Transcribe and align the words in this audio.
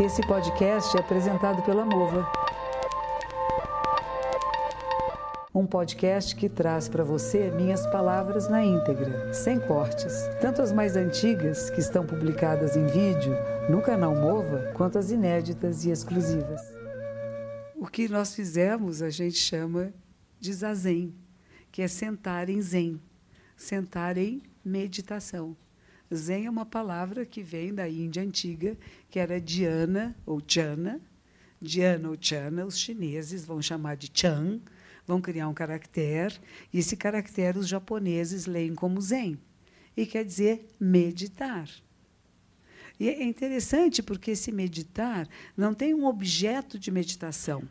Esse 0.00 0.24
podcast 0.28 0.96
é 0.96 1.00
apresentado 1.00 1.60
pela 1.64 1.84
Mova. 1.84 2.30
Um 5.52 5.66
podcast 5.66 6.36
que 6.36 6.48
traz 6.48 6.88
para 6.88 7.02
você 7.02 7.50
minhas 7.50 7.84
palavras 7.88 8.48
na 8.48 8.64
íntegra, 8.64 9.34
sem 9.34 9.58
cortes, 9.58 10.14
tanto 10.40 10.62
as 10.62 10.70
mais 10.70 10.94
antigas, 10.94 11.68
que 11.70 11.80
estão 11.80 12.06
publicadas 12.06 12.76
em 12.76 12.86
vídeo 12.86 13.34
no 13.68 13.82
canal 13.82 14.14
Mova, 14.14 14.72
quanto 14.76 14.98
as 14.98 15.10
inéditas 15.10 15.84
e 15.84 15.90
exclusivas. 15.90 16.60
O 17.74 17.88
que 17.88 18.08
nós 18.08 18.36
fizemos 18.36 19.02
a 19.02 19.10
gente 19.10 19.38
chama 19.38 19.92
de 20.38 20.52
zazen, 20.52 21.12
que 21.72 21.82
é 21.82 21.88
sentar 21.88 22.48
em 22.48 22.60
zen, 22.60 23.00
sentar 23.56 24.16
em 24.16 24.44
meditação. 24.64 25.56
Zen 26.14 26.46
é 26.46 26.50
uma 26.50 26.64
palavra 26.64 27.26
que 27.26 27.42
vem 27.42 27.74
da 27.74 27.88
Índia 27.88 28.22
antiga, 28.22 28.76
que 29.10 29.18
era 29.18 29.40
Dhyana 29.40 30.16
ou 30.24 30.40
Chana. 30.46 31.00
Dhyana 31.60 32.08
ou 32.10 32.16
Chana, 32.18 32.64
os 32.64 32.78
chineses 32.78 33.44
vão 33.44 33.60
chamar 33.60 33.96
de 33.96 34.10
Chan, 34.12 34.60
vão 35.06 35.20
criar 35.20 35.48
um 35.48 35.54
caractere, 35.54 36.38
e 36.72 36.78
esse 36.78 36.96
caractere 36.96 37.58
os 37.58 37.68
japoneses 37.68 38.46
leem 38.46 38.74
como 38.74 39.00
Zen, 39.00 39.38
e 39.96 40.06
quer 40.06 40.24
dizer 40.24 40.68
meditar. 40.78 41.68
E 43.00 43.08
é 43.08 43.22
interessante 43.22 44.02
porque 44.02 44.32
esse 44.32 44.50
meditar 44.50 45.28
não 45.56 45.72
tem 45.72 45.94
um 45.94 46.06
objeto 46.06 46.78
de 46.78 46.90
meditação. 46.90 47.62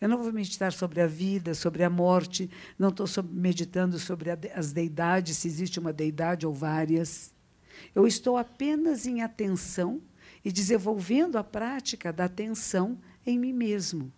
Eu 0.00 0.08
não 0.08 0.22
vou 0.22 0.32
meditar 0.32 0.72
sobre 0.72 1.00
a 1.00 1.06
vida, 1.06 1.54
sobre 1.54 1.84
a 1.84 1.90
morte, 1.90 2.48
não 2.78 2.88
estou 2.88 3.06
meditando 3.24 3.98
sobre 3.98 4.30
as 4.54 4.72
deidades, 4.72 5.36
se 5.36 5.48
existe 5.48 5.78
uma 5.78 5.92
deidade 5.92 6.46
ou 6.46 6.54
várias. 6.54 7.34
Eu 7.94 8.06
estou 8.06 8.36
apenas 8.36 9.06
em 9.06 9.22
atenção 9.22 10.00
e 10.44 10.50
desenvolvendo 10.50 11.36
a 11.36 11.44
prática 11.44 12.12
da 12.12 12.24
atenção 12.24 12.98
em 13.26 13.38
mim 13.38 13.52
mesmo. 13.52 14.12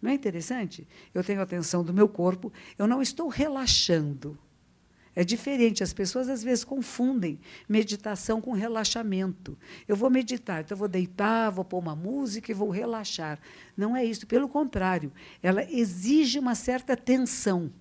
Não 0.00 0.10
é 0.10 0.14
interessante? 0.14 0.86
Eu 1.14 1.24
tenho 1.24 1.40
atenção 1.40 1.82
do 1.82 1.94
meu 1.94 2.08
corpo, 2.08 2.52
eu 2.78 2.86
não 2.86 3.00
estou 3.00 3.28
relaxando. 3.28 4.38
É 5.16 5.22
diferente, 5.22 5.82
as 5.82 5.92
pessoas 5.92 6.28
às 6.28 6.42
vezes 6.42 6.64
confundem 6.64 7.38
meditação 7.68 8.40
com 8.40 8.52
relaxamento. 8.52 9.56
Eu 9.86 9.94
vou 9.94 10.10
meditar, 10.10 10.62
então 10.62 10.74
eu 10.74 10.78
vou 10.78 10.88
deitar, 10.88 11.50
vou 11.50 11.64
pôr 11.64 11.78
uma 11.78 11.94
música 11.94 12.50
e 12.50 12.54
vou 12.54 12.68
relaxar. 12.68 13.38
Não 13.76 13.96
é 13.96 14.04
isso, 14.04 14.26
pelo 14.26 14.48
contrário, 14.48 15.12
ela 15.40 15.64
exige 15.70 16.38
uma 16.38 16.56
certa 16.56 16.96
tensão. 16.96 17.72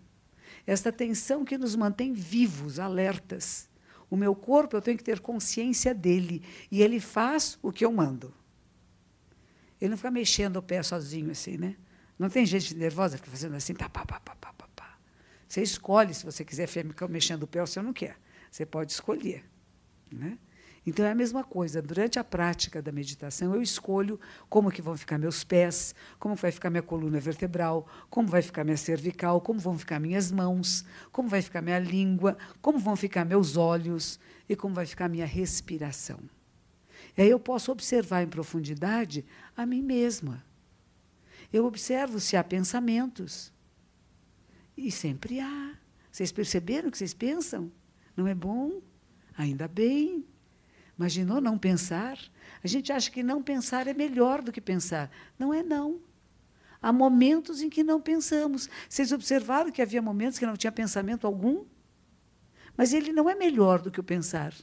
Esta 0.65 0.91
tensão 0.91 1.43
que 1.43 1.57
nos 1.57 1.75
mantém 1.75 2.13
vivos, 2.13 2.79
alertas. 2.79 3.67
O 4.13 4.15
meu 4.15 4.35
corpo, 4.35 4.77
eu 4.77 4.81
tenho 4.81 4.95
que 4.95 5.03
ter 5.03 5.19
consciência 5.19 5.91
dele. 5.91 6.43
E 6.69 6.83
ele 6.83 6.99
faz 6.99 7.57
o 7.63 7.71
que 7.71 7.83
eu 7.83 7.91
mando. 7.91 8.31
Ele 9.81 9.89
não 9.89 9.97
fica 9.97 10.11
mexendo 10.11 10.57
o 10.57 10.61
pé 10.61 10.83
sozinho 10.83 11.31
assim, 11.31 11.57
né? 11.57 11.75
Não 12.19 12.29
tem 12.29 12.45
gente 12.45 12.75
nervosa 12.75 13.17
que 13.17 13.27
fazendo 13.27 13.55
assim, 13.55 13.73
pá, 13.73 13.89
pá, 13.89 14.05
pá, 14.05 14.19
pá, 14.19 14.35
pá, 14.35 14.53
pá. 14.75 14.99
Você 15.47 15.63
escolhe 15.63 16.13
se 16.13 16.23
você 16.23 16.45
quiser 16.45 16.67
ficar 16.67 17.07
mexendo 17.07 17.41
o 17.41 17.47
pé 17.47 17.59
ou 17.61 17.65
se 17.65 17.81
não 17.81 17.91
quer. 17.91 18.15
Você 18.51 18.67
pode 18.67 18.91
escolher. 18.91 19.43
Né? 20.11 20.37
Então 20.85 21.05
é 21.05 21.11
a 21.11 21.15
mesma 21.15 21.43
coisa. 21.43 21.81
Durante 21.81 22.19
a 22.19 22.23
prática 22.23 22.81
da 22.81 22.91
meditação, 22.91 23.55
eu 23.55 23.61
escolho 23.61 24.19
como 24.49 24.71
que 24.71 24.81
vão 24.81 24.97
ficar 24.97 25.17
meus 25.17 25.43
pés, 25.43 25.95
como 26.19 26.35
vai 26.35 26.51
ficar 26.51 26.69
minha 26.69 26.83
coluna 26.83 27.19
vertebral, 27.19 27.87
como 28.09 28.27
vai 28.27 28.41
ficar 28.41 28.63
minha 28.63 28.75
cervical, 28.77 29.39
como 29.39 29.59
vão 29.59 29.77
ficar 29.77 29.99
minhas 29.99 30.31
mãos, 30.31 30.83
como 31.11 31.29
vai 31.29 31.41
ficar 31.41 31.61
minha 31.61 31.79
língua, 31.79 32.37
como 32.61 32.77
vão 32.77 32.95
ficar 32.95 33.23
meus 33.23 33.55
olhos 33.55 34.19
e 34.47 34.55
como 34.55 34.75
vai 34.75 34.85
ficar 34.85 35.07
minha 35.07 35.25
respiração. 35.25 36.19
E 37.17 37.21
aí 37.21 37.29
eu 37.29 37.39
posso 37.39 37.71
observar 37.71 38.23
em 38.23 38.27
profundidade 38.27 39.25
a 39.55 39.65
mim 39.65 39.81
mesma. 39.81 40.43
Eu 41.51 41.65
observo 41.65 42.19
se 42.19 42.35
há 42.35 42.43
pensamentos. 42.43 43.53
E 44.75 44.91
sempre 44.91 45.39
há. 45.39 45.77
Vocês 46.11 46.31
perceberam 46.31 46.89
o 46.89 46.91
que 46.91 46.97
vocês 46.97 47.13
pensam? 47.13 47.71
Não 48.17 48.27
é 48.27 48.33
bom? 48.33 48.81
Ainda 49.37 49.67
bem. 49.67 50.25
Imaginou 51.03 51.41
não 51.41 51.57
pensar? 51.57 52.17
A 52.63 52.67
gente 52.67 52.93
acha 52.93 53.11
que 53.11 53.21
não 53.21 53.43
pensar 53.43 53.87
é 53.87 53.93
melhor 53.93 54.41
do 54.41 54.53
que 54.53 54.61
pensar. 54.61 55.11
Não 55.37 55.53
é, 55.53 55.61
não. 55.61 55.99
Há 56.81 56.93
momentos 56.93 57.61
em 57.61 57.69
que 57.69 57.83
não 57.83 57.99
pensamos. 57.99 58.69
Vocês 58.87 59.11
observaram 59.11 59.69
que 59.69 59.81
havia 59.81 60.01
momentos 60.01 60.39
que 60.39 60.45
não 60.45 60.55
tinha 60.55 60.71
pensamento 60.71 61.27
algum? 61.27 61.65
Mas 62.77 62.93
ele 62.93 63.11
não 63.11 63.29
é 63.29 63.35
melhor 63.35 63.81
do 63.81 63.91
que 63.91 63.99
o 63.99 64.03
pensar. 64.03 64.53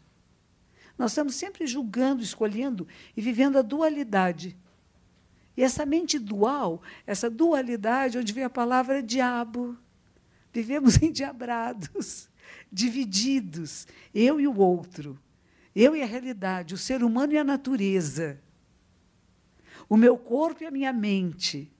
Nós 0.97 1.11
estamos 1.11 1.35
sempre 1.35 1.67
julgando, 1.67 2.23
escolhendo 2.23 2.89
e 3.15 3.21
vivendo 3.21 3.59
a 3.59 3.63
dualidade. 3.63 4.57
E 5.55 5.63
essa 5.63 5.85
mente 5.85 6.19
dual, 6.19 6.81
essa 7.07 7.29
dualidade, 7.29 8.17
onde 8.17 8.33
vem 8.33 8.45
a 8.45 8.51
palavra 8.51 9.03
diabo. 9.03 9.77
Vivemos 10.51 10.97
endiabrados, 11.03 12.31
divididos, 12.73 13.87
eu 14.15 14.41
e 14.41 14.49
o 14.49 14.57
outro. 14.57 15.21
Eu 15.75 15.95
e 15.95 16.03
a 16.03 16.07
realidade, 16.07 16.75
o 16.75 16.79
ser 16.79 17.03
humano 17.03 17.33
e 17.33 17.39
a 17.39 17.45
natureza. 17.45 18.41
O 19.89 19.97
meu 19.97 20.17
corpo 20.17 20.63
e 20.63 20.67
a 20.67 20.71
minha 20.71 20.93
mente. 20.93 21.71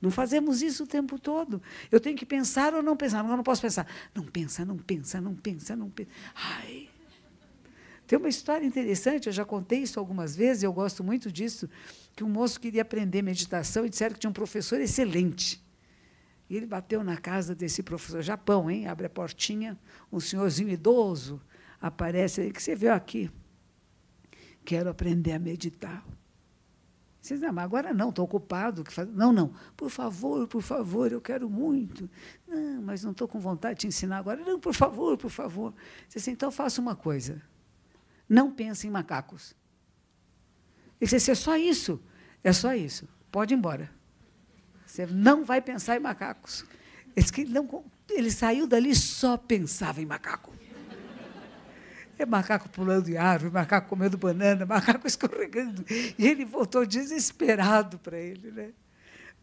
Não 0.00 0.10
fazemos 0.10 0.62
isso 0.62 0.84
o 0.84 0.86
tempo 0.86 1.18
todo. 1.18 1.60
Eu 1.90 1.98
tenho 1.98 2.16
que 2.16 2.24
pensar 2.24 2.72
ou 2.72 2.82
não 2.82 2.96
pensar. 2.96 3.24
Eu 3.24 3.36
não 3.36 3.42
posso 3.42 3.60
pensar. 3.60 3.86
Não 4.14 4.24
pensa, 4.24 4.64
não 4.64 4.76
pensa, 4.76 5.20
não 5.20 5.34
pensa, 5.34 5.74
não 5.74 5.90
pensa. 5.90 6.10
Ai. 6.34 6.88
Tem 8.06 8.18
uma 8.18 8.28
história 8.28 8.64
interessante, 8.64 9.26
eu 9.26 9.32
já 9.34 9.44
contei 9.44 9.80
isso 9.80 10.00
algumas 10.00 10.34
vezes, 10.34 10.62
eu 10.62 10.72
gosto 10.72 11.04
muito 11.04 11.30
disso, 11.30 11.68
que 12.16 12.24
um 12.24 12.28
moço 12.28 12.58
queria 12.58 12.80
aprender 12.80 13.20
meditação 13.20 13.84
e 13.84 13.90
disseram 13.90 14.14
que 14.14 14.20
tinha 14.20 14.30
um 14.30 14.32
professor 14.32 14.80
excelente. 14.80 15.62
E 16.48 16.56
ele 16.56 16.64
bateu 16.64 17.04
na 17.04 17.18
casa 17.18 17.54
desse 17.54 17.82
professor, 17.82 18.22
Japão, 18.22 18.70
hein? 18.70 18.86
Abre 18.86 19.04
a 19.04 19.10
portinha, 19.10 19.78
um 20.10 20.18
senhorzinho 20.18 20.70
idoso, 20.70 21.38
aparece 21.80 22.40
aí, 22.40 22.52
que 22.52 22.62
você 22.62 22.74
viu 22.74 22.92
aqui. 22.92 23.30
Quero 24.64 24.90
aprender 24.90 25.32
a 25.32 25.38
meditar. 25.38 26.04
Vocês 27.20 27.40
não, 27.40 27.52
mas 27.52 27.64
agora 27.64 27.92
não, 27.92 28.10
estou 28.10 28.24
ocupado. 28.24 28.84
Não, 29.12 29.32
não, 29.32 29.52
por 29.76 29.90
favor, 29.90 30.46
por 30.46 30.62
favor, 30.62 31.12
eu 31.12 31.20
quero 31.20 31.50
muito. 31.50 32.08
Não, 32.46 32.82
mas 32.82 33.02
não 33.02 33.10
estou 33.10 33.26
com 33.26 33.38
vontade 33.40 33.74
de 33.74 33.80
te 33.82 33.86
ensinar 33.88 34.18
agora. 34.18 34.42
Não, 34.42 34.58
por 34.58 34.74
favor, 34.74 35.16
por 35.18 35.30
favor. 35.30 35.74
Você 36.08 36.18
disse, 36.18 36.30
então 36.30 36.50
faça 36.50 36.80
uma 36.80 36.94
coisa. 36.94 37.42
Não 38.28 38.52
pense 38.52 38.86
em 38.86 38.90
macacos. 38.90 39.54
Ele 41.00 41.10
disse, 41.10 41.30
é 41.30 41.34
só 41.34 41.56
isso. 41.56 42.00
É 42.42 42.52
só 42.52 42.74
isso. 42.74 43.08
Pode 43.30 43.52
ir 43.52 43.56
embora. 43.56 43.90
Você 44.86 45.06
não 45.06 45.44
vai 45.44 45.60
pensar 45.60 45.96
em 45.96 46.00
macacos. 46.00 46.64
Ele, 47.14 47.50
não, 47.50 47.84
ele 48.08 48.30
saiu 48.30 48.66
dali 48.66 48.94
só 48.94 49.36
pensava 49.36 50.00
em 50.00 50.06
macaco. 50.06 50.52
É 52.18 52.26
macaco 52.26 52.68
pulando 52.68 53.08
em 53.08 53.16
árvore, 53.16 53.52
macaco 53.52 53.88
comendo 53.88 54.18
banana, 54.18 54.66
macaco 54.66 55.06
escorregando. 55.08 55.84
E 55.88 56.26
ele 56.26 56.44
voltou 56.44 56.84
desesperado 56.84 57.98
para 57.98 58.18
ele. 58.18 58.50
Né? 58.50 58.72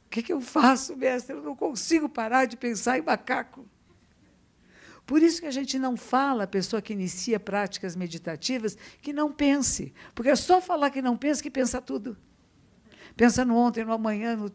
O 0.06 0.10
que, 0.10 0.22
que 0.22 0.34
eu 0.34 0.42
faço, 0.42 0.96
mestre? 0.96 1.36
Eu 1.36 1.42
não 1.42 1.56
consigo 1.56 2.10
parar 2.10 2.46
de 2.46 2.58
pensar 2.58 3.00
em 3.00 3.02
macaco. 3.02 3.66
Por 5.06 5.22
isso 5.22 5.40
que 5.40 5.48
a 5.48 5.52
gente 5.52 5.78
não 5.78 5.96
fala, 5.96 6.44
a 6.44 6.48
pessoa 6.48 6.82
que 6.82 6.92
inicia 6.92 7.40
práticas 7.40 7.96
meditativas, 7.96 8.78
que 9.02 9.14
não 9.14 9.32
pense. 9.32 9.94
Porque 10.14 10.32
é 10.32 10.36
só 10.36 10.60
falar 10.60 10.90
que 10.90 11.02
não 11.02 11.16
pensa 11.16 11.42
que 11.42 11.52
pensa 11.52 11.80
tudo. 11.80 12.18
Pensa 13.16 13.46
no 13.46 13.56
ontem, 13.56 13.86
no 13.86 13.94
amanhã, 13.94 14.36
no, 14.36 14.52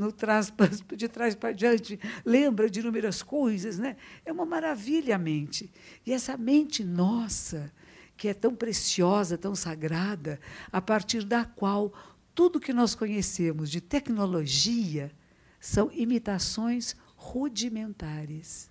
no 0.00 0.10
trás, 0.10 0.50
de 0.96 1.08
trás 1.08 1.34
para 1.34 1.52
diante, 1.52 2.00
lembra 2.24 2.70
de 2.70 2.80
inúmeras 2.80 3.22
coisas. 3.22 3.78
Né? 3.78 3.96
É 4.24 4.32
uma 4.32 4.46
maravilha 4.46 5.16
a 5.16 5.18
mente. 5.18 5.70
E 6.06 6.12
essa 6.12 6.38
mente 6.38 6.82
nossa, 6.82 7.70
que 8.16 8.26
é 8.28 8.34
tão 8.34 8.54
preciosa, 8.54 9.36
tão 9.36 9.54
sagrada, 9.54 10.40
a 10.72 10.80
partir 10.80 11.22
da 11.22 11.44
qual 11.44 11.92
tudo 12.34 12.58
que 12.58 12.72
nós 12.72 12.94
conhecemos 12.94 13.70
de 13.70 13.82
tecnologia 13.82 15.12
são 15.60 15.92
imitações 15.92 16.96
rudimentares. 17.14 18.70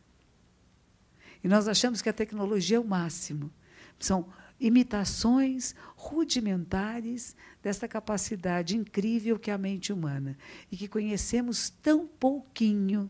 E 1.43 1.47
nós 1.47 1.67
achamos 1.67 2.01
que 2.01 2.09
a 2.09 2.13
tecnologia 2.13 2.77
é 2.77 2.79
o 2.79 2.83
máximo. 2.83 3.51
São 3.99 4.27
imitações 4.59 5.73
rudimentares 5.95 7.35
desta 7.63 7.87
capacidade 7.87 8.75
incrível 8.75 9.39
que 9.39 9.49
é 9.49 9.53
a 9.53 9.57
mente 9.57 9.93
humana 9.93 10.37
e 10.71 10.75
que 10.75 10.87
conhecemos 10.87 11.69
tão 11.69 12.05
pouquinho. 12.05 13.09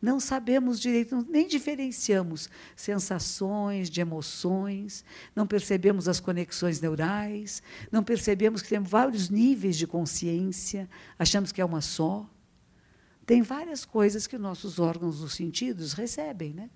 Não 0.00 0.20
sabemos 0.20 0.78
direito, 0.78 1.26
nem 1.28 1.48
diferenciamos 1.48 2.50
sensações 2.76 3.88
de 3.88 4.00
emoções, 4.00 5.02
não 5.34 5.46
percebemos 5.46 6.06
as 6.06 6.20
conexões 6.20 6.80
neurais, 6.80 7.62
não 7.90 8.04
percebemos 8.04 8.60
que 8.60 8.68
temos 8.68 8.90
vários 8.90 9.30
níveis 9.30 9.76
de 9.76 9.86
consciência, 9.86 10.88
achamos 11.18 11.50
que 11.50 11.62
é 11.62 11.64
uma 11.64 11.80
só. 11.80 12.28
Tem 13.24 13.40
várias 13.40 13.84
coisas 13.84 14.26
que 14.26 14.36
nossos 14.36 14.78
órgãos 14.78 15.20
dos 15.20 15.34
sentidos 15.34 15.94
recebem, 15.94 16.52
né? 16.52 16.70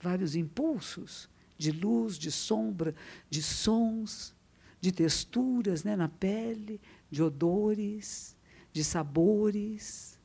vários 0.00 0.34
impulsos 0.34 1.30
de 1.62 1.70
luz, 1.70 2.18
de 2.18 2.30
sombra, 2.30 2.94
de 3.30 3.42
sons, 3.42 4.34
de 4.80 4.90
texturas 4.90 5.84
né, 5.84 5.94
na 5.94 6.08
pele, 6.08 6.80
de 7.08 7.22
odores, 7.22 8.36
de 8.72 8.82
sabores. 8.82 10.18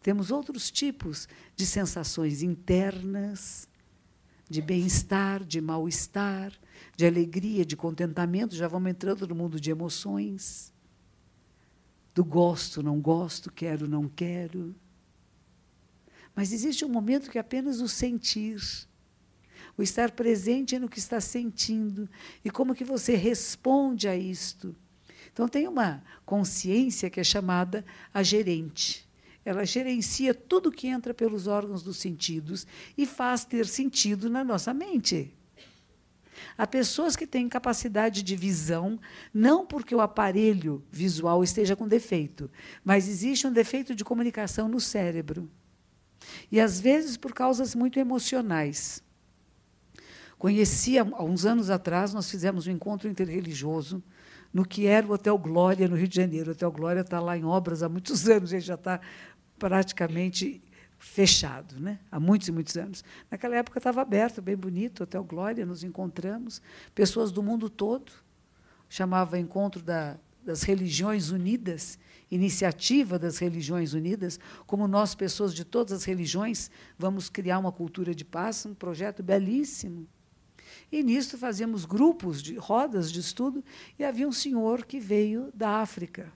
Temos 0.00 0.30
outros 0.30 0.70
tipos 0.70 1.28
de 1.56 1.66
sensações 1.66 2.40
internas, 2.42 3.68
de 4.48 4.62
bem-estar, 4.62 5.42
de 5.44 5.60
mal-estar, 5.60 6.52
de 6.96 7.04
alegria, 7.04 7.66
de 7.66 7.76
contentamento. 7.76 8.54
Já 8.54 8.68
vamos 8.68 8.90
entrando 8.90 9.26
no 9.26 9.34
mundo 9.34 9.60
de 9.60 9.72
emoções. 9.72 10.72
Do 12.14 12.24
gosto, 12.24 12.82
não 12.82 13.00
gosto, 13.00 13.50
quero, 13.50 13.88
não 13.88 14.08
quero. 14.08 14.72
Mas 16.34 16.52
existe 16.52 16.84
um 16.84 16.88
momento 16.88 17.28
que 17.28 17.38
é 17.38 17.40
apenas 17.40 17.80
o 17.80 17.88
sentir 17.88 18.86
o 19.76 19.82
estar 19.82 20.10
presente 20.10 20.78
no 20.78 20.88
que 20.88 20.98
está 20.98 21.20
sentindo 21.20 22.08
e 22.44 22.50
como 22.50 22.74
que 22.74 22.84
você 22.84 23.14
responde 23.14 24.08
a 24.08 24.16
isto. 24.16 24.74
Então 25.32 25.46
tem 25.46 25.68
uma 25.68 26.02
consciência 26.24 27.10
que 27.10 27.20
é 27.20 27.24
chamada 27.24 27.84
a 28.12 28.22
gerente. 28.22 29.06
Ela 29.44 29.64
gerencia 29.64 30.34
tudo 30.34 30.72
que 30.72 30.88
entra 30.88 31.14
pelos 31.14 31.46
órgãos 31.46 31.82
dos 31.82 31.98
sentidos 31.98 32.66
e 32.96 33.06
faz 33.06 33.44
ter 33.44 33.66
sentido 33.66 34.28
na 34.28 34.42
nossa 34.42 34.74
mente. 34.74 35.32
Há 36.58 36.66
pessoas 36.66 37.14
que 37.16 37.26
têm 37.26 37.48
capacidade 37.48 38.22
de 38.22 38.34
visão, 38.34 38.98
não 39.32 39.66
porque 39.66 39.94
o 39.94 40.00
aparelho 40.00 40.82
visual 40.90 41.44
esteja 41.44 41.76
com 41.76 41.86
defeito, 41.86 42.50
mas 42.84 43.08
existe 43.08 43.46
um 43.46 43.52
defeito 43.52 43.94
de 43.94 44.04
comunicação 44.04 44.68
no 44.68 44.80
cérebro. 44.80 45.50
E 46.50 46.60
às 46.60 46.80
vezes 46.80 47.16
por 47.16 47.32
causas 47.32 47.74
muito 47.74 47.98
emocionais. 47.98 49.02
Conheci, 50.38 50.98
há 50.98 51.04
uns 51.22 51.46
anos 51.46 51.70
atrás, 51.70 52.12
nós 52.12 52.30
fizemos 52.30 52.66
um 52.66 52.70
encontro 52.70 53.08
interreligioso 53.08 54.02
no 54.52 54.64
que 54.64 54.86
era 54.86 55.06
o 55.06 55.12
Hotel 55.12 55.36
Glória, 55.38 55.88
no 55.88 55.96
Rio 55.96 56.08
de 56.08 56.16
Janeiro. 56.16 56.50
O 56.50 56.52
Hotel 56.52 56.70
Glória 56.70 57.00
está 57.00 57.20
lá 57.20 57.36
em 57.36 57.44
obras 57.44 57.82
há 57.82 57.88
muitos 57.88 58.28
anos, 58.28 58.52
ele 58.52 58.60
já 58.60 58.74
está 58.74 59.00
praticamente 59.58 60.62
fechado, 60.98 61.78
né? 61.78 61.98
há 62.10 62.18
muitos 62.18 62.48
e 62.48 62.52
muitos 62.52 62.76
anos. 62.76 63.04
Naquela 63.30 63.56
época 63.56 63.78
estava 63.78 64.02
aberto, 64.02 64.40
bem 64.42 64.56
bonito, 64.56 65.02
Hotel 65.02 65.22
Glória, 65.24 65.64
nos 65.64 65.84
encontramos, 65.84 66.60
pessoas 66.94 67.30
do 67.30 67.42
mundo 67.42 67.68
todo, 67.68 68.12
chamava 68.88 69.38
Encontro 69.38 69.82
da, 69.82 70.16
das 70.44 70.62
Religiões 70.62 71.30
Unidas, 71.30 71.98
iniciativa 72.30 73.18
das 73.18 73.38
Religiões 73.38 73.92
Unidas, 73.92 74.40
como 74.66 74.88
nós, 74.88 75.14
pessoas 75.14 75.54
de 75.54 75.64
todas 75.64 75.92
as 75.92 76.04
religiões, 76.04 76.70
vamos 76.98 77.28
criar 77.28 77.58
uma 77.58 77.72
cultura 77.72 78.14
de 78.14 78.24
paz, 78.24 78.66
um 78.66 78.74
projeto 78.74 79.22
belíssimo. 79.22 80.06
E 80.90 81.02
nisto 81.02 81.36
fazíamos 81.36 81.84
grupos 81.84 82.42
de 82.42 82.56
rodas 82.56 83.10
de 83.10 83.20
estudo, 83.20 83.64
e 83.98 84.04
havia 84.04 84.26
um 84.26 84.32
senhor 84.32 84.84
que 84.84 84.98
veio 85.00 85.50
da 85.54 85.80
África. 85.80 86.32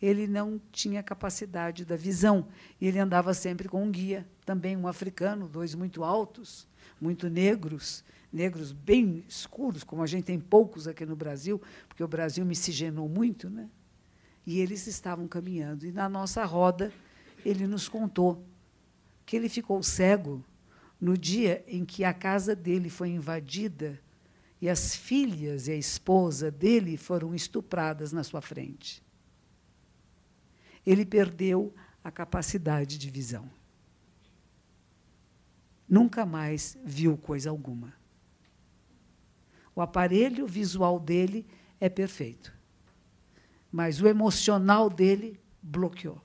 Ele 0.00 0.26
não 0.26 0.60
tinha 0.70 1.02
capacidade 1.02 1.84
da 1.84 1.96
visão, 1.96 2.46
e 2.80 2.86
ele 2.86 2.98
andava 2.98 3.34
sempre 3.34 3.68
com 3.68 3.82
um 3.82 3.90
guia, 3.90 4.26
também 4.44 4.76
um 4.76 4.86
africano, 4.86 5.48
dois 5.48 5.74
muito 5.74 6.04
altos, 6.04 6.66
muito 7.00 7.28
negros, 7.28 8.04
negros 8.32 8.72
bem 8.72 9.24
escuros, 9.28 9.82
como 9.82 10.02
a 10.02 10.06
gente 10.06 10.24
tem 10.24 10.38
poucos 10.38 10.86
aqui 10.86 11.04
no 11.04 11.16
Brasil, 11.16 11.60
porque 11.88 12.04
o 12.04 12.08
Brasil 12.08 12.44
miscigenou 12.44 13.08
muito, 13.08 13.48
né? 13.48 13.68
E 14.46 14.60
eles 14.60 14.86
estavam 14.86 15.26
caminhando. 15.28 15.84
E 15.84 15.92
na 15.92 16.08
nossa 16.08 16.44
roda, 16.44 16.92
ele 17.44 17.66
nos 17.66 17.88
contou 17.88 18.44
que 19.26 19.36
ele 19.36 19.48
ficou 19.48 19.82
cego 19.82 20.42
no 21.00 21.16
dia 21.16 21.64
em 21.66 21.84
que 21.84 22.04
a 22.04 22.12
casa 22.12 22.54
dele 22.56 22.90
foi 22.90 23.10
invadida 23.10 24.00
e 24.60 24.68
as 24.68 24.94
filhas 24.94 25.68
e 25.68 25.72
a 25.72 25.76
esposa 25.76 26.50
dele 26.50 26.96
foram 26.96 27.34
estupradas 27.34 28.12
na 28.12 28.24
sua 28.24 28.40
frente. 28.40 29.02
Ele 30.84 31.04
perdeu 31.04 31.72
a 32.02 32.10
capacidade 32.10 32.98
de 32.98 33.10
visão. 33.10 33.48
Nunca 35.88 36.26
mais 36.26 36.76
viu 36.84 37.16
coisa 37.16 37.50
alguma. 37.50 37.94
O 39.74 39.80
aparelho 39.80 40.46
visual 40.46 40.98
dele 40.98 41.46
é 41.80 41.88
perfeito, 41.88 42.52
mas 43.70 44.00
o 44.00 44.08
emocional 44.08 44.90
dele 44.90 45.40
bloqueou. 45.62 46.20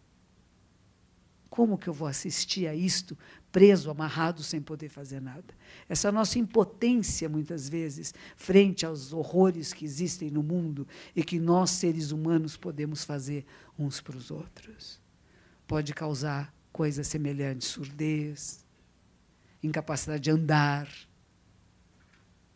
Como 1.49 1.77
que 1.77 1.87
eu 1.87 1.93
vou 1.93 2.07
assistir 2.07 2.67
a 2.67 2.73
isto 2.73 3.15
preso, 3.53 3.91
amarrado, 3.91 4.41
sem 4.41 4.59
poder 4.59 4.89
fazer 4.89 5.21
nada? 5.21 5.53
Essa 5.87 6.11
nossa 6.11 6.39
impotência, 6.39 7.29
muitas 7.29 7.69
vezes, 7.69 8.11
frente 8.35 8.83
aos 8.83 9.13
horrores 9.13 9.71
que 9.71 9.85
existem 9.85 10.31
no 10.31 10.41
mundo 10.41 10.87
e 11.15 11.23
que 11.23 11.39
nós, 11.39 11.69
seres 11.69 12.11
humanos, 12.11 12.57
podemos 12.57 13.03
fazer 13.03 13.45
uns 13.77 14.01
para 14.01 14.17
os 14.17 14.31
outros, 14.31 14.99
pode 15.67 15.93
causar 15.93 16.51
coisas 16.71 17.07
semelhantes, 17.07 17.67
surdez, 17.67 18.65
incapacidade 19.61 20.23
de 20.23 20.31
andar. 20.31 20.89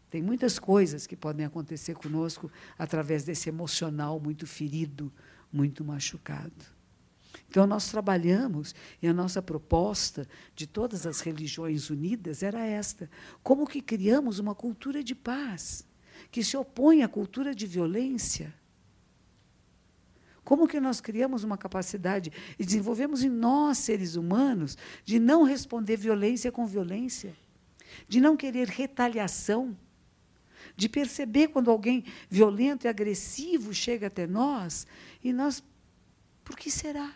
Tem 0.09 0.23
muitas 0.23 0.57
coisas 0.57 1.05
que 1.05 1.15
podem 1.15 1.45
acontecer 1.45 1.93
conosco 1.93 2.51
através 2.75 3.23
desse 3.23 3.49
emocional 3.49 4.19
muito 4.19 4.47
ferido, 4.47 5.13
muito 5.53 5.85
machucado. 5.85 6.76
Então, 7.49 7.65
nós 7.65 7.89
trabalhamos, 7.89 8.75
e 9.01 9.07
a 9.07 9.13
nossa 9.13 9.41
proposta 9.41 10.27
de 10.53 10.67
todas 10.67 11.07
as 11.07 11.21
religiões 11.21 11.89
unidas 11.89 12.43
era 12.43 12.65
esta: 12.65 13.09
como 13.41 13.65
que 13.65 13.81
criamos 13.81 14.37
uma 14.39 14.53
cultura 14.53 15.03
de 15.03 15.15
paz, 15.15 15.85
que 16.29 16.43
se 16.43 16.57
opõe 16.57 17.03
à 17.03 17.07
cultura 17.07 17.55
de 17.55 17.65
violência? 17.65 18.53
Como 20.43 20.67
que 20.67 20.79
nós 20.79 21.01
criamos 21.01 21.43
uma 21.43 21.57
capacidade 21.57 22.31
e 22.57 22.65
desenvolvemos 22.65 23.21
em 23.21 23.29
nós, 23.29 23.79
seres 23.79 24.15
humanos, 24.15 24.77
de 25.03 25.19
não 25.19 25.43
responder 25.43 25.97
violência 25.97 26.51
com 26.53 26.65
violência, 26.65 27.35
de 28.07 28.21
não 28.21 28.37
querer 28.37 28.67
retaliação, 28.69 29.77
de 30.75 30.87
perceber 30.87 31.49
quando 31.49 31.69
alguém 31.69 32.05
violento 32.29 32.85
e 32.85 32.87
agressivo 32.87 33.73
chega 33.73 34.07
até 34.07 34.25
nós 34.25 34.87
e 35.21 35.33
nós, 35.33 35.61
por 36.45 36.55
que 36.55 36.71
será? 36.71 37.13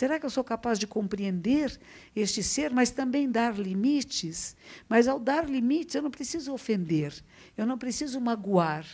Será 0.00 0.18
que 0.18 0.24
eu 0.24 0.30
sou 0.30 0.42
capaz 0.42 0.78
de 0.78 0.86
compreender 0.86 1.78
este 2.16 2.42
ser, 2.42 2.70
mas 2.70 2.90
também 2.90 3.30
dar 3.30 3.58
limites? 3.58 4.56
Mas 4.88 5.06
ao 5.06 5.20
dar 5.20 5.46
limites, 5.46 5.94
eu 5.94 6.00
não 6.00 6.10
preciso 6.10 6.54
ofender, 6.54 7.12
eu 7.54 7.66
não 7.66 7.76
preciso 7.76 8.18
magoar, 8.18 8.86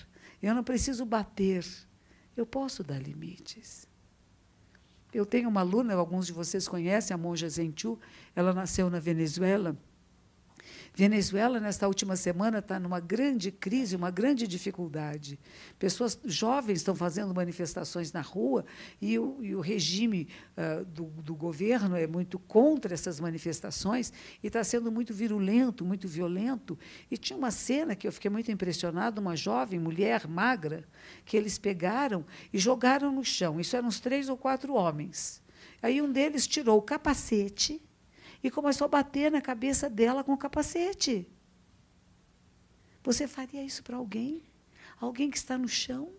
eu 0.43 0.53
não 0.53 0.65
preciso 0.65 1.07
bater. 1.07 1.65
Eu 2.37 2.45
posso 2.45 2.83
dar 2.83 3.01
limites. 3.01 3.89
Eu 5.15 5.25
tenho 5.25 5.49
uma 5.49 5.61
aluna, 5.61 5.95
alguns 5.95 6.27
de 6.27 6.33
vocês 6.33 6.67
conhecem, 6.67 7.15
a 7.15 7.17
monja 7.17 7.49
Zenchu, 7.49 7.97
ela 8.35 8.53
nasceu 8.53 8.91
na 8.91 8.99
Venezuela 8.99 9.79
Venezuela, 10.95 11.61
nesta 11.61 11.87
última 11.87 12.17
semana, 12.17 12.59
está 12.59 12.81
numa 12.81 13.01
grande 13.01 13.51
crise, 13.51 13.95
uma 13.95 14.11
grande 14.11 14.47
dificuldade. 14.47 15.39
Pessoas 15.79 16.19
jovens 16.25 16.79
estão 16.79 16.95
fazendo 16.95 17.35
manifestações 17.35 18.13
na 18.13 18.23
rua 18.23 18.65
e 19.01 19.19
o, 19.19 19.39
e 19.43 19.55
o 19.55 19.61
regime 19.61 20.29
uh, 20.57 20.85
do, 20.87 21.05
do, 21.05 21.35
governo 21.35 21.97
é 21.97 22.07
muito 22.07 22.39
contra 22.39 22.95
essas 22.95 23.21
manifestações 23.21 24.13
e 24.43 24.47
está 24.47 24.65
sendo 24.65 24.91
muito 24.91 25.13
virulento, 25.13 25.85
muito 25.85 26.09
violento. 26.09 26.79
E 27.11 27.19
tinha 27.19 27.37
uma 27.37 27.51
cena 27.51 27.95
que 27.95 28.09
eu 28.09 28.13
fiquei 28.13 28.31
muito 28.31 28.51
impressionada, 28.51 29.21
uma 29.21 29.37
jovem 29.37 29.79
mulher 29.79 30.27
magra, 30.27 30.85
que 31.25 31.37
eles 31.37 31.59
pegaram 31.59 32.25
e 32.53 32.59
jogaram 32.59 33.13
no 33.13 33.25
chão. 33.25 33.61
Isso 33.61 33.77
eram 33.77 33.89
uns 33.89 34.01
três 34.01 34.29
ou 34.29 34.37
quatro 34.37 34.73
homens. 34.73 35.43
Aí 35.83 36.01
um 36.01 36.11
deles 36.11 36.47
tirou 36.47 36.79
o 36.79 36.83
capacete 36.83 37.83
e 38.43 38.51
começou 38.51 38.87
a 38.87 38.89
bater 38.89 39.31
na 39.31 39.41
cabeça 39.41 39.89
dela 39.89 40.23
com 40.23 40.33
o 40.33 40.39
capacete. 40.39 41.29
Você 43.03 43.27
faria 43.29 43.63
isso 43.63 43.83
para 43.83 43.97
alguém? 43.97 44.43
Alguém 45.01 45.31
que 45.31 45.37
está 45.37 45.57
no 45.57 45.69
chão? 45.69 46.13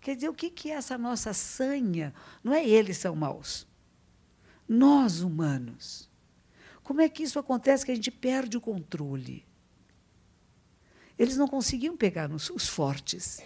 Quer 0.00 0.14
dizer, 0.14 0.28
o 0.28 0.34
que 0.34 0.70
é 0.70 0.74
essa 0.74 0.96
nossa 0.96 1.32
sanha? 1.34 2.14
Não 2.42 2.54
é 2.54 2.66
eles 2.66 2.98
são 2.98 3.14
maus. 3.16 3.66
Nós, 4.68 5.20
humanos. 5.20 6.08
Como 6.82 7.00
é 7.00 7.08
que 7.08 7.22
isso 7.22 7.38
acontece 7.38 7.84
que 7.84 7.90
a 7.90 7.94
gente 7.94 8.10
perde 8.10 8.56
o 8.56 8.60
controle? 8.60 9.44
Eles 11.18 11.36
não 11.36 11.48
conseguiam 11.48 11.96
pegar 11.96 12.30
os 12.32 12.68
fortes. 12.68 13.42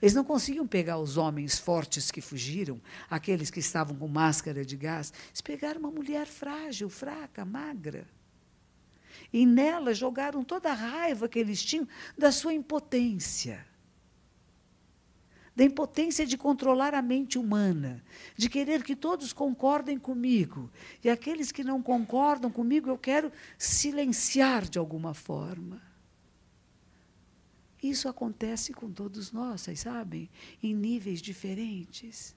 Eles 0.00 0.14
não 0.14 0.24
conseguiam 0.24 0.66
pegar 0.66 0.98
os 0.98 1.16
homens 1.16 1.58
fortes 1.58 2.10
que 2.10 2.20
fugiram, 2.20 2.80
aqueles 3.08 3.50
que 3.50 3.60
estavam 3.60 3.96
com 3.96 4.06
máscara 4.06 4.64
de 4.64 4.76
gás. 4.76 5.12
Eles 5.28 5.40
pegaram 5.40 5.80
uma 5.80 5.90
mulher 5.90 6.26
frágil, 6.26 6.90
fraca, 6.90 7.44
magra. 7.44 8.06
E 9.32 9.46
nela 9.46 9.94
jogaram 9.94 10.44
toda 10.44 10.70
a 10.70 10.74
raiva 10.74 11.28
que 11.28 11.38
eles 11.38 11.64
tinham 11.64 11.88
da 12.16 12.30
sua 12.30 12.52
impotência. 12.52 13.66
Da 15.54 15.64
impotência 15.64 16.26
de 16.26 16.36
controlar 16.36 16.92
a 16.92 17.00
mente 17.00 17.38
humana, 17.38 18.04
de 18.36 18.50
querer 18.50 18.82
que 18.82 18.94
todos 18.94 19.32
concordem 19.32 19.98
comigo. 19.98 20.70
E 21.02 21.08
aqueles 21.08 21.50
que 21.50 21.64
não 21.64 21.82
concordam 21.82 22.50
comigo, 22.50 22.90
eu 22.90 22.98
quero 22.98 23.32
silenciar 23.56 24.68
de 24.68 24.78
alguma 24.78 25.14
forma. 25.14 25.85
Isso 27.90 28.08
acontece 28.08 28.72
com 28.72 28.90
todos 28.90 29.30
nós, 29.30 29.60
vocês 29.60 29.80
sabem, 29.80 30.28
em 30.62 30.74
níveis 30.74 31.22
diferentes. 31.22 32.34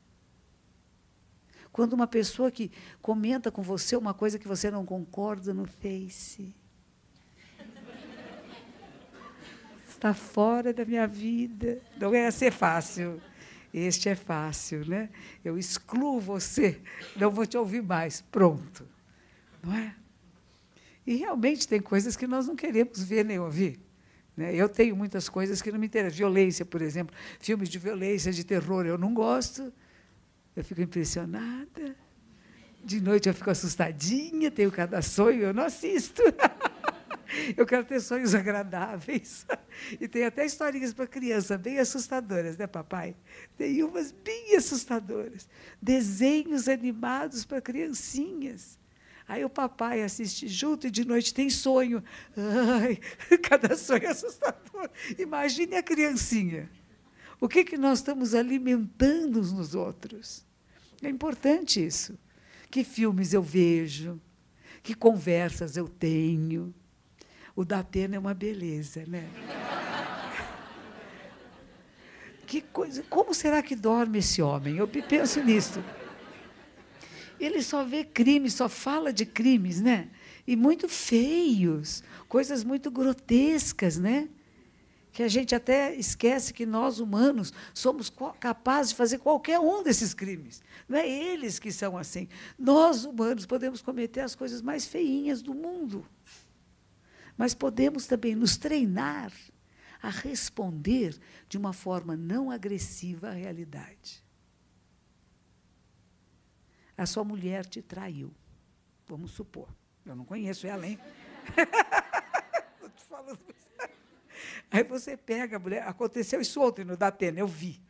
Quando 1.71 1.93
uma 1.93 2.07
pessoa 2.07 2.51
que 2.51 2.71
comenta 3.01 3.51
com 3.51 3.61
você 3.61 3.95
uma 3.95 4.13
coisa 4.13 4.37
que 4.37 4.47
você 4.47 4.69
não 4.69 4.85
concorda 4.85 5.53
no 5.53 5.65
Face. 5.65 6.53
Está 9.87 10.13
fora 10.13 10.71
da 10.71 10.85
minha 10.85 11.07
vida. 11.07 11.81
Não 11.97 12.13
ia 12.13 12.31
ser 12.31 12.51
fácil. 12.51 13.21
Este 13.73 14.09
é 14.09 14.15
fácil, 14.15 14.87
né? 14.87 15.09
Eu 15.43 15.57
excluo 15.57 16.19
você, 16.19 16.81
não 17.15 17.29
vou 17.29 17.45
te 17.45 17.57
ouvir 17.57 17.83
mais. 17.83 18.21
Pronto. 18.21 18.87
Não 19.63 19.75
é? 19.75 19.95
E 21.05 21.15
realmente 21.15 21.67
tem 21.67 21.81
coisas 21.81 22.15
que 22.15 22.27
nós 22.27 22.47
não 22.47 22.55
queremos 22.55 23.03
ver 23.03 23.25
nem 23.25 23.39
ouvir. 23.39 23.88
Né? 24.39 24.55
Eu 24.55 24.69
tenho 24.69 24.95
muitas 24.95 25.27
coisas 25.27 25.61
que 25.61 25.69
não 25.69 25.77
me 25.77 25.87
interessam. 25.87 26.17
Violência, 26.17 26.65
por 26.65 26.81
exemplo, 26.81 27.13
filmes 27.41 27.67
de 27.67 27.77
violência, 27.77 28.31
de 28.31 28.45
terror, 28.45 28.85
eu 28.85 28.97
não 28.97 29.13
gosto. 29.13 29.73
Eu 30.55 30.63
fico 30.63 30.79
impressionada. 30.79 31.93
De 32.81 33.01
noite 33.01 33.27
eu 33.27 33.33
fico 33.33 33.49
assustadinha, 33.49 34.49
tenho 34.49 34.71
cada 34.71 35.01
sonho, 35.01 35.41
eu 35.41 35.53
não 35.53 35.63
assisto. 35.63 36.23
Eu 37.55 37.63
quero 37.63 37.85
ter 37.85 37.99
sonhos 37.99 38.33
agradáveis. 38.33 39.45
E 40.01 40.07
tem 40.07 40.25
até 40.25 40.43
historinhas 40.43 40.95
para 40.95 41.05
criança 41.05 41.59
bem 41.59 41.77
assustadoras, 41.77 42.57
né, 42.57 42.65
papai? 42.65 43.15
Tem 43.55 43.83
umas 43.83 44.11
bem 44.11 44.55
assustadoras. 44.55 45.47
Desenhos 45.79 46.67
animados 46.67 47.45
para 47.45 47.61
criancinhas. 47.61 48.78
Aí 49.29 49.45
o 49.45 49.49
papai 49.49 50.01
assiste 50.01 50.47
junto 50.47 50.87
e 50.87 50.91
de 50.91 51.05
noite 51.05 51.31
tem 51.35 51.51
sonho. 51.51 52.03
Ai, 52.35 52.99
cada 53.37 53.77
sonho 53.77 54.03
é 54.03 54.07
assustador. 54.07 54.89
Imagine 55.19 55.75
a 55.75 55.83
criancinha. 55.83 56.67
O 57.39 57.47
que, 57.47 57.63
que 57.63 57.77
nós 57.77 57.99
estamos 57.99 58.33
alimentando 58.33 59.39
uns 59.39 59.53
nos 59.53 59.75
outros? 59.75 60.43
É 61.03 61.07
importante 61.07 61.85
isso. 61.85 62.17
Que 62.71 62.83
filmes 62.83 63.31
eu 63.31 63.43
vejo, 63.43 64.19
que 64.81 64.95
conversas 64.95 65.77
eu 65.77 65.87
tenho. 65.87 66.73
O 67.55 67.63
da 67.63 67.79
Atena 67.79 68.15
é 68.15 68.19
uma 68.19 68.33
beleza, 68.33 69.05
né? 69.07 69.29
Que 72.47 72.61
coisa, 72.61 73.03
como 73.07 73.31
será 73.31 73.61
que 73.61 73.75
dorme 73.75 74.17
esse 74.17 74.41
homem? 74.41 74.77
Eu 74.77 74.87
penso 74.87 75.39
nisso. 75.43 75.83
Ele 77.39 77.61
só 77.61 77.83
vê 77.83 78.03
crimes, 78.03 78.53
só 78.53 78.67
fala 78.67 79.13
de 79.13 79.25
crimes, 79.25 79.81
né? 79.81 80.09
E 80.45 80.55
muito 80.55 80.89
feios, 80.89 82.03
coisas 82.27 82.63
muito 82.63 82.89
grotescas, 82.89 83.97
né? 83.97 84.29
que 85.11 85.23
a 85.23 85.27
gente 85.27 85.53
até 85.53 85.93
esquece 85.95 86.53
que 86.53 86.65
nós, 86.65 86.99
humanos, 86.99 87.53
somos 87.73 88.11
capazes 88.39 88.91
de 88.91 88.95
fazer 88.95 89.17
qualquer 89.17 89.59
um 89.59 89.83
desses 89.83 90.13
crimes. 90.13 90.61
Não 90.87 90.97
é 90.97 91.07
eles 91.09 91.59
que 91.59 91.71
são 91.71 91.97
assim. 91.97 92.27
Nós, 92.57 93.03
humanos, 93.05 93.45
podemos 93.45 93.81
cometer 93.81 94.21
as 94.21 94.35
coisas 94.35 94.61
mais 94.61 94.85
feinhas 94.85 95.41
do 95.41 95.53
mundo. 95.53 96.05
Mas 97.37 97.53
podemos 97.53 98.05
também 98.05 98.35
nos 98.35 98.55
treinar 98.55 99.31
a 100.01 100.09
responder 100.09 101.17
de 101.49 101.57
uma 101.57 101.73
forma 101.73 102.15
não 102.15 102.49
agressiva 102.49 103.29
à 103.29 103.33
realidade. 103.33 104.23
A 106.99 107.05
sua 107.05 107.23
mulher 107.23 107.65
te 107.65 107.81
traiu. 107.81 108.33
Vamos 109.07 109.31
supor. 109.31 109.69
Eu 110.05 110.15
não 110.17 110.25
conheço 110.25 110.67
ela, 110.67 110.85
hein? 110.85 110.99
Estou 112.75 112.89
te 112.89 113.03
falando. 113.05 113.39
Aí 114.69 114.83
você 114.83 115.15
pega 115.15 115.55
a 115.55 115.59
mulher. 115.59 115.87
Aconteceu 115.87 116.41
isso 116.41 116.61
ontem 116.61 116.83
no 116.83 116.97
Datena, 116.97 117.39
eu 117.39 117.47
vi. 117.47 117.81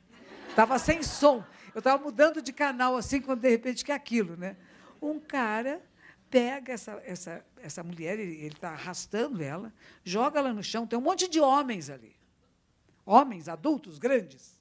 Estava 0.48 0.78
sem 0.78 1.01
som. 1.01 1.44
Eu 1.74 1.80
estava 1.80 2.01
mudando 2.01 2.39
de 2.39 2.54
canal 2.54 2.96
assim, 2.96 3.20
quando 3.20 3.42
de 3.42 3.50
repente 3.50 3.84
que 3.84 3.92
é 3.92 3.96
aquilo, 3.96 4.38
né? 4.38 4.56
Um 5.01 5.20
cara 5.20 5.82
pega 6.30 6.74
essa, 6.74 7.01
essa, 7.04 7.46
essa 7.63 7.84
mulher, 7.84 8.20
ele 8.20 8.46
está 8.46 8.70
arrastando 8.70 9.42
ela, 9.42 9.74
joga 10.04 10.38
ela 10.38 10.54
no 10.54 10.62
chão, 10.62 10.86
tem 10.86 11.00
um 11.00 11.01
monte 11.01 11.28
de 11.28 11.39
homens 11.39 11.89
ali. 11.89 12.16
Homens, 13.04 13.50
adultos, 13.50 13.98
grandes. 13.98 14.59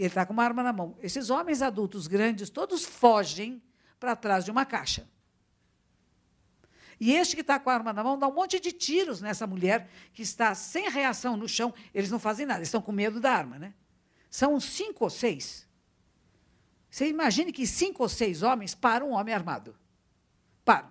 Ele 0.00 0.08
está 0.08 0.24
com 0.24 0.32
uma 0.32 0.42
arma 0.42 0.62
na 0.62 0.72
mão. 0.72 0.96
Esses 1.02 1.28
homens 1.28 1.60
adultos 1.60 2.06
grandes, 2.06 2.48
todos 2.48 2.86
fogem 2.86 3.62
para 3.98 4.16
trás 4.16 4.46
de 4.46 4.50
uma 4.50 4.64
caixa. 4.64 5.06
E 6.98 7.12
este 7.12 7.34
que 7.34 7.42
está 7.42 7.60
com 7.60 7.68
a 7.68 7.74
arma 7.74 7.92
na 7.92 8.02
mão 8.02 8.18
dá 8.18 8.26
um 8.26 8.32
monte 8.32 8.58
de 8.58 8.72
tiros 8.72 9.20
nessa 9.20 9.46
mulher 9.46 9.90
que 10.14 10.22
está 10.22 10.54
sem 10.54 10.88
reação 10.88 11.36
no 11.36 11.46
chão. 11.46 11.74
Eles 11.92 12.10
não 12.10 12.18
fazem 12.18 12.46
nada, 12.46 12.60
eles 12.60 12.68
estão 12.68 12.80
com 12.80 12.92
medo 12.92 13.20
da 13.20 13.30
arma. 13.30 13.58
Né? 13.58 13.74
São 14.30 14.58
cinco 14.58 15.04
ou 15.04 15.10
seis. 15.10 15.68
Você 16.90 17.06
imagine 17.06 17.52
que 17.52 17.66
cinco 17.66 18.02
ou 18.02 18.08
seis 18.08 18.42
homens 18.42 18.74
param 18.74 19.10
um 19.10 19.12
homem 19.12 19.34
armado. 19.34 19.76
Param. 20.64 20.90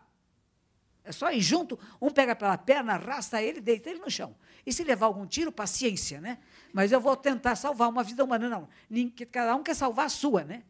É 1.03 1.11
só 1.11 1.31
ir 1.31 1.41
junto, 1.41 1.79
um 1.99 2.11
pega 2.11 2.35
pela 2.35 2.59
perna, 2.59 2.93
arrasta 2.93 3.41
ele, 3.41 3.59
deita 3.59 3.89
ele 3.89 4.01
no 4.01 4.11
chão. 4.11 4.35
E 4.63 4.71
se 4.71 4.83
levar 4.83 5.07
algum 5.07 5.25
tiro, 5.25 5.51
paciência, 5.51 6.21
né? 6.21 6.37
Mas 6.73 6.91
eu 6.91 7.01
vou 7.01 7.15
tentar 7.15 7.55
salvar 7.55 7.89
uma 7.89 8.03
vida 8.03 8.23
humana, 8.23 8.47
não. 8.47 8.69
Cada 9.31 9.55
um 9.55 9.63
quer 9.63 9.75
salvar 9.75 10.05
a 10.05 10.09
sua, 10.09 10.43
né? 10.43 10.63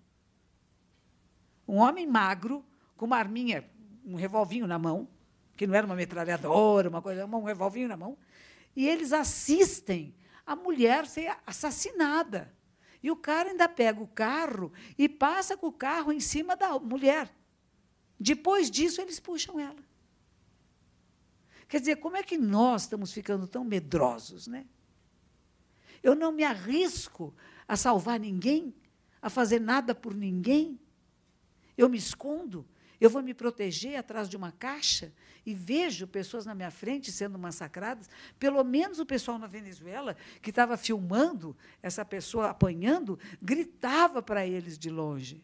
Um 1.67 1.77
homem 1.77 2.07
magro, 2.07 2.65
com 2.95 3.05
uma 3.05 3.17
arminha, 3.17 3.69
um 4.05 4.15
revolvinho 4.15 4.65
na 4.65 4.79
mão, 4.79 5.07
que 5.55 5.67
não 5.67 5.75
era 5.75 5.85
uma 5.85 5.95
metralhadora, 5.95 6.89
uma 6.89 7.01
coisa, 7.01 7.25
um 7.25 7.43
revolvinho 7.43 7.87
na 7.87 7.97
mão, 7.97 8.17
e 8.75 8.87
eles 8.87 9.11
assistem 9.11 10.15
a 10.45 10.55
mulher 10.55 11.05
ser 11.05 11.35
assassinada. 11.45 12.53
E 13.03 13.11
o 13.11 13.15
cara 13.15 13.49
ainda 13.49 13.69
pega 13.69 14.01
o 14.01 14.07
carro 14.07 14.73
e 14.97 15.07
passa 15.07 15.55
com 15.55 15.67
o 15.67 15.71
carro 15.71 16.11
em 16.11 16.19
cima 16.19 16.55
da 16.55 16.79
mulher. 16.79 17.29
Depois 18.19 18.69
disso, 18.71 18.99
eles 18.99 19.19
puxam 19.19 19.59
ela. 19.59 19.83
Quer 21.67 21.79
dizer, 21.79 21.97
como 21.97 22.17
é 22.17 22.23
que 22.23 22.37
nós 22.37 22.81
estamos 22.83 23.13
ficando 23.13 23.47
tão 23.47 23.63
medrosos, 23.63 24.47
né? 24.47 24.65
Eu 26.01 26.15
não 26.15 26.31
me 26.31 26.43
arrisco 26.43 27.33
a 27.67 27.75
salvar 27.75 28.19
ninguém, 28.19 28.73
a 29.21 29.29
fazer 29.29 29.59
nada 29.59 29.93
por 29.93 30.13
ninguém. 30.13 30.79
Eu 31.77 31.87
me 31.89 31.97
escondo, 31.97 32.65
eu 32.99 33.09
vou 33.09 33.21
me 33.21 33.33
proteger 33.33 33.95
atrás 33.95 34.27
de 34.27 34.35
uma 34.35 34.51
caixa 34.51 35.13
e 35.45 35.53
vejo 35.53 36.05
pessoas 36.05 36.45
na 36.45 36.53
minha 36.53 36.71
frente 36.71 37.11
sendo 37.11 37.39
massacradas. 37.39 38.09
Pelo 38.37 38.63
menos 38.63 38.99
o 38.99 39.05
pessoal 39.05 39.39
na 39.39 39.47
Venezuela, 39.47 40.15
que 40.41 40.49
estava 40.49 40.75
filmando 40.75 41.55
essa 41.81 42.03
pessoa 42.03 42.49
apanhando, 42.49 43.17
gritava 43.41 44.21
para 44.21 44.45
eles 44.45 44.77
de 44.77 44.89
longe. 44.89 45.43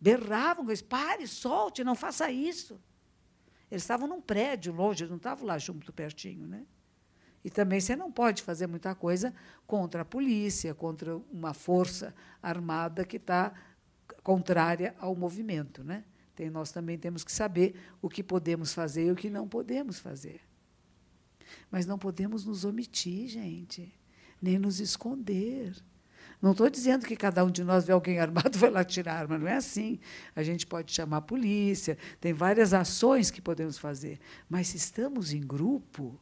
Berravam, 0.00 0.66
pare, 0.88 1.26
solte, 1.26 1.84
não 1.84 1.94
faça 1.94 2.30
isso. 2.30 2.80
Eles 3.70 3.82
estavam 3.82 4.08
num 4.08 4.20
prédio 4.20 4.72
longe, 4.72 5.06
não 5.06 5.16
estavam 5.16 5.46
lá 5.46 5.58
junto, 5.58 5.92
pertinho. 5.92 6.46
Né? 6.46 6.64
E 7.44 7.50
também 7.50 7.80
você 7.80 7.96
não 7.96 8.12
pode 8.12 8.42
fazer 8.42 8.66
muita 8.66 8.94
coisa 8.94 9.34
contra 9.66 10.02
a 10.02 10.04
polícia, 10.04 10.74
contra 10.74 11.16
uma 11.32 11.54
força 11.54 12.14
armada 12.42 13.04
que 13.04 13.16
está 13.16 13.52
contrária 14.22 14.94
ao 14.98 15.14
movimento. 15.16 15.82
Né? 15.82 16.04
Tem, 16.34 16.50
nós 16.50 16.70
também 16.70 16.98
temos 16.98 17.24
que 17.24 17.32
saber 17.32 17.74
o 18.02 18.08
que 18.08 18.22
podemos 18.22 18.74
fazer 18.74 19.06
e 19.06 19.10
o 19.10 19.16
que 19.16 19.30
não 19.30 19.48
podemos 19.48 19.98
fazer. 19.98 20.40
Mas 21.70 21.86
não 21.86 21.98
podemos 21.98 22.44
nos 22.44 22.64
omitir, 22.64 23.28
gente, 23.28 23.92
nem 24.40 24.58
nos 24.58 24.78
esconder. 24.78 25.74
Não 26.40 26.52
estou 26.52 26.70
dizendo 26.70 27.06
que 27.06 27.16
cada 27.16 27.44
um 27.44 27.50
de 27.50 27.64
nós 27.64 27.84
vê 27.84 27.92
alguém 27.92 28.18
armado 28.20 28.58
vai 28.58 28.70
lá 28.70 28.84
tirar 28.84 29.14
arma, 29.14 29.38
não 29.38 29.48
é 29.48 29.56
assim. 29.56 29.98
A 30.36 30.42
gente 30.42 30.66
pode 30.66 30.92
chamar 30.92 31.18
a 31.18 31.22
polícia, 31.22 31.96
tem 32.20 32.32
várias 32.32 32.72
ações 32.74 33.30
que 33.30 33.40
podemos 33.40 33.78
fazer. 33.78 34.18
Mas 34.48 34.68
se 34.68 34.76
estamos 34.76 35.32
em 35.32 35.40
grupo, 35.40 36.18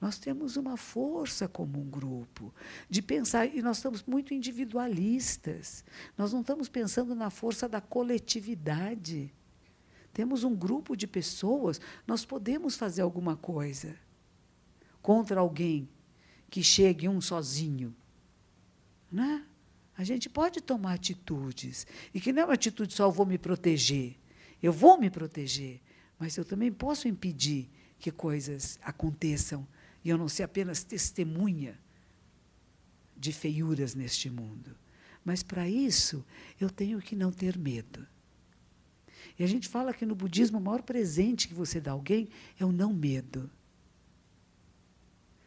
nós 0.00 0.18
temos 0.18 0.56
uma 0.56 0.76
força 0.76 1.48
como 1.48 1.80
um 1.80 1.88
grupo 1.88 2.54
de 2.88 3.00
pensar, 3.00 3.46
e 3.46 3.62
nós 3.62 3.78
estamos 3.78 4.02
muito 4.02 4.34
individualistas. 4.34 5.84
Nós 6.18 6.32
não 6.32 6.40
estamos 6.42 6.68
pensando 6.68 7.14
na 7.14 7.30
força 7.30 7.68
da 7.68 7.80
coletividade. 7.80 9.32
Temos 10.12 10.44
um 10.44 10.54
grupo 10.54 10.96
de 10.96 11.06
pessoas, 11.06 11.80
nós 12.06 12.24
podemos 12.24 12.76
fazer 12.76 13.02
alguma 13.02 13.36
coisa 13.36 13.96
contra 15.00 15.40
alguém 15.40 15.88
que 16.50 16.62
chegue 16.62 17.08
um 17.08 17.20
sozinho. 17.20 17.94
Né? 19.10 19.44
A 19.96 20.04
gente 20.04 20.28
pode 20.28 20.60
tomar 20.60 20.94
atitudes. 20.94 21.86
E 22.12 22.20
que 22.20 22.32
não 22.32 22.42
é 22.42 22.44
uma 22.44 22.54
atitude 22.54 22.92
só 22.92 23.04
eu 23.04 23.12
vou 23.12 23.24
me 23.24 23.38
proteger. 23.38 24.16
Eu 24.62 24.72
vou 24.72 24.98
me 24.98 25.10
proteger, 25.10 25.80
mas 26.18 26.36
eu 26.36 26.44
também 26.44 26.72
posso 26.72 27.08
impedir 27.08 27.70
que 27.98 28.10
coisas 28.10 28.78
aconteçam 28.82 29.66
e 30.06 30.08
eu 30.08 30.16
não 30.16 30.28
ser 30.28 30.44
apenas 30.44 30.84
testemunha 30.84 31.76
de 33.16 33.32
feiuras 33.32 33.92
neste 33.92 34.30
mundo. 34.30 34.76
Mas 35.24 35.42
para 35.42 35.68
isso, 35.68 36.24
eu 36.60 36.70
tenho 36.70 37.02
que 37.02 37.16
não 37.16 37.32
ter 37.32 37.58
medo. 37.58 38.06
E 39.36 39.42
a 39.42 39.48
gente 39.48 39.68
fala 39.68 39.92
que 39.92 40.06
no 40.06 40.14
budismo 40.14 40.58
o 40.58 40.60
maior 40.60 40.82
presente 40.82 41.48
que 41.48 41.54
você 41.54 41.80
dá 41.80 41.90
a 41.90 41.94
alguém 41.94 42.28
é 42.56 42.64
o 42.64 42.70
não 42.70 42.92
medo. 42.94 43.50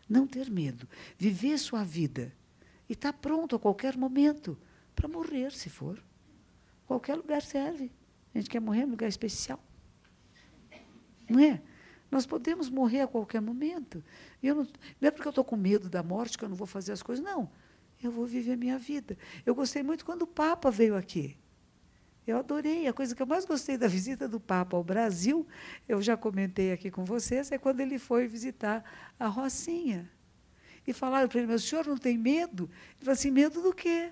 Não 0.09 0.27
ter 0.27 0.49
medo. 0.51 0.89
Viver 1.17 1.57
sua 1.57 1.85
vida. 1.85 2.35
E 2.89 2.91
estar 2.91 3.13
tá 3.13 3.17
pronto 3.17 3.55
a 3.55 3.59
qualquer 3.59 3.95
momento 3.95 4.59
para 4.93 5.07
morrer, 5.07 5.53
se 5.53 5.69
for. 5.69 6.03
Qualquer 6.85 7.15
lugar 7.15 7.41
serve. 7.41 7.89
A 8.35 8.39
gente 8.39 8.49
quer 8.49 8.59
morrer 8.59 8.81
em 8.81 8.91
lugar 8.91 9.07
especial. 9.07 9.63
Não 11.29 11.39
é? 11.39 11.61
Nós 12.11 12.25
podemos 12.25 12.69
morrer 12.69 13.01
a 13.01 13.07
qualquer 13.07 13.41
momento. 13.41 14.03
Eu 14.41 14.55
não, 14.55 14.67
não 14.99 15.07
é 15.07 15.11
porque 15.11 15.27
eu 15.27 15.31
estou 15.31 15.43
com 15.43 15.55
medo 15.55 15.89
da 15.89 16.01
morte 16.01 16.37
que 16.37 16.43
eu 16.43 16.49
não 16.49 16.55
vou 16.55 16.67
fazer 16.67 16.91
as 16.91 17.03
coisas. 17.03 17.23
Não. 17.23 17.49
Eu 18.01 18.11
vou 18.11 18.25
viver 18.25 18.53
a 18.53 18.57
minha 18.57 18.77
vida. 18.77 19.17
Eu 19.45 19.53
gostei 19.53 19.83
muito 19.83 20.05
quando 20.05 20.23
o 20.23 20.27
Papa 20.27 20.71
veio 20.71 20.95
aqui. 20.95 21.37
Eu 22.25 22.37
adorei. 22.37 22.87
A 22.87 22.93
coisa 22.93 23.15
que 23.15 23.21
eu 23.21 23.27
mais 23.27 23.45
gostei 23.45 23.77
da 23.77 23.87
visita 23.87 24.27
do 24.27 24.39
Papa 24.39 24.77
ao 24.77 24.83
Brasil, 24.83 25.45
eu 25.87 26.01
já 26.01 26.15
comentei 26.15 26.71
aqui 26.71 26.89
com 26.89 27.03
vocês, 27.03 27.51
é 27.51 27.57
quando 27.57 27.81
ele 27.81 27.99
foi 27.99 28.27
visitar 28.27 28.83
a 29.19 29.27
Rocinha. 29.27 30.09
E 30.87 30.93
falaram 30.93 31.27
para 31.27 31.41
ele, 31.41 31.53
o 31.53 31.59
senhor 31.59 31.85
não 31.85 31.97
tem 31.97 32.17
medo? 32.17 32.69
Ele 32.95 32.99
falou 33.05 33.13
assim, 33.13 33.31
medo 33.31 33.61
do 33.61 33.73
quê? 33.73 34.11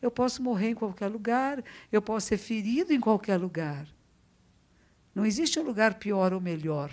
Eu 0.00 0.10
posso 0.10 0.42
morrer 0.42 0.68
em 0.68 0.74
qualquer 0.74 1.08
lugar, 1.08 1.64
eu 1.90 2.00
posso 2.00 2.28
ser 2.28 2.36
ferido 2.36 2.92
em 2.92 3.00
qualquer 3.00 3.36
lugar. 3.36 3.86
Não 5.14 5.24
existe 5.24 5.58
um 5.60 5.62
lugar 5.62 5.94
pior 5.94 6.32
ou 6.32 6.40
melhor. 6.40 6.90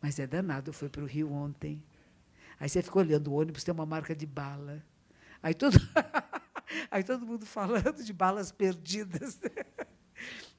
Mas 0.00 0.18
é 0.18 0.26
danado, 0.26 0.72
fui 0.72 0.88
para 0.88 1.02
o 1.02 1.06
Rio 1.06 1.32
ontem. 1.32 1.82
Aí 2.60 2.68
você 2.68 2.82
fica 2.82 2.98
olhando 2.98 3.32
o 3.32 3.34
ônibus, 3.34 3.64
tem 3.64 3.74
uma 3.74 3.86
marca 3.86 4.14
de 4.14 4.26
bala. 4.26 4.82
Aí 5.42 5.54
todo, 5.54 5.76
aí 6.90 7.02
todo 7.02 7.26
mundo 7.26 7.44
falando 7.44 8.02
de 8.02 8.12
balas 8.12 8.52
perdidas. 8.52 9.40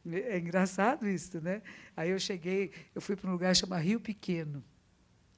É 0.09 0.37
engraçado 0.37 1.05
isso, 1.05 1.41
né? 1.41 1.61
Aí 1.95 2.11
eu 2.11 2.19
cheguei, 2.19 2.71
eu 2.95 3.01
fui 3.01 3.13
para 3.13 3.29
um 3.29 3.33
lugar 3.33 3.53
chamado 3.53 3.81
Rio 3.81 3.99
Pequeno, 3.99 4.63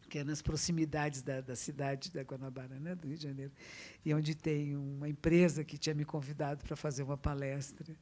que 0.07 0.19
é 0.19 0.23
nas 0.23 0.43
proximidades 0.43 1.23
da, 1.23 1.41
da 1.41 1.55
cidade 1.55 2.11
da 2.11 2.21
Guanabara, 2.21 2.79
né, 2.79 2.93
do 2.93 3.07
Rio 3.07 3.17
de 3.17 3.23
Janeiro, 3.23 3.51
e 4.05 4.13
onde 4.13 4.35
tem 4.35 4.75
uma 4.75 5.09
empresa 5.09 5.63
que 5.63 5.75
tinha 5.75 5.95
me 5.95 6.05
convidado 6.05 6.63
para 6.63 6.75
fazer 6.75 7.01
uma 7.01 7.17
palestra. 7.17 7.95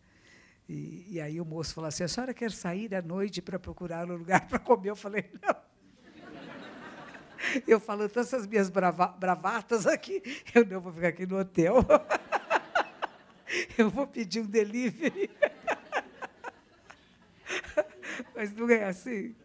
E, 0.67 1.05
e, 1.11 1.21
aí 1.21 1.39
o 1.39 1.45
moço 1.45 1.73
falou 1.73 1.87
assim: 1.87 2.03
a 2.03 2.07
senhora 2.07 2.33
quer 2.33 2.51
sair 2.51 2.93
à 2.93 3.01
noite 3.01 3.41
para 3.41 3.57
procurar 3.57 4.09
um 4.09 4.17
lugar 4.17 4.45
para 4.49 4.59
comer? 4.59 4.89
Eu 4.89 4.95
falei: 4.95 5.29
não. 5.41 5.55
Eu 7.65 7.79
falo 7.79 8.09
todas 8.09 8.33
essas 8.33 8.45
minhas 8.45 8.69
brava, 8.69 9.07
bravatas 9.07 9.87
aqui, 9.87 10.21
eu 10.53 10.65
não 10.65 10.81
vou 10.81 10.91
ficar 10.91 11.09
aqui 11.09 11.25
no 11.25 11.39
hotel. 11.39 11.77
Eu 13.77 13.89
vou 13.89 14.05
pedir 14.05 14.41
um 14.41 14.45
delivery. 14.45 15.29
Mas 18.35 18.53
não 18.53 18.69
é 18.69 18.83
assim. 18.83 19.35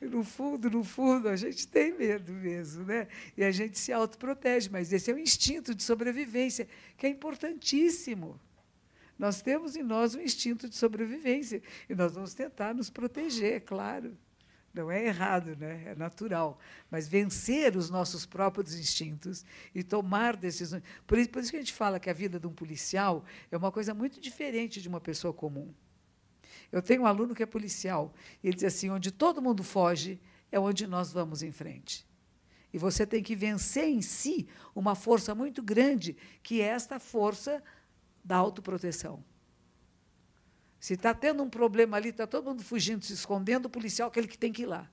No 0.00 0.24
fundo, 0.24 0.70
no 0.70 0.82
fundo, 0.82 1.28
a 1.28 1.36
gente 1.36 1.68
tem 1.68 1.92
medo 1.92 2.32
mesmo, 2.32 2.84
né? 2.84 3.06
E 3.36 3.44
a 3.44 3.50
gente 3.50 3.78
se 3.78 3.92
autoprotege, 3.92 4.70
mas 4.70 4.92
esse 4.92 5.10
é 5.10 5.14
um 5.14 5.18
instinto 5.18 5.74
de 5.74 5.82
sobrevivência, 5.82 6.68
que 6.96 7.06
é 7.06 7.10
importantíssimo. 7.10 8.40
Nós 9.18 9.42
temos 9.42 9.74
em 9.74 9.82
nós 9.82 10.14
um 10.14 10.20
instinto 10.20 10.68
de 10.68 10.76
sobrevivência 10.76 11.62
e 11.88 11.94
nós 11.94 12.14
vamos 12.14 12.34
tentar 12.34 12.74
nos 12.74 12.88
proteger, 12.88 13.54
é 13.54 13.60
claro. 13.60 14.16
Não 14.72 14.90
é 14.90 15.06
errado, 15.06 15.56
né? 15.56 15.82
é 15.86 15.94
natural. 15.94 16.58
Mas 16.90 17.08
vencer 17.08 17.76
os 17.76 17.90
nossos 17.90 18.24
próprios 18.24 18.78
instintos 18.78 19.44
e 19.74 19.82
tomar 19.82 20.36
decisões. 20.36 20.82
Por 21.06 21.18
isso, 21.18 21.30
por 21.30 21.42
isso 21.42 21.50
que 21.50 21.56
a 21.56 21.60
gente 21.60 21.72
fala 21.72 21.98
que 21.98 22.08
a 22.08 22.12
vida 22.12 22.38
de 22.38 22.46
um 22.46 22.52
policial 22.52 23.24
é 23.50 23.56
uma 23.56 23.72
coisa 23.72 23.92
muito 23.92 24.20
diferente 24.20 24.80
de 24.80 24.88
uma 24.88 25.00
pessoa 25.00 25.32
comum. 25.32 25.74
Eu 26.70 26.82
tenho 26.82 27.02
um 27.02 27.06
aluno 27.06 27.34
que 27.34 27.42
é 27.42 27.46
policial, 27.46 28.14
e 28.42 28.48
ele 28.48 28.54
diz 28.54 28.64
assim: 28.64 28.90
onde 28.90 29.10
todo 29.10 29.42
mundo 29.42 29.64
foge, 29.64 30.20
é 30.52 30.60
onde 30.60 30.86
nós 30.86 31.10
vamos 31.10 31.42
em 31.42 31.50
frente. 31.50 32.06
E 32.72 32.78
você 32.78 33.06
tem 33.06 33.22
que 33.22 33.34
vencer 33.34 33.88
em 33.88 34.02
si 34.02 34.46
uma 34.74 34.94
força 34.94 35.34
muito 35.34 35.62
grande, 35.62 36.16
que 36.42 36.60
é 36.60 36.66
esta 36.66 36.98
força 36.98 37.62
da 38.28 38.36
autoproteção. 38.36 39.24
Se 40.78 40.92
está 40.92 41.14
tendo 41.14 41.42
um 41.42 41.48
problema 41.48 41.96
ali, 41.96 42.10
está 42.10 42.26
todo 42.26 42.44
mundo 42.44 42.62
fugindo, 42.62 43.02
se 43.02 43.14
escondendo, 43.14 43.64
o 43.66 43.70
policial 43.70 44.08
é 44.08 44.10
aquele 44.10 44.28
que 44.28 44.36
tem 44.36 44.52
que 44.52 44.62
ir 44.62 44.66
lá. 44.66 44.88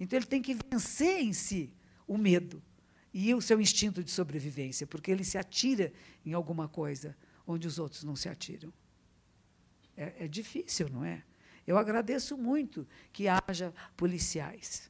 Então 0.00 0.18
ele 0.18 0.26
tem 0.26 0.42
que 0.42 0.56
vencer 0.68 1.20
em 1.20 1.32
si 1.32 1.72
o 2.04 2.18
medo 2.18 2.60
e 3.14 3.32
o 3.32 3.40
seu 3.40 3.60
instinto 3.60 4.02
de 4.02 4.10
sobrevivência, 4.10 4.88
porque 4.88 5.08
ele 5.08 5.22
se 5.22 5.38
atira 5.38 5.92
em 6.26 6.32
alguma 6.32 6.68
coisa 6.68 7.16
onde 7.46 7.68
os 7.68 7.78
outros 7.78 8.02
não 8.02 8.16
se 8.16 8.28
atiram. 8.28 8.72
É, 9.96 10.24
é 10.24 10.28
difícil, 10.28 10.88
não 10.88 11.04
é? 11.04 11.22
Eu 11.64 11.78
agradeço 11.78 12.36
muito 12.36 12.88
que 13.12 13.28
haja 13.28 13.72
policiais. 13.96 14.89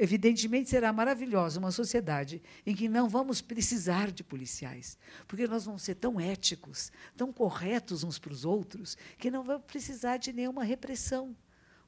Evidentemente, 0.00 0.70
será 0.70 0.92
maravilhosa 0.92 1.58
uma 1.58 1.72
sociedade 1.72 2.40
em 2.64 2.72
que 2.72 2.88
não 2.88 3.08
vamos 3.08 3.40
precisar 3.42 4.12
de 4.12 4.22
policiais, 4.22 4.96
porque 5.26 5.48
nós 5.48 5.64
vamos 5.64 5.82
ser 5.82 5.96
tão 5.96 6.20
éticos, 6.20 6.92
tão 7.16 7.32
corretos 7.32 8.04
uns 8.04 8.16
para 8.16 8.32
os 8.32 8.44
outros, 8.44 8.96
que 9.18 9.28
não 9.28 9.42
vamos 9.42 9.64
precisar 9.66 10.16
de 10.18 10.32
nenhuma 10.32 10.62
repressão, 10.62 11.36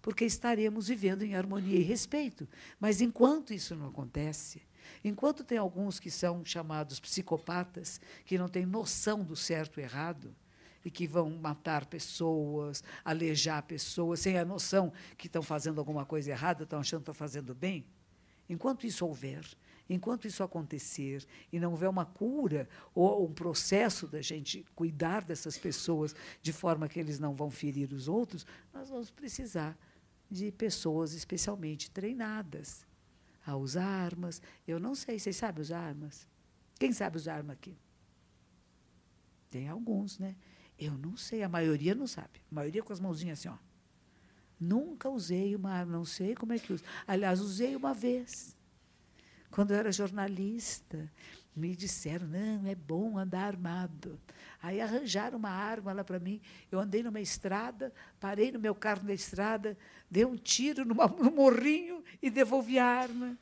porque 0.03 0.25
estaremos 0.25 0.89
vivendo 0.89 1.23
em 1.23 1.37
harmonia 1.37 1.79
e 1.79 1.85
respeito. 1.85 2.49
Mas 2.81 3.01
enquanto 3.01 3.55
isso 3.55 3.77
não 3.77 3.87
acontece, 3.87 4.61
enquanto 5.05 5.45
tem 5.45 5.59
alguns 5.59 6.01
que 6.01 6.11
são 6.11 6.45
chamados 6.45 6.99
psicopatas, 6.99 8.01
que 8.25 8.37
não 8.37 8.49
têm 8.49 8.67
noção 8.67 9.23
do 9.23 9.37
certo 9.37 9.79
e 9.79 9.85
errado, 9.85 10.35
e 10.85 10.91
que 10.91 11.07
vão 11.07 11.31
matar 11.31 11.87
pessoas, 11.87 12.83
alejar 13.05 13.63
pessoas, 13.63 14.19
sem 14.19 14.37
a 14.37 14.45
noção 14.45 14.93
que 15.17 15.29
estão 15.29 15.43
fazendo 15.43 15.79
alguma 15.79 16.05
coisa 16.05 16.33
errada, 16.33 16.65
estão 16.65 16.81
achando 16.81 17.01
que 17.01 17.11
estão 17.11 17.15
fazendo 17.15 17.55
bem, 17.55 17.87
Enquanto 18.51 18.85
isso 18.85 19.07
houver, 19.07 19.47
enquanto 19.89 20.27
isso 20.27 20.43
acontecer 20.43 21.25
e 21.53 21.61
não 21.61 21.71
houver 21.71 21.89
uma 21.89 22.05
cura 22.05 22.69
ou 22.93 23.25
um 23.25 23.33
processo 23.33 24.09
da 24.09 24.21
gente 24.21 24.67
cuidar 24.75 25.25
dessas 25.25 25.57
pessoas 25.57 26.17
de 26.43 26.53
forma 26.53 26.89
que 26.89 26.99
eles 26.99 27.21
não 27.21 27.33
vão 27.33 27.49
ferir 27.49 27.93
os 27.93 28.09
outros, 28.09 28.45
nós 28.75 28.89
vamos 28.89 29.09
precisar 29.09 29.79
de 30.29 30.51
pessoas 30.51 31.13
especialmente 31.13 31.93
treinadas 31.93 32.85
a 33.47 33.57
usar 33.57 33.85
armas. 33.85 34.43
Eu 34.67 34.81
não 34.81 34.97
sei, 34.97 35.17
vocês 35.17 35.37
sabem 35.37 35.63
usar 35.63 35.79
armas? 35.79 36.27
Quem 36.77 36.93
sabe 36.93 37.19
usar 37.19 37.37
arma 37.37 37.53
aqui? 37.53 37.79
Tem 39.49 39.69
alguns, 39.69 40.19
né? 40.19 40.35
Eu 40.77 40.99
não 40.99 41.17
sei, 41.17 41.45
a 41.45 41.49
maioria 41.49 41.95
não 41.95 42.09
sabe. 42.09 42.43
A 42.51 42.55
maioria 42.57 42.83
com 42.83 42.93
as 42.93 42.99
mãozinhas 42.99 43.39
assim, 43.39 43.49
ó. 43.49 43.70
Nunca 44.61 45.09
usei 45.09 45.57
uma 45.57 45.73
arma, 45.73 45.93
não 45.93 46.05
sei 46.05 46.35
como 46.35 46.53
é 46.53 46.59
que 46.59 46.73
uso. 46.73 46.85
Aliás, 47.07 47.41
usei 47.41 47.75
uma 47.75 47.95
vez. 47.95 48.55
Quando 49.51 49.73
eu 49.73 49.79
era 49.79 49.91
jornalista, 49.91 51.11
me 51.57 51.75
disseram, 51.75 52.27
não, 52.27 52.67
é 52.67 52.75
bom 52.75 53.19
andar 53.19 53.47
armado. 53.47 54.21
Aí 54.63 54.81
arranjaram 54.81 55.39
uma 55.39 55.51
arma 55.51 55.93
lá 55.93 56.05
para 56.05 56.19
mim. 56.19 56.41
Eu 56.71 56.79
andei 56.79 57.03
numa 57.03 57.21
estrada, 57.21 57.93
parei 58.21 58.53
no 58.53 58.61
meu 58.61 58.75
carro 58.75 59.03
na 59.03 59.15
estrada, 59.15 59.77
dei 60.11 60.25
um 60.25 60.37
tiro 60.37 60.85
numa, 60.85 61.07
no 61.19 61.31
morrinho 61.31 62.05
e 62.21 62.31
devolvi 62.31 62.79
a 62.79 62.85
arma. 62.85 63.37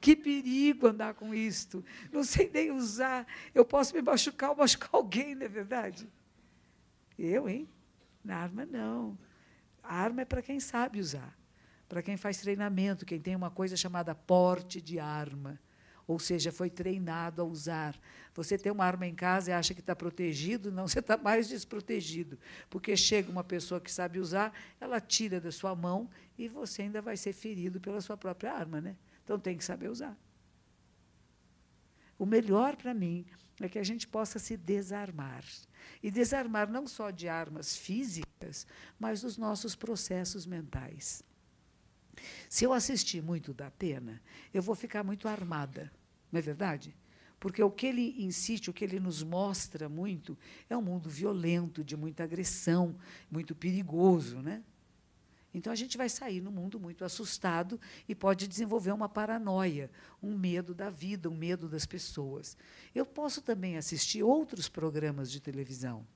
Que 0.00 0.16
perigo 0.16 0.86
andar 0.86 1.14
com 1.14 1.34
isto. 1.34 1.84
Não 2.10 2.24
sei 2.24 2.48
nem 2.52 2.70
usar. 2.70 3.26
Eu 3.54 3.64
posso 3.64 3.94
me 3.94 4.00
machucar 4.00 4.50
ou 4.50 4.56
machucar 4.56 4.90
alguém, 4.94 5.34
não 5.34 5.44
é 5.44 5.48
verdade? 5.48 6.08
Eu, 7.18 7.48
hein? 7.48 7.68
Na 8.24 8.36
arma, 8.36 8.64
não. 8.64 9.18
A 9.90 9.96
arma 9.96 10.22
é 10.22 10.24
para 10.24 10.40
quem 10.40 10.60
sabe 10.60 11.00
usar, 11.00 11.36
para 11.88 12.00
quem 12.00 12.16
faz 12.16 12.36
treinamento, 12.36 13.04
quem 13.04 13.18
tem 13.18 13.34
uma 13.34 13.50
coisa 13.50 13.76
chamada 13.76 14.14
porte 14.14 14.80
de 14.80 15.00
arma. 15.00 15.58
Ou 16.06 16.16
seja, 16.16 16.52
foi 16.52 16.70
treinado 16.70 17.42
a 17.42 17.44
usar. 17.44 17.98
Você 18.32 18.56
tem 18.56 18.70
uma 18.70 18.84
arma 18.84 19.04
em 19.04 19.14
casa 19.16 19.50
e 19.50 19.52
acha 19.52 19.74
que 19.74 19.80
está 19.80 19.96
protegido, 19.96 20.70
não, 20.70 20.86
você 20.86 21.00
está 21.00 21.16
mais 21.16 21.48
desprotegido. 21.48 22.38
Porque 22.70 22.96
chega 22.96 23.32
uma 23.32 23.42
pessoa 23.42 23.80
que 23.80 23.90
sabe 23.90 24.20
usar, 24.20 24.52
ela 24.80 25.00
tira 25.00 25.40
da 25.40 25.50
sua 25.50 25.74
mão 25.74 26.08
e 26.38 26.46
você 26.46 26.82
ainda 26.82 27.02
vai 27.02 27.16
ser 27.16 27.32
ferido 27.32 27.80
pela 27.80 28.00
sua 28.00 28.16
própria 28.16 28.52
arma. 28.52 28.80
Né? 28.80 28.94
Então 29.24 29.40
tem 29.40 29.56
que 29.56 29.64
saber 29.64 29.88
usar. 29.88 30.16
O 32.20 32.26
melhor 32.26 32.76
para 32.76 32.92
mim 32.92 33.24
é 33.58 33.66
que 33.66 33.78
a 33.78 33.82
gente 33.82 34.06
possa 34.06 34.38
se 34.38 34.54
desarmar. 34.54 35.42
E 36.02 36.10
desarmar 36.10 36.70
não 36.70 36.86
só 36.86 37.10
de 37.10 37.26
armas 37.30 37.74
físicas, 37.74 38.66
mas 38.98 39.22
dos 39.22 39.38
nossos 39.38 39.74
processos 39.74 40.44
mentais. 40.44 41.22
Se 42.46 42.66
eu 42.66 42.74
assistir 42.74 43.22
muito 43.22 43.54
da 43.54 43.68
Atena, 43.68 44.20
eu 44.52 44.60
vou 44.60 44.74
ficar 44.74 45.02
muito 45.02 45.26
armada, 45.28 45.90
não 46.30 46.38
é 46.38 46.42
verdade? 46.42 46.94
Porque 47.38 47.62
o 47.62 47.70
que 47.70 47.86
ele 47.86 48.22
insiste, 48.22 48.68
o 48.68 48.72
que 48.74 48.84
ele 48.84 49.00
nos 49.00 49.22
mostra 49.22 49.88
muito, 49.88 50.36
é 50.68 50.76
um 50.76 50.82
mundo 50.82 51.08
violento, 51.08 51.82
de 51.82 51.96
muita 51.96 52.22
agressão, 52.24 52.94
muito 53.30 53.54
perigoso, 53.54 54.42
né? 54.42 54.62
Então 55.52 55.72
a 55.72 55.76
gente 55.76 55.96
vai 55.96 56.08
sair 56.08 56.40
no 56.40 56.50
mundo 56.50 56.78
muito 56.78 57.04
assustado 57.04 57.80
e 58.08 58.14
pode 58.14 58.46
desenvolver 58.46 58.92
uma 58.92 59.08
paranoia, 59.08 59.90
um 60.22 60.36
medo 60.36 60.74
da 60.74 60.90
vida, 60.90 61.28
um 61.28 61.36
medo 61.36 61.68
das 61.68 61.84
pessoas. 61.84 62.56
Eu 62.94 63.04
posso 63.04 63.42
também 63.42 63.76
assistir 63.76 64.22
outros 64.22 64.68
programas 64.68 65.30
de 65.30 65.40
televisão. 65.40 66.06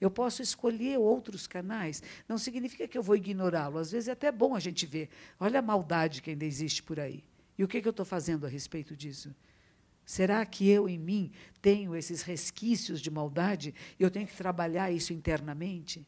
Eu 0.00 0.10
posso 0.10 0.42
escolher 0.42 0.98
outros 0.98 1.46
canais. 1.46 2.02
Não 2.28 2.38
significa 2.38 2.86
que 2.86 2.96
eu 2.96 3.02
vou 3.02 3.16
ignorá-lo. 3.16 3.78
Às 3.78 3.90
vezes 3.90 4.08
é 4.08 4.12
até 4.12 4.30
bom 4.30 4.54
a 4.54 4.60
gente 4.60 4.86
ver. 4.86 5.08
Olha 5.40 5.58
a 5.58 5.62
maldade 5.62 6.22
que 6.22 6.30
ainda 6.30 6.44
existe 6.44 6.82
por 6.82 7.00
aí. 7.00 7.24
E 7.58 7.64
o 7.64 7.68
que, 7.68 7.80
que 7.80 7.88
eu 7.88 7.90
estou 7.90 8.04
fazendo 8.04 8.46
a 8.46 8.48
respeito 8.48 8.94
disso? 8.94 9.34
Será 10.04 10.44
que 10.46 10.68
eu, 10.68 10.88
em 10.88 10.98
mim, 10.98 11.32
tenho 11.60 11.96
esses 11.96 12.22
resquícios 12.22 13.00
de 13.00 13.10
maldade 13.10 13.74
e 13.98 14.02
eu 14.02 14.10
tenho 14.10 14.26
que 14.26 14.36
trabalhar 14.36 14.92
isso 14.92 15.12
internamente? 15.12 16.06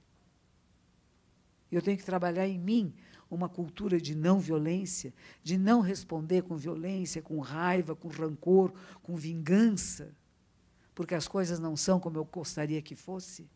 Eu 1.70 1.82
tenho 1.82 1.98
que 1.98 2.04
trabalhar 2.04 2.46
em 2.46 2.58
mim 2.58 2.94
uma 3.30 3.48
cultura 3.48 4.00
de 4.00 4.14
não 4.14 4.40
violência, 4.40 5.12
de 5.42 5.58
não 5.58 5.80
responder 5.80 6.42
com 6.42 6.56
violência, 6.56 7.20
com 7.20 7.38
raiva, 7.40 7.94
com 7.94 8.08
rancor, 8.08 8.72
com 9.02 9.16
vingança, 9.16 10.16
porque 10.94 11.14
as 11.14 11.28
coisas 11.28 11.58
não 11.58 11.76
são 11.76 12.00
como 12.00 12.16
eu 12.16 12.24
gostaria 12.24 12.80
que 12.80 12.96
fosse? 12.96 13.48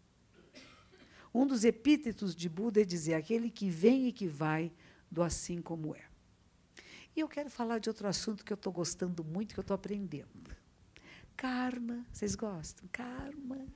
Um 1.35 1.47
dos 1.47 1.65
epítetos 1.65 2.37
de 2.37 2.49
Buda 2.49 2.83
é 2.83 2.85
dizer 2.85 3.15
aquele 3.15 3.51
que 3.51 3.71
vem 3.71 4.09
e 4.09 4.13
que 4.13 4.29
vai 4.29 4.71
do 5.11 5.23
assim 5.23 5.63
como 5.63 5.97
é. 5.97 6.05
E 7.17 7.21
eu 7.21 7.29
quero 7.29 7.51
falar 7.51 7.79
de 7.79 7.89
outro 7.89 8.07
assunto 8.07 8.45
que 8.45 8.53
eu 8.53 8.57
estou 8.57 8.73
gostando 8.73 9.25
muito, 9.25 9.55
que 9.55 9.61
eu 9.61 9.63
estou 9.63 9.75
aprendendo. 9.75 10.55
Karma. 11.37 12.07
Vocês 12.13 12.35
gostam? 12.35 12.89
Karma. 12.93 13.67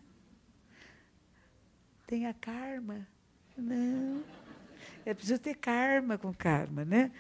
Tem 2.06 2.26
a 2.26 2.34
karma? 2.34 3.06
Não. 3.56 4.22
É 5.04 5.14
preciso 5.14 5.38
ter 5.38 5.54
karma 5.54 6.18
com 6.18 6.32
karma, 6.34 6.84
né? 6.84 7.12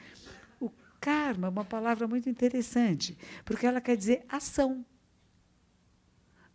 O 0.60 0.70
karma 1.00 1.46
é 1.46 1.50
uma 1.50 1.64
palavra 1.64 2.06
muito 2.06 2.28
interessante, 2.28 3.16
porque 3.44 3.66
ela 3.66 3.80
quer 3.80 3.96
dizer 3.96 4.24
ação. 4.28 4.84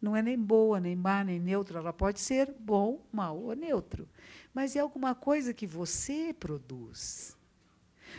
Não 0.02 0.16
é 0.16 0.22
nem 0.22 0.38
boa, 0.38 0.80
nem 0.80 0.96
má, 0.96 1.24
nem 1.24 1.40
neutra. 1.40 1.80
Ela 1.80 1.94
pode 1.94 2.20
ser 2.20 2.52
bom, 2.60 3.06
mal 3.14 3.38
ou 3.38 3.56
neutro. 3.56 4.10
Mas 4.54 4.76
é 4.76 4.80
alguma 4.80 5.14
coisa 5.14 5.54
que 5.54 5.68
você 5.68 6.34
produz. 6.34 7.38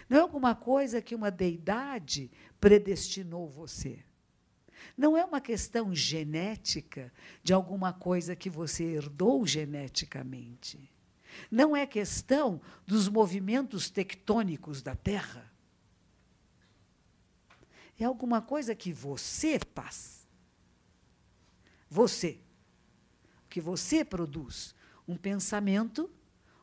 Não 0.09 0.18
é 0.18 0.20
alguma 0.20 0.55
coisa 0.55 1.03
que 1.03 1.14
uma 1.14 1.31
deidade 1.31 2.31
predestinou 2.61 3.48
você. 3.48 3.98
Não 4.96 5.16
é 5.16 5.25
uma 5.25 5.40
questão 5.40 5.94
genética 5.94 7.12
de 7.42 7.53
alguma 7.53 7.92
coisa 7.92 8.37
que 8.37 8.48
você 8.48 8.85
herdou 8.85 9.46
geneticamente. 9.46 10.92
Não 11.51 11.77
é 11.77 11.87
questão 11.87 12.61
dos 12.87 13.09
movimentos 13.09 13.90
tectônicos 13.90 14.83
da 14.83 14.95
Terra. 14.95 15.51
É 17.99 18.05
alguma 18.05 18.42
coisa 18.42 18.75
que 18.75 18.92
você 18.92 19.61
faz. 19.75 20.27
Você. 21.88 22.40
O 23.45 23.49
que 23.49 23.61
você 23.61 24.05
produz. 24.05 24.75
Um 25.07 25.16
pensamento, 25.16 26.11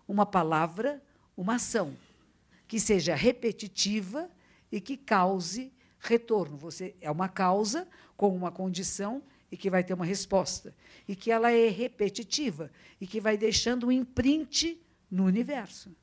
uma 0.07 0.25
palavra, 0.25 1.03
uma 1.37 1.55
ação. 1.55 1.95
Que 2.67 2.79
seja 2.79 3.15
repetitiva 3.15 4.29
e 4.71 4.81
que 4.81 4.97
cause 4.97 5.71
retorno. 5.99 6.57
Você 6.57 6.95
é 6.99 7.09
uma 7.09 7.29
causa 7.29 7.87
com 8.17 8.35
uma 8.35 8.51
condição 8.51 9.23
e 9.51 9.57
que 9.57 9.69
vai 9.69 9.83
ter 9.83 9.93
uma 9.93 10.05
resposta. 10.05 10.75
E 11.07 11.15
que 11.15 11.31
ela 11.31 11.51
é 11.51 11.69
repetitiva 11.69 12.71
e 12.99 13.07
que 13.07 13.19
vai 13.19 13.37
deixando 13.37 13.87
um 13.87 13.91
imprint 13.91 14.79
no 15.09 15.25
universo. 15.25 15.95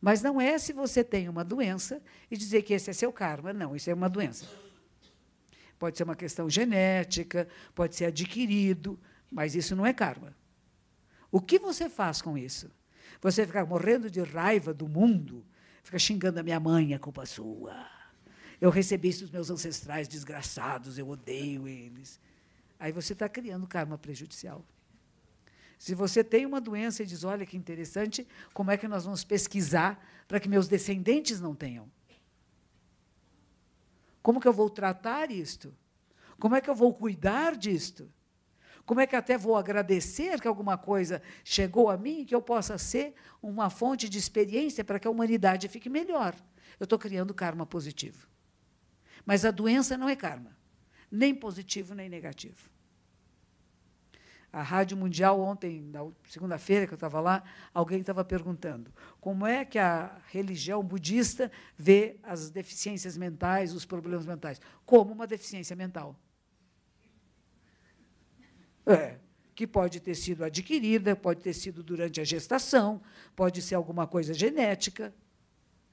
Mas 0.00 0.22
não 0.22 0.40
é 0.40 0.58
se 0.58 0.72
você 0.72 1.02
tem 1.02 1.28
uma 1.28 1.44
doença 1.44 2.00
e 2.30 2.36
dizer 2.36 2.62
que 2.62 2.72
esse 2.72 2.88
é 2.90 2.92
seu 2.92 3.12
karma. 3.12 3.52
Não, 3.52 3.74
isso 3.74 3.90
é 3.90 3.94
uma 3.94 4.08
doença. 4.08 4.46
Pode 5.78 5.96
ser 5.96 6.04
uma 6.04 6.16
questão 6.16 6.48
genética, 6.48 7.48
pode 7.74 7.94
ser 7.94 8.06
adquirido, 8.06 8.98
mas 9.30 9.54
isso 9.54 9.76
não 9.76 9.84
é 9.84 9.92
karma. 9.92 10.34
O 11.30 11.40
que 11.40 11.58
você 11.58 11.88
faz 11.88 12.22
com 12.22 12.38
isso? 12.38 12.70
Você 13.20 13.46
fica 13.46 13.64
morrendo 13.64 14.10
de 14.10 14.20
raiva 14.20 14.72
do 14.72 14.88
mundo, 14.88 15.44
fica 15.82 15.98
xingando 15.98 16.40
a 16.40 16.42
minha 16.42 16.58
mãe, 16.58 16.94
é 16.94 16.98
culpa 16.98 17.26
sua. 17.26 17.97
Eu 18.60 18.70
recebi 18.70 19.08
isso 19.08 19.22
dos 19.22 19.30
meus 19.30 19.50
ancestrais 19.50 20.08
desgraçados, 20.08 20.98
eu 20.98 21.08
odeio 21.08 21.68
eles. 21.68 22.20
Aí 22.78 22.92
você 22.92 23.12
está 23.12 23.28
criando 23.28 23.66
karma 23.66 23.96
prejudicial. 23.96 24.64
Se 25.78 25.94
você 25.94 26.24
tem 26.24 26.44
uma 26.44 26.60
doença 26.60 27.02
e 27.02 27.06
diz, 27.06 27.22
olha 27.22 27.46
que 27.46 27.56
interessante, 27.56 28.26
como 28.52 28.70
é 28.70 28.76
que 28.76 28.88
nós 28.88 29.04
vamos 29.04 29.22
pesquisar 29.22 30.04
para 30.26 30.40
que 30.40 30.48
meus 30.48 30.66
descendentes 30.66 31.40
não 31.40 31.54
tenham? 31.54 31.88
Como 34.20 34.40
que 34.40 34.48
eu 34.48 34.52
vou 34.52 34.68
tratar 34.68 35.30
isto? 35.30 35.72
Como 36.38 36.56
é 36.56 36.60
que 36.60 36.68
eu 36.68 36.74
vou 36.74 36.92
cuidar 36.92 37.56
disto? 37.56 38.12
Como 38.84 39.00
é 39.00 39.06
que 39.06 39.14
até 39.14 39.38
vou 39.38 39.56
agradecer 39.56 40.40
que 40.40 40.48
alguma 40.48 40.76
coisa 40.76 41.22
chegou 41.44 41.90
a 41.90 41.96
mim, 41.96 42.24
que 42.24 42.34
eu 42.34 42.42
possa 42.42 42.76
ser 42.76 43.14
uma 43.40 43.70
fonte 43.70 44.08
de 44.08 44.18
experiência 44.18 44.84
para 44.84 44.98
que 44.98 45.06
a 45.06 45.10
humanidade 45.10 45.68
fique 45.68 45.88
melhor? 45.88 46.34
Eu 46.78 46.84
estou 46.84 46.98
criando 46.98 47.32
karma 47.32 47.64
positivo. 47.64 48.27
Mas 49.28 49.44
a 49.44 49.50
doença 49.50 49.94
não 49.98 50.08
é 50.08 50.16
karma, 50.16 50.56
nem 51.10 51.34
positivo 51.34 51.94
nem 51.94 52.08
negativo. 52.08 52.70
A 54.50 54.62
Rádio 54.62 54.96
Mundial, 54.96 55.38
ontem, 55.38 55.82
na 55.82 56.00
segunda-feira 56.26 56.86
que 56.86 56.94
eu 56.94 56.96
estava 56.96 57.20
lá, 57.20 57.44
alguém 57.74 58.00
estava 58.00 58.24
perguntando 58.24 58.90
como 59.20 59.46
é 59.46 59.66
que 59.66 59.78
a 59.78 60.18
religião 60.28 60.82
budista 60.82 61.52
vê 61.76 62.16
as 62.22 62.48
deficiências 62.48 63.18
mentais, 63.18 63.74
os 63.74 63.84
problemas 63.84 64.24
mentais. 64.24 64.62
Como 64.86 65.12
uma 65.12 65.26
deficiência 65.26 65.76
mental. 65.76 66.18
É, 68.86 69.18
que 69.54 69.66
pode 69.66 70.00
ter 70.00 70.14
sido 70.14 70.42
adquirida, 70.42 71.14
pode 71.14 71.42
ter 71.42 71.52
sido 71.52 71.82
durante 71.82 72.18
a 72.18 72.24
gestação, 72.24 73.02
pode 73.36 73.60
ser 73.60 73.74
alguma 73.74 74.06
coisa 74.06 74.32
genética, 74.32 75.14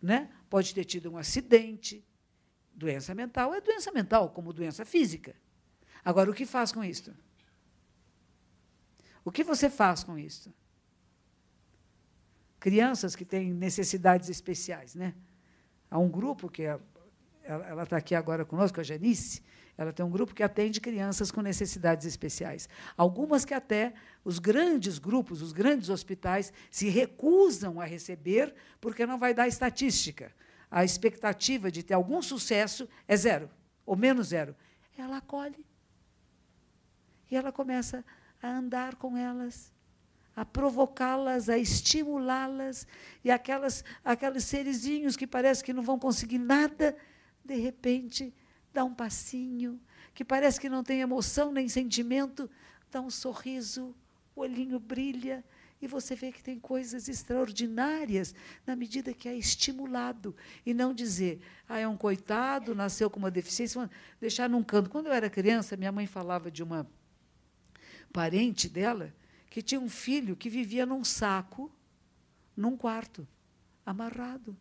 né? 0.02 0.30
pode 0.50 0.74
ter 0.74 0.86
tido 0.86 1.12
um 1.12 1.17
acidente. 1.17 2.02
Doença 2.76 3.16
mental 3.16 3.54
é 3.54 3.62
doença 3.62 3.92
mental, 3.92 4.30
como 4.30 4.52
doença 4.52 4.84
física. 4.84 5.36
Agora, 6.04 6.30
o 6.30 6.34
que 6.34 6.46
faz 6.46 6.72
com 6.72 6.84
isso? 6.84 7.16
O 9.24 9.32
que 9.32 9.44
você 9.44 9.70
faz 9.70 10.04
com 10.04 10.20
isso? 10.20 10.54
Crianças 12.60 13.16
que 13.16 13.24
têm 13.24 13.54
necessidades 13.54 14.30
especiais, 14.30 14.94
né? 14.94 15.16
Há 15.90 15.98
um 15.98 16.10
grupo 16.10 16.50
que 16.50 16.64
é, 16.64 16.80
ela 17.44 17.84
está 17.84 17.98
aqui 17.98 18.14
agora 18.14 18.44
conosco, 18.44 18.80
a 18.80 18.84
Janice, 18.84 19.42
ela 19.78 19.92
tem 19.92 20.06
um 20.06 20.10
grupo 20.10 20.34
que 20.34 20.44
atende 20.44 20.80
crianças 20.80 21.32
com 21.32 21.42
necessidades 21.42 22.06
especiais. 22.06 22.70
Algumas 22.96 23.44
que 23.44 23.54
até 23.54 23.94
os 24.24 24.40
grandes 24.40 24.98
grupos, 24.98 25.42
os 25.42 25.52
grandes 25.52 25.90
hospitais, 25.90 26.54
se 26.72 26.88
recusam 26.90 27.80
a 27.80 27.86
receber 27.86 28.54
porque 28.80 29.06
não 29.06 29.20
vai 29.20 29.34
dar 29.34 29.48
estatística. 29.48 30.32
A 30.69 30.84
expectativa 30.84 31.71
de 31.71 31.84
ter 31.84 31.93
algum 31.93 32.21
sucesso 32.21 32.88
é 33.08 33.15
zero, 33.15 33.49
ou 33.86 33.95
menos 33.95 34.28
zero. 34.28 34.56
Ela 34.97 35.17
acolhe. 35.17 35.65
E 37.30 37.36
ela 37.36 37.51
começa 37.51 38.04
a 38.41 38.47
andar 38.47 38.95
com 38.95 39.17
elas, 39.17 39.73
a 40.36 40.43
provocá-las, 40.43 41.49
a 41.49 41.58
estimulá-las, 41.58 42.86
e 43.23 43.32
aquelas, 43.32 43.84
aqueles 44.04 44.43
serizinhos 44.43 45.15
que 45.15 45.25
parece 45.25 45.63
que 45.63 45.73
não 45.73 45.82
vão 45.82 45.97
conseguir 45.97 46.38
nada, 46.38 46.95
de 47.43 47.56
repente 47.56 48.34
dá 48.73 48.84
um 48.84 48.93
passinho, 48.93 49.80
que 50.13 50.25
parece 50.25 50.60
que 50.60 50.69
não 50.69 50.84
tem 50.84 50.99
emoção 50.99 51.51
nem 51.51 51.69
sentimento, 51.69 52.49
dá 52.91 52.99
um 53.01 53.10
sorriso, 53.10 53.95
o 54.36 54.41
olhinho 54.41 54.80
brilha, 54.80 55.43
e 55.86 55.88
você 55.88 56.15
vê 56.15 56.32
que 56.32 56.43
tem 56.43 56.60
coisas 56.60 57.08
extraordinárias 57.08 58.34
na 58.65 58.76
medida 58.76 59.13
que 59.13 59.30
é 59.30 59.36
estimulado. 59.36 60.36
E 60.65 60.74
não 60.74 60.93
dizer, 60.93 61.39
ah, 61.69 61.80
é 61.80 61.88
um 61.88 61.95
coitado, 61.95 62.76
nasceu 62.76 63.10
com 63.10 63.19
uma 63.19 63.32
deficiência, 63.32 63.89
deixar 64.19 64.50
num 64.50 64.63
canto. 64.63 64.89
Quando 64.89 65.08
eu 65.08 65.13
era 65.13 65.30
criança, 65.30 65.78
minha 65.78 65.91
mãe 65.91 66.08
falava 66.08 66.50
de 66.50 66.63
uma 66.63 66.89
parente 68.12 68.67
dela 68.67 69.13
que 69.50 69.62
tinha 69.62 69.80
um 69.80 69.88
filho 69.89 70.36
que 70.36 70.50
vivia 70.50 70.86
num 70.86 71.04
saco, 71.04 71.71
num 72.58 72.76
quarto, 72.76 73.28
amarrado. 73.86 74.58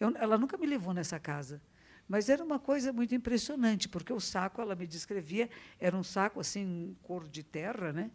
Eu, 0.00 0.16
ela 0.16 0.38
nunca 0.38 0.56
me 0.56 0.66
levou 0.66 0.94
nessa 0.94 1.20
casa, 1.20 1.60
mas 2.08 2.28
era 2.28 2.42
uma 2.42 2.58
coisa 2.58 2.92
muito 2.92 3.14
impressionante, 3.14 3.88
porque 3.88 4.12
o 4.12 4.20
saco, 4.20 4.60
ela 4.60 4.74
me 4.74 4.86
descrevia, 4.86 5.50
era 5.78 5.96
um 5.96 6.02
saco 6.02 6.40
assim, 6.40 6.96
cor 7.02 7.28
de 7.28 7.42
terra, 7.42 7.92
né? 7.92 8.10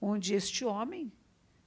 Onde 0.00 0.34
este 0.34 0.64
homem, 0.64 1.12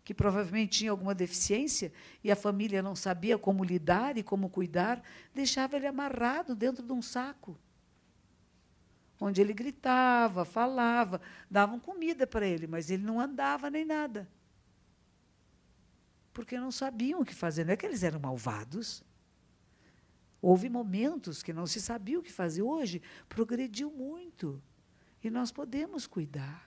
que 0.03 0.13
provavelmente 0.13 0.79
tinha 0.79 0.91
alguma 0.91 1.13
deficiência 1.13 1.91
e 2.23 2.31
a 2.31 2.35
família 2.35 2.81
não 2.81 2.95
sabia 2.95 3.37
como 3.37 3.63
lidar 3.63 4.17
e 4.17 4.23
como 4.23 4.49
cuidar, 4.49 5.01
deixava 5.33 5.75
ele 5.75 5.87
amarrado 5.87 6.55
dentro 6.55 6.85
de 6.85 6.93
um 6.93 7.01
saco 7.01 7.59
onde 9.19 9.41
ele 9.41 9.53
gritava, 9.53 10.45
falava, 10.45 11.19
davam 11.49 11.79
comida 11.79 12.27
para 12.27 12.45
ele, 12.45 12.67
mas 12.67 12.89
ele 12.89 13.03
não 13.03 13.19
andava 13.19 13.69
nem 13.69 13.83
nada. 13.83 14.29
Porque 16.31 16.59
não 16.59 16.71
sabiam 16.71 17.21
o 17.21 17.25
que 17.25 17.33
fazer. 17.33 17.65
Não 17.65 17.73
é 17.73 17.77
que 17.77 17.85
eles 17.85 18.03
eram 18.03 18.19
malvados. 18.19 19.03
Houve 20.39 20.69
momentos 20.69 21.41
que 21.41 21.51
não 21.51 21.65
se 21.65 21.81
sabia 21.81 22.19
o 22.19 22.23
que 22.23 22.31
fazer. 22.31 22.61
Hoje 22.61 23.01
progrediu 23.27 23.89
muito. 23.89 24.61
E 25.23 25.31
nós 25.31 25.51
podemos 25.51 26.05
cuidar. 26.05 26.66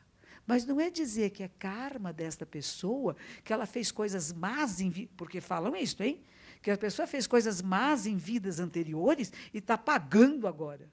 Mas 0.51 0.67
não 0.67 0.81
é 0.81 0.91
dizer 0.91 1.31
que 1.31 1.45
é 1.45 1.49
karma 1.61 2.13
desta 2.13 2.45
pessoa, 2.45 3.15
que 3.45 3.53
ela 3.53 3.67
fez 3.67 3.93
coisas 3.93 4.33
más, 4.33 4.79
porque 5.17 5.41
falam 5.41 5.77
isso, 5.77 6.03
hein? 6.03 6.21
Que 6.61 6.73
a 6.73 6.77
pessoa 6.77 7.07
fez 7.07 7.25
coisas 7.25 7.63
más 7.63 8.05
em 8.05 8.17
vidas 8.17 8.59
anteriores 8.59 9.33
e 9.55 9.59
está 9.59 9.79
pagando 9.79 10.49
agora. 10.49 10.91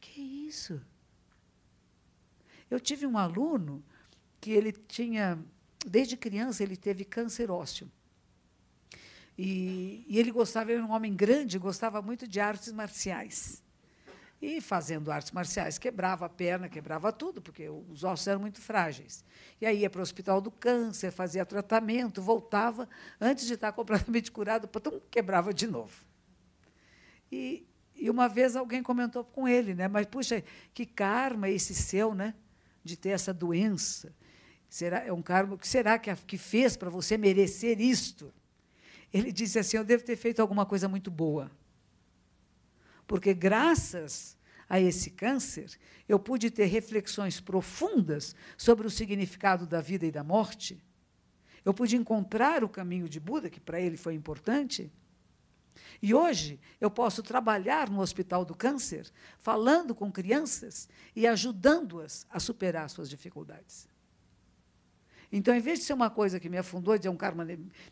Que 0.00 0.20
isso? 0.20 0.82
Eu 2.68 2.80
tive 2.80 3.06
um 3.06 3.16
aluno 3.16 3.80
que 4.40 4.50
ele 4.50 4.72
tinha, 4.72 5.38
desde 5.86 6.16
criança, 6.16 6.64
ele 6.64 6.76
teve 6.76 7.04
câncer 7.04 7.48
ósseo. 7.48 7.88
E, 9.38 10.04
e 10.08 10.18
ele 10.18 10.32
gostava, 10.32 10.72
era 10.72 10.84
um 10.84 10.90
homem 10.90 11.14
grande, 11.14 11.60
gostava 11.60 12.02
muito 12.02 12.26
de 12.26 12.40
artes 12.40 12.72
marciais. 12.72 13.62
E 14.40 14.58
fazendo 14.58 15.12
artes 15.12 15.32
marciais, 15.32 15.76
quebrava 15.76 16.24
a 16.24 16.28
perna, 16.28 16.66
quebrava 16.66 17.12
tudo, 17.12 17.42
porque 17.42 17.68
os 17.68 18.02
ossos 18.02 18.26
eram 18.26 18.40
muito 18.40 18.58
frágeis. 18.58 19.22
E 19.60 19.66
aí 19.66 19.80
ia 19.80 19.90
para 19.90 19.98
o 19.98 20.02
hospital 20.02 20.40
do 20.40 20.50
câncer, 20.50 21.10
fazia 21.10 21.44
tratamento, 21.44 22.22
voltava, 22.22 22.88
antes 23.20 23.46
de 23.46 23.52
estar 23.52 23.70
completamente 23.74 24.32
curado, 24.32 24.66
pum, 24.66 24.98
quebrava 25.10 25.52
de 25.52 25.66
novo. 25.66 25.94
E, 27.30 27.66
e 27.94 28.08
uma 28.08 28.28
vez 28.28 28.56
alguém 28.56 28.82
comentou 28.82 29.24
com 29.24 29.46
ele, 29.46 29.74
né? 29.74 29.88
Mas, 29.88 30.06
puxa, 30.06 30.42
que 30.72 30.86
karma 30.86 31.50
esse 31.50 31.74
seu, 31.74 32.14
né? 32.14 32.34
De 32.82 32.96
ter 32.96 33.10
essa 33.10 33.34
doença. 33.34 34.10
Será, 34.70 35.04
é 35.04 35.12
um 35.12 35.20
karma, 35.20 35.58
que 35.58 35.68
será 35.68 35.98
que, 35.98 36.14
que 36.16 36.38
fez 36.38 36.78
para 36.78 36.88
você 36.88 37.18
merecer 37.18 37.78
isto? 37.78 38.32
Ele 39.12 39.30
disse 39.30 39.58
assim: 39.58 39.76
Eu 39.76 39.84
devo 39.84 40.02
ter 40.02 40.16
feito 40.16 40.40
alguma 40.40 40.64
coisa 40.64 40.88
muito 40.88 41.10
boa 41.10 41.50
porque 43.10 43.34
graças 43.34 44.38
a 44.68 44.78
esse 44.78 45.10
câncer, 45.10 45.68
eu 46.08 46.16
pude 46.16 46.48
ter 46.48 46.66
reflexões 46.66 47.40
profundas 47.40 48.36
sobre 48.56 48.86
o 48.86 48.90
significado 48.90 49.66
da 49.66 49.80
vida 49.80 50.06
e 50.06 50.12
da 50.12 50.22
morte. 50.22 50.80
Eu 51.64 51.74
pude 51.74 51.96
encontrar 51.96 52.62
o 52.62 52.68
caminho 52.68 53.08
de 53.08 53.18
Buda, 53.18 53.50
que 53.50 53.58
para 53.58 53.80
ele 53.80 53.96
foi 53.96 54.14
importante. 54.14 54.92
E 56.00 56.14
hoje 56.14 56.60
eu 56.80 56.88
posso 56.88 57.20
trabalhar 57.20 57.90
no 57.90 57.98
Hospital 57.98 58.44
do 58.44 58.54
Câncer, 58.54 59.10
falando 59.40 59.92
com 59.92 60.12
crianças 60.12 60.88
e 61.16 61.26
ajudando-as 61.26 62.24
a 62.30 62.38
superar 62.38 62.88
suas 62.88 63.10
dificuldades. 63.10 63.88
Então, 65.32 65.52
em 65.52 65.60
vez 65.60 65.80
de 65.80 65.84
ser 65.84 65.94
uma 65.94 66.10
coisa 66.10 66.38
que 66.38 66.48
me 66.48 66.58
afundou, 66.58 66.96
de 66.96 67.08
um 67.08 67.16
karma 67.16 67.44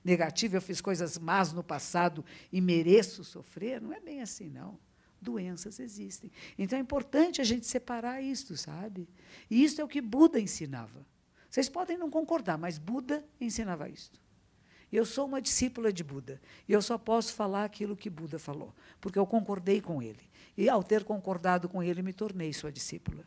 negativo, 0.05 0.57
eu 0.57 0.63
fiz 0.63 0.81
coisas 0.81 1.19
más 1.19 1.53
no 1.53 1.65
passado 1.65 2.25
e 2.53 2.61
mereço 2.61 3.25
sofrer, 3.25 3.81
não 3.81 3.93
é 3.93 3.99
bem 3.99 4.23
assim, 4.23 4.49
não 4.49 4.79
doenças 5.21 5.79
existem. 5.81 6.31
Então 6.59 6.79
é 6.79 6.83
importante 6.83 7.41
a 7.41 7.45
gente 7.45 7.67
separar 7.67 8.23
isso, 8.23 8.57
sabe? 8.57 9.09
E 9.51 9.63
isso 9.63 9.81
é 9.81 9.85
o 9.85 9.89
que 9.89 10.01
Buda 10.01 10.41
ensinava. 10.41 11.07
Vocês 11.51 11.69
podem 11.69 11.97
não 11.97 12.11
concordar, 12.11 12.59
mas 12.59 12.79
Buda 12.79 13.25
ensinava 13.41 13.89
isto. 13.89 14.21
Eu 14.91 15.05
sou 15.05 15.27
uma 15.27 15.41
discípula 15.41 15.93
de 15.93 16.03
Buda 16.03 16.41
e 16.67 16.73
eu 16.73 16.81
só 16.81 16.97
posso 16.97 17.35
falar 17.35 17.65
aquilo 17.65 17.97
que 17.97 18.09
Buda 18.09 18.39
falou, 18.39 18.75
porque 19.01 19.19
eu 19.19 19.27
concordei 19.27 19.81
com 19.81 20.03
ele. 20.03 20.23
E 20.57 20.69
ao 20.69 20.83
ter 20.83 21.05
concordado 21.05 21.69
com 21.69 21.83
ele, 21.83 22.03
me 22.03 22.13
tornei 22.13 22.53
sua 22.53 22.73
discípula. 22.73 23.25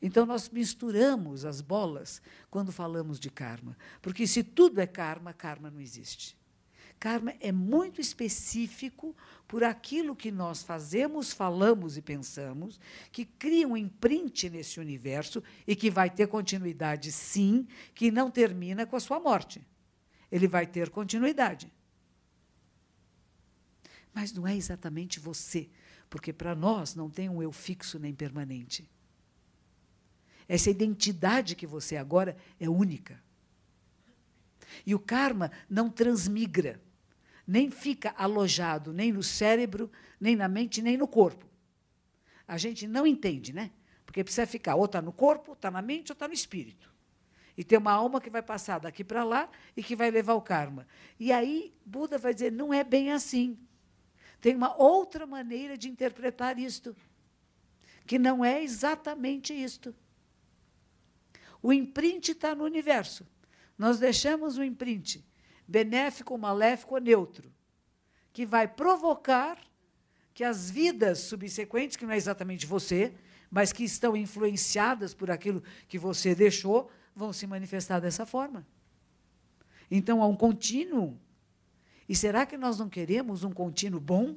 Então 0.00 0.26
nós 0.26 0.48
misturamos 0.48 1.44
as 1.44 1.60
bolas 1.60 2.20
quando 2.50 2.70
falamos 2.70 3.18
de 3.18 3.30
karma, 3.30 3.76
porque 4.00 4.26
se 4.26 4.44
tudo 4.44 4.80
é 4.80 4.86
karma, 4.86 5.32
karma 5.32 5.70
não 5.70 5.80
existe. 5.80 6.36
Karma 6.98 7.34
é 7.40 7.52
muito 7.52 8.00
específico 8.00 9.14
por 9.46 9.62
aquilo 9.62 10.16
que 10.16 10.30
nós 10.30 10.62
fazemos, 10.62 11.32
falamos 11.32 11.96
e 11.96 12.02
pensamos, 12.02 12.80
que 13.12 13.24
cria 13.24 13.68
um 13.68 13.76
imprint 13.76 14.48
nesse 14.48 14.80
universo 14.80 15.42
e 15.66 15.76
que 15.76 15.90
vai 15.90 16.08
ter 16.08 16.26
continuidade, 16.26 17.12
sim, 17.12 17.66
que 17.94 18.10
não 18.10 18.30
termina 18.30 18.86
com 18.86 18.96
a 18.96 19.00
sua 19.00 19.20
morte. 19.20 19.66
Ele 20.32 20.48
vai 20.48 20.66
ter 20.66 20.90
continuidade. 20.90 21.70
Mas 24.12 24.32
não 24.32 24.46
é 24.46 24.56
exatamente 24.56 25.20
você, 25.20 25.68
porque 26.08 26.32
para 26.32 26.54
nós 26.54 26.94
não 26.94 27.10
tem 27.10 27.28
um 27.28 27.42
eu 27.42 27.52
fixo 27.52 27.98
nem 27.98 28.14
permanente. 28.14 28.90
Essa 30.48 30.70
identidade 30.70 31.54
que 31.54 31.66
você 31.66 31.96
agora 31.96 32.36
é 32.58 32.68
única. 32.68 33.22
E 34.84 34.94
o 34.94 34.98
karma 34.98 35.50
não 35.68 35.90
transmigra 35.90 36.80
nem 37.46 37.70
fica 37.70 38.14
alojado 38.18 38.92
nem 38.92 39.12
no 39.12 39.22
cérebro, 39.22 39.90
nem 40.20 40.34
na 40.34 40.48
mente, 40.48 40.82
nem 40.82 40.96
no 40.96 41.06
corpo. 41.06 41.46
A 42.46 42.58
gente 42.58 42.86
não 42.86 43.06
entende, 43.06 43.52
né? 43.52 43.70
Porque 44.04 44.24
precisa 44.24 44.46
ficar 44.46 44.74
ou 44.74 44.86
está 44.86 45.00
no 45.00 45.12
corpo, 45.12 45.52
está 45.52 45.70
na 45.70 45.82
mente 45.82 46.10
ou 46.10 46.14
está 46.14 46.26
no 46.26 46.34
espírito. 46.34 46.92
E 47.56 47.64
tem 47.64 47.78
uma 47.78 47.92
alma 47.92 48.20
que 48.20 48.28
vai 48.28 48.42
passar 48.42 48.78
daqui 48.78 49.02
para 49.02 49.24
lá 49.24 49.48
e 49.76 49.82
que 49.82 49.96
vai 49.96 50.10
levar 50.10 50.34
o 50.34 50.42
karma. 50.42 50.86
E 51.18 51.32
aí 51.32 51.74
Buda 51.84 52.18
vai 52.18 52.34
dizer: 52.34 52.52
não 52.52 52.72
é 52.72 52.84
bem 52.84 53.12
assim. 53.12 53.58
Tem 54.40 54.54
uma 54.54 54.76
outra 54.76 55.26
maneira 55.26 55.78
de 55.78 55.88
interpretar 55.88 56.58
isto, 56.58 56.94
que 58.06 58.18
não 58.18 58.44
é 58.44 58.62
exatamente 58.62 59.54
isto. 59.54 59.94
O 61.62 61.72
imprint 61.72 62.32
está 62.32 62.54
no 62.54 62.64
universo. 62.64 63.26
Nós 63.78 63.98
deixamos 63.98 64.58
o 64.58 64.62
imprint 64.62 65.24
benéfico, 65.66 66.36
maléfico 66.38 66.94
ou 66.94 67.00
neutro, 67.00 67.52
que 68.32 68.46
vai 68.46 68.68
provocar 68.68 69.58
que 70.34 70.44
as 70.44 70.70
vidas 70.70 71.20
subsequentes, 71.20 71.96
que 71.96 72.04
não 72.04 72.12
é 72.12 72.16
exatamente 72.16 72.66
você, 72.66 73.14
mas 73.50 73.72
que 73.72 73.84
estão 73.84 74.16
influenciadas 74.16 75.14
por 75.14 75.30
aquilo 75.30 75.62
que 75.88 75.98
você 75.98 76.34
deixou, 76.34 76.90
vão 77.14 77.32
se 77.32 77.46
manifestar 77.46 78.00
dessa 78.00 78.26
forma. 78.26 78.66
Então 79.90 80.22
há 80.22 80.26
um 80.26 80.36
contínuo. 80.36 81.18
E 82.08 82.14
será 82.14 82.44
que 82.44 82.56
nós 82.56 82.78
não 82.78 82.88
queremos 82.88 83.44
um 83.44 83.50
contínuo 83.50 84.00
bom? 84.00 84.36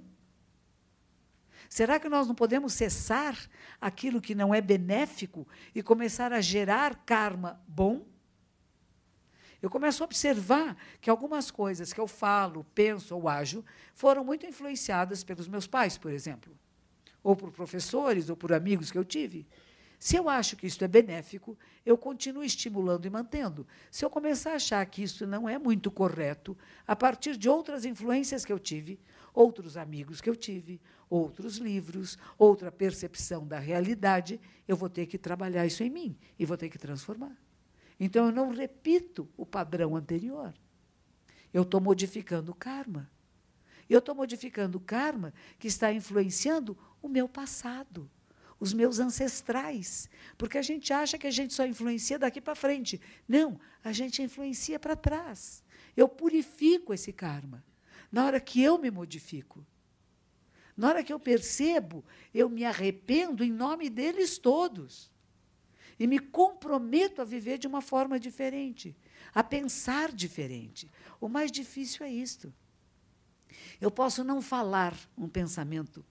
Será 1.70 2.00
que 2.00 2.10
nós 2.10 2.28
não 2.28 2.34
podemos 2.34 2.74
cessar 2.74 3.38
aquilo 3.80 4.22
que 4.22 4.34
não 4.34 4.54
é 4.54 4.62
benéfico 4.62 5.48
e 5.76 5.84
começar 5.84 6.34
a 6.34 6.42
gerar 6.42 7.04
karma 7.06 7.62
bom? 7.68 8.06
Eu 9.62 9.70
começo 9.70 10.04
a 10.04 10.06
observar 10.06 10.78
que 11.02 11.10
algumas 11.10 11.52
coisas 11.52 11.92
que 11.92 12.00
eu 12.00 12.08
falo, 12.08 12.66
penso 12.74 13.16
ou 13.16 13.28
ajo 13.28 13.64
foram 13.94 14.24
muito 14.24 14.46
influenciadas 14.46 15.24
pelos 15.24 15.48
meus 15.48 15.68
pais, 15.68 15.98
por 15.98 16.12
exemplo, 16.12 16.58
ou 17.22 17.36
por 17.36 17.52
professores 17.52 18.30
ou 18.30 18.38
por 18.38 18.54
amigos 18.54 18.90
que 18.90 18.98
eu 18.98 19.04
tive. 19.04 19.46
Se 20.00 20.16
eu 20.16 20.30
acho 20.30 20.56
que 20.56 20.66
isso 20.66 20.82
é 20.82 20.88
benéfico, 20.88 21.58
eu 21.86 21.98
continuo 21.98 22.42
estimulando 22.42 23.06
e 23.06 23.10
mantendo. 23.10 23.68
Se 23.92 24.06
eu 24.06 24.10
começar 24.10 24.52
a 24.52 24.56
achar 24.56 24.86
que 24.86 25.04
isso 25.04 25.28
não 25.28 25.48
é 25.48 25.60
muito 25.60 25.92
correto, 25.92 26.58
a 26.88 26.96
partir 26.96 27.36
de 27.36 27.50
outras 27.50 27.84
influências 27.84 28.46
que 28.46 28.54
eu 28.54 28.58
tive, 28.58 28.98
outros 29.34 29.76
amigos 29.76 30.22
que 30.22 30.30
eu 30.30 30.38
tive, 30.38 30.80
outros 31.10 31.58
livros, 31.58 32.18
outra 32.38 32.72
percepção 32.72 33.46
da 33.46 33.60
realidade, 33.60 34.40
eu 34.66 34.78
vou 34.78 34.90
ter 34.90 35.06
que 35.06 35.18
trabalhar 35.18 35.66
isso 35.66 35.84
em 35.84 35.90
mim 35.90 36.18
e 36.38 36.46
vou 36.46 36.56
ter 36.56 36.70
que 36.70 36.78
transformar. 36.78 37.36
Então 38.00 38.28
eu 38.28 38.32
não 38.32 38.52
repito 38.52 39.28
o 39.36 39.46
padrão 39.46 39.96
anterior. 39.96 40.54
Eu 41.54 41.64
estou 41.64 41.82
modificando 41.82 42.52
o 42.52 42.56
karma. 42.56 43.12
Eu 43.90 44.00
estou 44.00 44.16
modificando 44.16 44.78
o 44.78 44.82
karma 44.82 45.34
que 45.58 45.68
está 45.68 45.92
influenciando 45.92 46.78
o 47.02 47.10
meu 47.10 47.28
passado, 47.28 48.10
os 48.60 48.72
meus 48.72 49.00
ancestrais. 49.00 50.10
Porque 50.38 50.58
a 50.58 50.62
gente 50.62 50.94
acha 50.94 51.18
que 51.18 51.28
a 51.28 51.32
gente 51.32 51.54
só 51.54 51.66
influencia 51.66 52.18
daqui 52.18 52.40
para 52.40 52.56
frente. 52.56 53.02
Não, 53.28 53.60
a 53.84 53.92
gente 53.92 54.22
influencia 54.22 54.80
para 54.80 54.96
trás. 54.96 55.64
Eu 55.98 56.08
purifico 56.08 56.94
esse 56.94 57.12
karma. 57.12 57.66
Na 58.12 58.26
hora 58.26 58.40
que 58.40 58.62
eu 58.62 58.78
me 58.78 58.90
modifico. 58.92 59.66
Na 60.78 60.90
hora 60.90 61.04
que 61.04 61.12
eu 61.12 61.20
percebo, 61.20 62.06
eu 62.34 62.48
me 62.48 62.64
arrependo 62.64 63.44
em 63.44 63.52
nome 63.52 63.90
deles 63.90 64.38
todos 64.38 65.12
e 66.00 66.08
me 66.08 66.18
comprometo 66.18 67.22
a 67.22 67.26
viver 67.26 67.58
de 67.58 67.68
uma 67.68 67.82
forma 67.82 68.20
diferente, 68.20 68.96
a 69.36 69.44
pensar 69.44 70.12
diferente. 70.12 70.90
O 71.20 71.28
mais 71.28 71.52
difícil 71.52 72.06
é 72.06 72.10
isto. 72.10 72.54
Eu 73.82 73.92
posso 73.92 74.24
não 74.24 74.42
falar 74.42 74.96
um 75.18 75.28
pensamento 75.28 76.06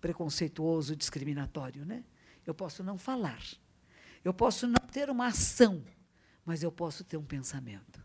preconceituoso, 0.00 0.94
discriminatório, 0.94 1.84
né? 1.84 2.04
Eu 2.44 2.54
posso 2.54 2.84
não 2.84 2.98
falar. 2.98 3.42
Eu 4.22 4.34
posso 4.34 4.66
não 4.66 4.86
ter 4.92 5.08
uma 5.08 5.28
ação, 5.28 5.82
mas 6.44 6.62
eu 6.62 6.70
posso 6.70 7.02
ter 7.02 7.16
um 7.16 7.24
pensamento. 7.24 8.04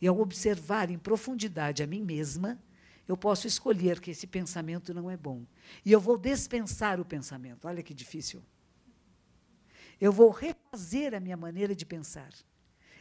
E 0.00 0.06
ao 0.08 0.18
observar 0.18 0.90
em 0.90 0.98
profundidade 0.98 1.82
a 1.82 1.86
mim 1.86 2.02
mesma, 2.02 2.58
eu 3.06 3.16
posso 3.16 3.46
escolher 3.46 4.00
que 4.00 4.10
esse 4.10 4.26
pensamento 4.26 4.92
não 4.92 5.10
é 5.10 5.16
bom. 5.16 5.46
E 5.84 5.92
eu 5.92 6.00
vou 6.00 6.18
dispensar 6.18 7.00
o 7.00 7.04
pensamento. 7.04 7.66
Olha 7.66 7.82
que 7.82 7.94
difícil. 7.94 8.42
Eu 10.00 10.12
vou 10.12 10.30
refazer 10.30 11.14
a 11.14 11.20
minha 11.20 11.36
maneira 11.36 11.74
de 11.74 11.86
pensar. 11.86 12.30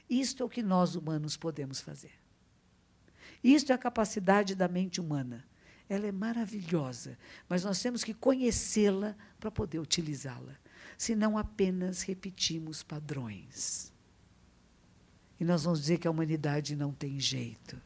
Isto 0.09 0.43
é 0.43 0.45
o 0.45 0.49
que 0.49 0.61
nós 0.61 0.95
humanos 0.95 1.37
podemos 1.37 1.79
fazer. 1.79 2.13
Isto 3.43 3.71
é 3.71 3.75
a 3.75 3.77
capacidade 3.77 4.55
da 4.55 4.67
mente 4.67 5.01
humana. 5.01 5.45
Ela 5.89 6.07
é 6.07 6.11
maravilhosa, 6.11 7.17
mas 7.47 7.63
nós 7.63 7.81
temos 7.81 8.03
que 8.03 8.13
conhecê-la 8.13 9.15
para 9.39 9.51
poder 9.51 9.79
utilizá-la. 9.79 10.55
Senão 10.97 11.37
apenas 11.37 12.01
repetimos 12.03 12.83
padrões. 12.83 13.91
E 15.39 15.43
nós 15.43 15.63
vamos 15.63 15.81
dizer 15.81 15.97
que 15.97 16.07
a 16.07 16.11
humanidade 16.11 16.75
não 16.75 16.93
tem 16.93 17.19
jeito. 17.19 17.79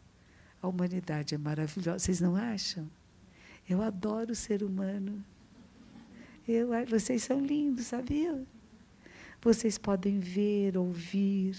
A 0.62 0.68
humanidade 0.68 1.34
é 1.34 1.38
maravilhosa. 1.38 2.00
Vocês 2.00 2.20
não 2.20 2.36
acham? 2.36 2.90
Eu 3.68 3.82
adoro 3.82 4.32
o 4.32 4.36
ser 4.36 4.64
humano. 4.64 5.24
Eu, 6.48 6.70
vocês 6.88 7.24
são 7.24 7.44
lindos, 7.44 7.88
sabia? 7.88 8.46
Vocês 9.42 9.78
podem 9.78 10.20
ver, 10.20 10.78
ouvir, 10.78 11.56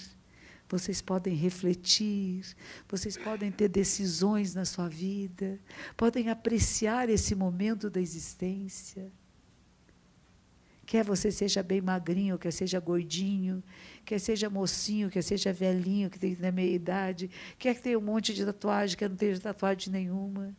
vocês 0.69 1.01
podem 1.01 1.35
refletir, 1.35 2.45
vocês 2.88 3.17
podem 3.17 3.51
ter 3.51 3.69
decisões 3.69 4.55
na 4.55 4.64
sua 4.64 4.88
vida, 4.88 5.59
podem 5.97 6.29
apreciar 6.29 7.09
esse 7.09 7.35
momento 7.35 7.88
da 7.88 8.01
existência. 8.01 9.11
Quer 10.85 11.05
você 11.05 11.31
seja 11.31 11.62
bem 11.62 11.81
magrinho, 11.81 12.38
quer 12.38 12.51
seja 12.51 12.81
gordinho, 12.81 13.62
quer 14.05 14.19
seja 14.19 14.49
mocinho, 14.49 15.11
quer 15.11 15.23
seja 15.23 15.53
velhinho, 15.53 16.09
que 16.09 16.19
tem 16.19 16.37
na 16.37 16.51
meia 16.51 16.75
idade, 16.75 17.31
quer 17.59 17.75
que 17.75 17.83
tenha 17.83 17.99
um 17.99 18.03
monte 18.03 18.33
de 18.33 18.45
tatuagem, 18.45 18.97
quer 18.97 19.09
não 19.09 19.17
tenha 19.17 19.38
tatuagem 19.38 19.93
nenhuma. 19.93 20.57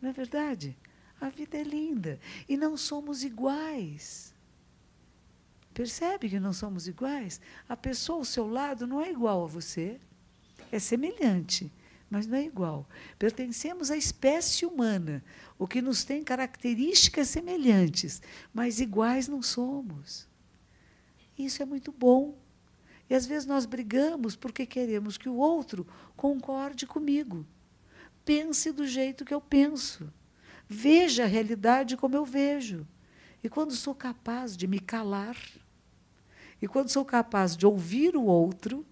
Não 0.00 0.10
é 0.10 0.12
verdade? 0.12 0.76
A 1.20 1.28
vida 1.28 1.58
é 1.58 1.62
linda 1.62 2.18
e 2.48 2.56
não 2.56 2.76
somos 2.76 3.22
iguais. 3.22 4.29
Percebe 5.80 6.28
que 6.28 6.38
não 6.38 6.52
somos 6.52 6.86
iguais? 6.86 7.40
A 7.66 7.74
pessoa 7.74 8.18
ao 8.18 8.24
seu 8.26 8.46
lado 8.46 8.86
não 8.86 9.00
é 9.00 9.10
igual 9.10 9.44
a 9.44 9.46
você. 9.46 9.98
É 10.70 10.78
semelhante, 10.78 11.72
mas 12.10 12.26
não 12.26 12.36
é 12.36 12.44
igual. 12.44 12.86
Pertencemos 13.18 13.90
à 13.90 13.96
espécie 13.96 14.66
humana, 14.66 15.24
o 15.58 15.66
que 15.66 15.80
nos 15.80 16.04
tem 16.04 16.22
características 16.22 17.28
semelhantes, 17.28 18.20
mas 18.52 18.78
iguais 18.78 19.26
não 19.26 19.40
somos. 19.40 20.28
Isso 21.38 21.62
é 21.62 21.64
muito 21.64 21.90
bom. 21.90 22.36
E 23.08 23.14
às 23.14 23.24
vezes 23.24 23.46
nós 23.46 23.64
brigamos 23.64 24.36
porque 24.36 24.66
queremos 24.66 25.16
que 25.16 25.30
o 25.30 25.36
outro 25.36 25.86
concorde 26.14 26.86
comigo. 26.86 27.46
Pense 28.22 28.70
do 28.70 28.86
jeito 28.86 29.24
que 29.24 29.32
eu 29.32 29.40
penso. 29.40 30.12
Veja 30.68 31.24
a 31.24 31.26
realidade 31.26 31.96
como 31.96 32.16
eu 32.16 32.24
vejo. 32.26 32.86
E 33.42 33.48
quando 33.48 33.74
sou 33.74 33.94
capaz 33.94 34.54
de 34.54 34.66
me 34.66 34.78
calar, 34.78 35.34
e 36.60 36.68
quando 36.68 36.90
sou 36.90 37.04
capaz 37.04 37.56
de 37.56 37.66
ouvir 37.66 38.16
o 38.16 38.24
outro, 38.24 38.86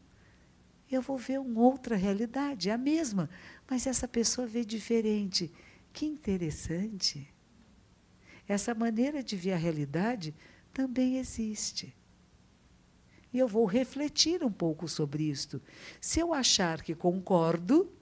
eu 0.91 1.03
vou 1.03 1.19
ver 1.19 1.39
uma 1.39 1.61
outra 1.61 1.97
realidade, 1.97 2.71
é 2.71 2.73
a 2.73 2.79
mesma, 2.79 3.29
mas 3.69 3.87
essa 3.87 4.09
pessoa 4.09 4.47
vê 4.47 4.65
diferente. 4.65 5.53
Que 5.93 6.07
interessante. 6.07 7.29
Essa 8.47 8.75
maneira 8.75 9.23
de 9.23 9.37
ver 9.37 9.53
a 9.53 9.57
realidade 9.57 10.35
também 10.73 11.19
existe. 11.19 11.95
E 13.31 13.39
eu 13.39 13.47
vou 13.47 13.67
refletir 13.67 14.43
um 14.43 14.51
pouco 14.51 14.89
sobre 14.89 15.25
isto. 15.25 15.61
Se 16.01 16.21
eu 16.21 16.33
achar 16.33 16.81
que 16.81 16.95
concordo, 16.95 17.93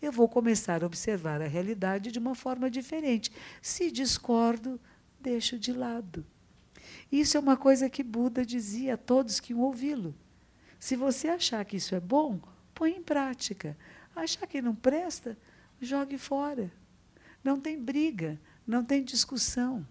eu 0.00 0.12
vou 0.12 0.28
começar 0.28 0.84
a 0.84 0.86
observar 0.86 1.42
a 1.42 1.48
realidade 1.48 2.12
de 2.12 2.18
uma 2.20 2.36
forma 2.36 2.70
diferente. 2.70 3.32
Se 3.60 3.90
discordo, 3.90 4.80
deixo 5.20 5.58
de 5.58 5.72
lado. 5.72 6.24
Isso 7.10 7.36
é 7.36 7.40
uma 7.40 7.56
coisa 7.56 7.88
que 7.88 8.02
Buda 8.02 8.44
dizia 8.44 8.94
a 8.94 8.98
todos 8.98 9.40
que 9.40 9.52
iam 9.52 9.60
ouvi-lo. 9.60 10.14
Se 10.78 10.96
você 10.96 11.28
achar 11.28 11.64
que 11.64 11.76
isso 11.76 11.94
é 11.94 12.00
bom, 12.00 12.40
põe 12.74 12.92
em 12.92 13.02
prática. 13.02 13.76
Achar 14.14 14.46
que 14.46 14.62
não 14.62 14.74
presta, 14.74 15.36
jogue 15.80 16.18
fora. 16.18 16.72
Não 17.42 17.60
tem 17.60 17.80
briga, 17.80 18.40
não 18.66 18.84
tem 18.84 19.04
discussão. 19.04 19.86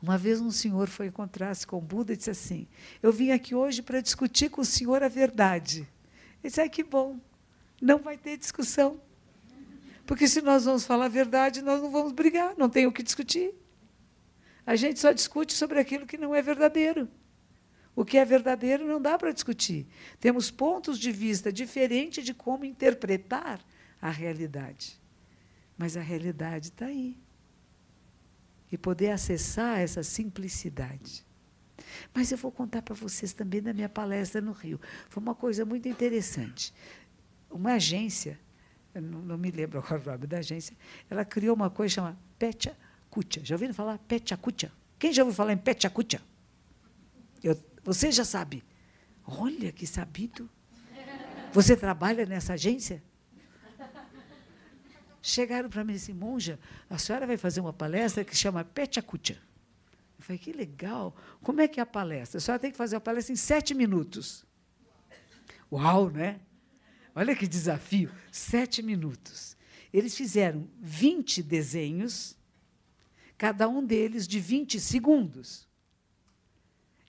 Uma 0.00 0.18
vez 0.18 0.40
um 0.40 0.50
senhor 0.50 0.88
foi 0.88 1.06
encontrar-se 1.06 1.66
com 1.66 1.80
Buda 1.80 2.12
e 2.12 2.16
disse 2.16 2.30
assim: 2.30 2.66
Eu 3.02 3.12
vim 3.12 3.30
aqui 3.30 3.54
hoje 3.54 3.82
para 3.82 4.00
discutir 4.00 4.50
com 4.50 4.60
o 4.60 4.64
senhor 4.64 5.02
a 5.02 5.08
verdade. 5.08 5.78
Ele 5.78 6.50
disse: 6.50 6.60
ah, 6.60 6.68
que 6.68 6.84
bom, 6.84 7.18
não 7.80 7.98
vai 7.98 8.18
ter 8.18 8.36
discussão. 8.36 9.00
Porque 10.06 10.28
se 10.28 10.42
nós 10.42 10.66
vamos 10.66 10.84
falar 10.84 11.06
a 11.06 11.08
verdade, 11.08 11.62
nós 11.62 11.80
não 11.80 11.90
vamos 11.90 12.12
brigar, 12.12 12.54
não 12.58 12.68
tem 12.68 12.86
o 12.86 12.92
que 12.92 13.02
discutir. 13.02 13.54
A 14.66 14.76
gente 14.76 14.98
só 14.98 15.12
discute 15.12 15.52
sobre 15.52 15.78
aquilo 15.78 16.06
que 16.06 16.16
não 16.16 16.34
é 16.34 16.40
verdadeiro. 16.40 17.08
O 17.96 18.04
que 18.04 18.18
é 18.18 18.24
verdadeiro 18.24 18.86
não 18.86 19.00
dá 19.00 19.16
para 19.16 19.32
discutir. 19.32 19.86
Temos 20.18 20.50
pontos 20.50 20.98
de 20.98 21.12
vista 21.12 21.52
diferentes 21.52 22.24
de 22.24 22.34
como 22.34 22.64
interpretar 22.64 23.60
a 24.00 24.10
realidade. 24.10 25.00
Mas 25.76 25.96
a 25.96 26.00
realidade 26.00 26.68
está 26.68 26.86
aí. 26.86 27.16
E 28.72 28.78
poder 28.78 29.10
acessar 29.10 29.78
essa 29.78 30.02
simplicidade. 30.02 31.24
Mas 32.12 32.32
eu 32.32 32.38
vou 32.38 32.50
contar 32.50 32.82
para 32.82 32.94
vocês 32.94 33.32
também 33.32 33.62
da 33.62 33.72
minha 33.72 33.88
palestra 33.88 34.40
no 34.40 34.52
Rio. 34.52 34.80
Foi 35.08 35.22
uma 35.22 35.34
coisa 35.34 35.64
muito 35.64 35.88
interessante. 35.88 36.74
Uma 37.50 37.74
agência, 37.74 38.38
não, 38.94 39.22
não, 39.22 39.38
me 39.38 39.50
lembro 39.50 39.78
agora 39.78 40.02
o 40.02 40.12
nome 40.12 40.26
da 40.26 40.38
agência, 40.38 40.76
ela 41.08 41.24
criou 41.24 41.54
uma 41.54 41.70
coisa 41.70 41.94
chamada 41.94 42.18
Pecha 42.38 42.76
Kucha. 43.14 43.40
Já 43.44 43.54
ouviram 43.54 43.72
falar 43.72 43.96
Pechakucha? 43.98 44.72
Quem 44.98 45.12
já 45.12 45.22
ouviu 45.22 45.36
falar 45.36 45.52
em 45.52 45.56
Pechakucha? 45.56 46.20
Eu, 47.40 47.56
você 47.84 48.10
já 48.10 48.24
sabe. 48.24 48.64
Olha 49.24 49.70
que 49.70 49.86
sabido. 49.86 50.50
Você 51.52 51.76
trabalha 51.76 52.26
nessa 52.26 52.54
agência? 52.54 53.00
Chegaram 55.22 55.70
para 55.70 55.84
mim 55.84 55.92
disseram, 55.92 56.18
monja, 56.18 56.58
a 56.90 56.98
senhora 56.98 57.24
vai 57.24 57.36
fazer 57.36 57.60
uma 57.60 57.72
palestra 57.72 58.24
que 58.24 58.36
chama 58.36 58.64
Pechakucha. 58.64 59.40
Eu 60.18 60.24
falei, 60.24 60.38
que 60.38 60.52
legal. 60.52 61.14
Como 61.40 61.60
é 61.60 61.68
que 61.68 61.78
é 61.78 61.84
a 61.84 61.86
palestra? 61.86 62.38
A 62.38 62.40
senhora 62.40 62.58
tem 62.58 62.72
que 62.72 62.76
fazer 62.76 62.96
a 62.96 63.00
palestra 63.00 63.32
em 63.32 63.36
sete 63.36 63.74
minutos. 63.74 64.44
Uau, 65.70 66.10
né? 66.10 66.40
Olha 67.14 67.36
que 67.36 67.46
desafio. 67.46 68.10
Sete 68.32 68.82
minutos. 68.82 69.56
Eles 69.92 70.16
fizeram 70.16 70.68
20 70.80 71.44
desenhos 71.44 72.36
cada 73.44 73.68
um 73.68 73.84
deles 73.84 74.26
de 74.26 74.40
20 74.40 74.80
segundos. 74.80 75.68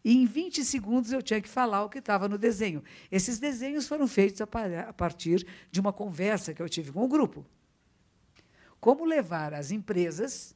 E 0.03 0.17
em 0.17 0.25
20 0.25 0.65
segundos 0.65 1.13
eu 1.13 1.21
tinha 1.21 1.39
que 1.39 1.47
falar 1.47 1.85
o 1.85 1.89
que 1.89 1.99
estava 1.99 2.27
no 2.27 2.37
desenho. 2.37 2.83
Esses 3.09 3.39
desenhos 3.39 3.87
foram 3.87 4.05
feitos 4.05 4.41
a 4.41 4.91
partir 4.91 5.47
de 5.71 5.79
uma 5.79 5.93
conversa 5.93 6.53
que 6.53 6.61
eu 6.61 6.67
tive 6.67 6.91
com 6.91 7.05
o 7.05 7.07
grupo. 7.07 7.45
Como 8.81 9.05
levar 9.05 9.53
as 9.53 9.71
empresas, 9.71 10.53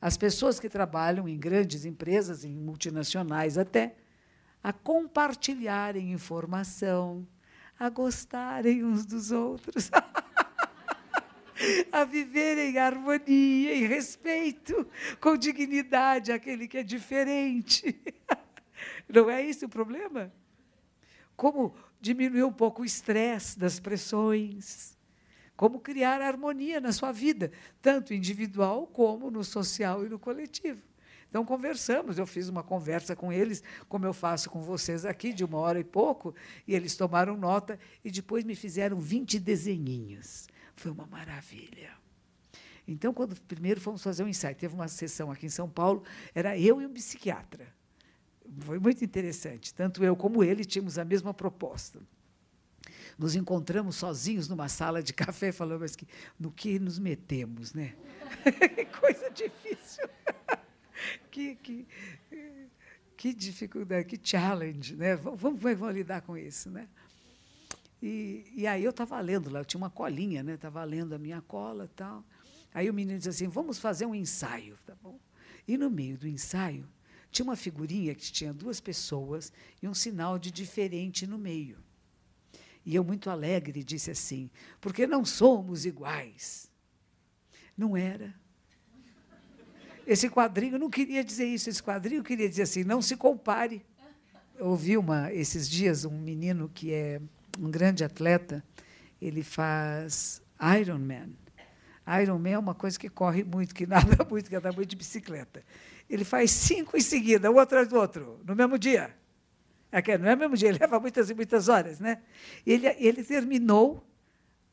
as 0.00 0.16
pessoas 0.16 0.58
que 0.58 0.68
trabalham 0.68 1.28
em 1.28 1.38
grandes 1.38 1.84
empresas, 1.84 2.42
em 2.42 2.56
multinacionais 2.56 3.56
até, 3.56 3.94
a 4.60 4.72
compartilharem 4.72 6.10
informação, 6.10 7.24
a 7.78 7.88
gostarem 7.88 8.84
uns 8.84 9.06
dos 9.06 9.30
outros. 9.30 9.92
a 11.90 12.04
viver 12.04 12.58
em 12.58 12.78
harmonia, 12.78 13.74
em 13.74 13.86
respeito, 13.86 14.86
com 15.20 15.36
dignidade 15.36 16.32
aquele 16.32 16.68
que 16.68 16.78
é 16.78 16.82
diferente. 16.82 18.00
Não 19.08 19.28
é 19.30 19.44
esse 19.44 19.64
o 19.64 19.68
problema? 19.68 20.32
Como 21.36 21.74
diminuir 22.00 22.44
um 22.44 22.52
pouco 22.52 22.82
o 22.82 22.84
estresse 22.84 23.58
das 23.58 23.80
pressões, 23.80 24.96
como 25.56 25.80
criar 25.80 26.20
harmonia 26.20 26.80
na 26.80 26.92
sua 26.92 27.10
vida, 27.10 27.50
tanto 27.82 28.14
individual 28.14 28.86
como 28.86 29.30
no 29.30 29.42
social 29.42 30.04
e 30.06 30.08
no 30.08 30.18
coletivo. 30.18 30.82
Então, 31.28 31.44
conversamos, 31.44 32.16
eu 32.16 32.26
fiz 32.26 32.48
uma 32.48 32.62
conversa 32.62 33.14
com 33.14 33.30
eles, 33.30 33.62
como 33.88 34.06
eu 34.06 34.14
faço 34.14 34.48
com 34.48 34.62
vocês 34.62 35.04
aqui, 35.04 35.32
de 35.32 35.44
uma 35.44 35.58
hora 35.58 35.78
e 35.78 35.84
pouco, 35.84 36.34
e 36.66 36.74
eles 36.74 36.96
tomaram 36.96 37.36
nota 37.36 37.78
e 38.02 38.10
depois 38.10 38.44
me 38.44 38.54
fizeram 38.54 38.98
20 38.98 39.38
desenhinhos. 39.38 40.46
Foi 40.78 40.92
uma 40.92 41.06
maravilha. 41.06 41.90
Então, 42.86 43.12
quando 43.12 43.38
primeiro 43.42 43.80
fomos 43.80 44.02
fazer 44.02 44.22
um 44.22 44.28
ensaio, 44.28 44.54
teve 44.54 44.74
uma 44.74 44.86
sessão 44.86 45.30
aqui 45.30 45.44
em 45.44 45.50
São 45.50 45.68
Paulo, 45.68 46.04
era 46.32 46.56
eu 46.56 46.80
e 46.80 46.86
um 46.86 46.92
psiquiatra. 46.92 47.66
Foi 48.60 48.78
muito 48.78 49.04
interessante. 49.04 49.74
Tanto 49.74 50.04
eu 50.04 50.16
como 50.16 50.42
ele 50.42 50.64
tínhamos 50.64 50.96
a 50.96 51.04
mesma 51.04 51.34
proposta. 51.34 52.00
Nos 53.18 53.34
encontramos 53.34 53.96
sozinhos 53.96 54.48
numa 54.48 54.68
sala 54.68 55.02
de 55.02 55.12
café, 55.12 55.50
falamos 55.50 55.96
que 55.96 56.06
no 56.38 56.52
que 56.52 56.78
nos 56.78 56.98
metemos, 56.98 57.74
né? 57.74 57.94
que 58.76 58.84
coisa 58.98 59.28
difícil. 59.30 60.08
que, 61.28 61.56
que, 61.56 61.88
que 63.16 63.34
dificuldade, 63.34 64.06
que 64.06 64.18
challenge, 64.22 64.94
né? 64.94 65.16
Vamos, 65.16 65.40
vamos, 65.40 65.60
vamos 65.60 65.94
lidar 65.94 66.22
com 66.22 66.36
isso, 66.36 66.70
né? 66.70 66.88
E, 68.02 68.52
e 68.54 68.66
aí 68.66 68.84
eu 68.84 68.90
estava 68.90 69.20
lendo 69.20 69.50
lá, 69.50 69.60
eu 69.60 69.64
tinha 69.64 69.78
uma 69.78 69.90
colinha, 69.90 70.42
né? 70.42 70.54
Estava 70.54 70.82
lendo 70.84 71.14
a 71.14 71.18
minha 71.18 71.40
cola 71.40 71.84
e 71.84 71.88
tal. 71.88 72.24
Aí 72.72 72.88
o 72.88 72.94
menino 72.94 73.18
disse 73.18 73.28
assim: 73.28 73.48
vamos 73.48 73.78
fazer 73.78 74.06
um 74.06 74.14
ensaio, 74.14 74.78
tá 74.86 74.94
bom? 75.02 75.18
E 75.66 75.76
no 75.76 75.90
meio 75.90 76.16
do 76.16 76.28
ensaio 76.28 76.88
tinha 77.30 77.44
uma 77.44 77.56
figurinha 77.56 78.14
que 78.14 78.32
tinha 78.32 78.52
duas 78.52 78.80
pessoas 78.80 79.52
e 79.82 79.88
um 79.88 79.94
sinal 79.94 80.38
de 80.38 80.50
diferente 80.50 81.26
no 81.26 81.38
meio. 81.38 81.78
E 82.84 82.94
eu, 82.94 83.04
muito 83.04 83.28
alegre, 83.28 83.82
disse 83.82 84.10
assim: 84.10 84.50
porque 84.80 85.06
não 85.06 85.24
somos 85.24 85.84
iguais. 85.84 86.70
Não 87.76 87.96
era. 87.96 88.34
Esse 90.06 90.30
quadrinho 90.30 90.78
não 90.78 90.88
queria 90.88 91.22
dizer 91.22 91.44
isso, 91.44 91.68
esse 91.68 91.82
quadrinho 91.82 92.24
queria 92.24 92.48
dizer 92.48 92.62
assim: 92.62 92.84
não 92.84 93.02
se 93.02 93.16
compare. 93.16 93.84
Eu 94.56 94.68
ouvi 94.68 94.96
uma, 94.96 95.32
esses 95.32 95.68
dias 95.68 96.04
um 96.04 96.18
menino 96.18 96.68
que 96.68 96.92
é 96.92 97.20
um 97.58 97.70
grande 97.70 98.04
atleta, 98.04 98.64
ele 99.20 99.42
faz 99.42 100.42
Ironman. 100.80 101.36
Ironman 102.22 102.52
é 102.52 102.58
uma 102.58 102.74
coisa 102.74 102.98
que 102.98 103.08
corre 103.08 103.44
muito, 103.44 103.74
que 103.74 103.84
nada 103.88 104.24
muito, 104.28 104.48
que 104.48 104.56
anda 104.56 104.72
muito 104.72 104.88
de 104.88 104.96
bicicleta. 104.96 105.62
Ele 106.08 106.24
faz 106.24 106.50
cinco 106.50 106.96
em 106.96 107.00
seguida, 107.00 107.50
um 107.50 107.58
atrás 107.58 107.88
do 107.88 107.96
outro, 107.96 108.40
no 108.46 108.56
mesmo 108.56 108.78
dia. 108.78 109.14
É 109.90 110.18
não 110.18 110.28
é 110.28 110.36
mesmo 110.36 110.56
dia, 110.56 110.68
ele 110.70 110.78
leva 110.78 110.98
muitas 111.00 111.28
e 111.30 111.34
muitas 111.34 111.68
horas. 111.68 112.00
Né? 112.00 112.18
Ele, 112.66 112.86
ele 112.98 113.22
terminou 113.22 114.06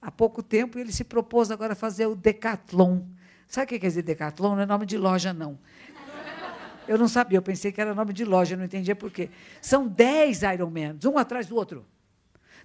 há 0.01 0.11
pouco 0.11 0.41
tempo 0.41 0.77
e 0.77 0.81
ele 0.81 0.91
se 0.91 1.03
propôs 1.03 1.51
agora 1.51 1.73
a 1.73 1.75
fazer 1.75 2.05
o 2.05 2.15
Decathlon. 2.15 3.01
Sabe 3.47 3.65
o 3.65 3.67
que 3.69 3.79
quer 3.79 3.87
dizer 3.87 4.01
Decathlon? 4.03 4.55
Não 4.55 4.61
é 4.61 4.65
nome 4.65 4.85
de 4.85 4.97
loja, 4.97 5.33
não. 5.33 5.59
Eu 6.87 6.97
não 6.99 7.07
sabia, 7.07 7.39
eu 7.39 7.41
pensei 7.41 7.71
que 7.71 7.81
era 7.81 7.95
nome 7.95 8.13
de 8.13 8.23
loja, 8.23 8.55
não 8.55 8.63
entendia 8.63 8.95
por 8.95 9.11
quê. 9.11 9.29
São 9.59 9.87
dez 9.87 10.43
Ironmans, 10.43 11.03
um 11.05 11.17
atrás 11.17 11.47
do 11.47 11.55
outro. 11.55 11.85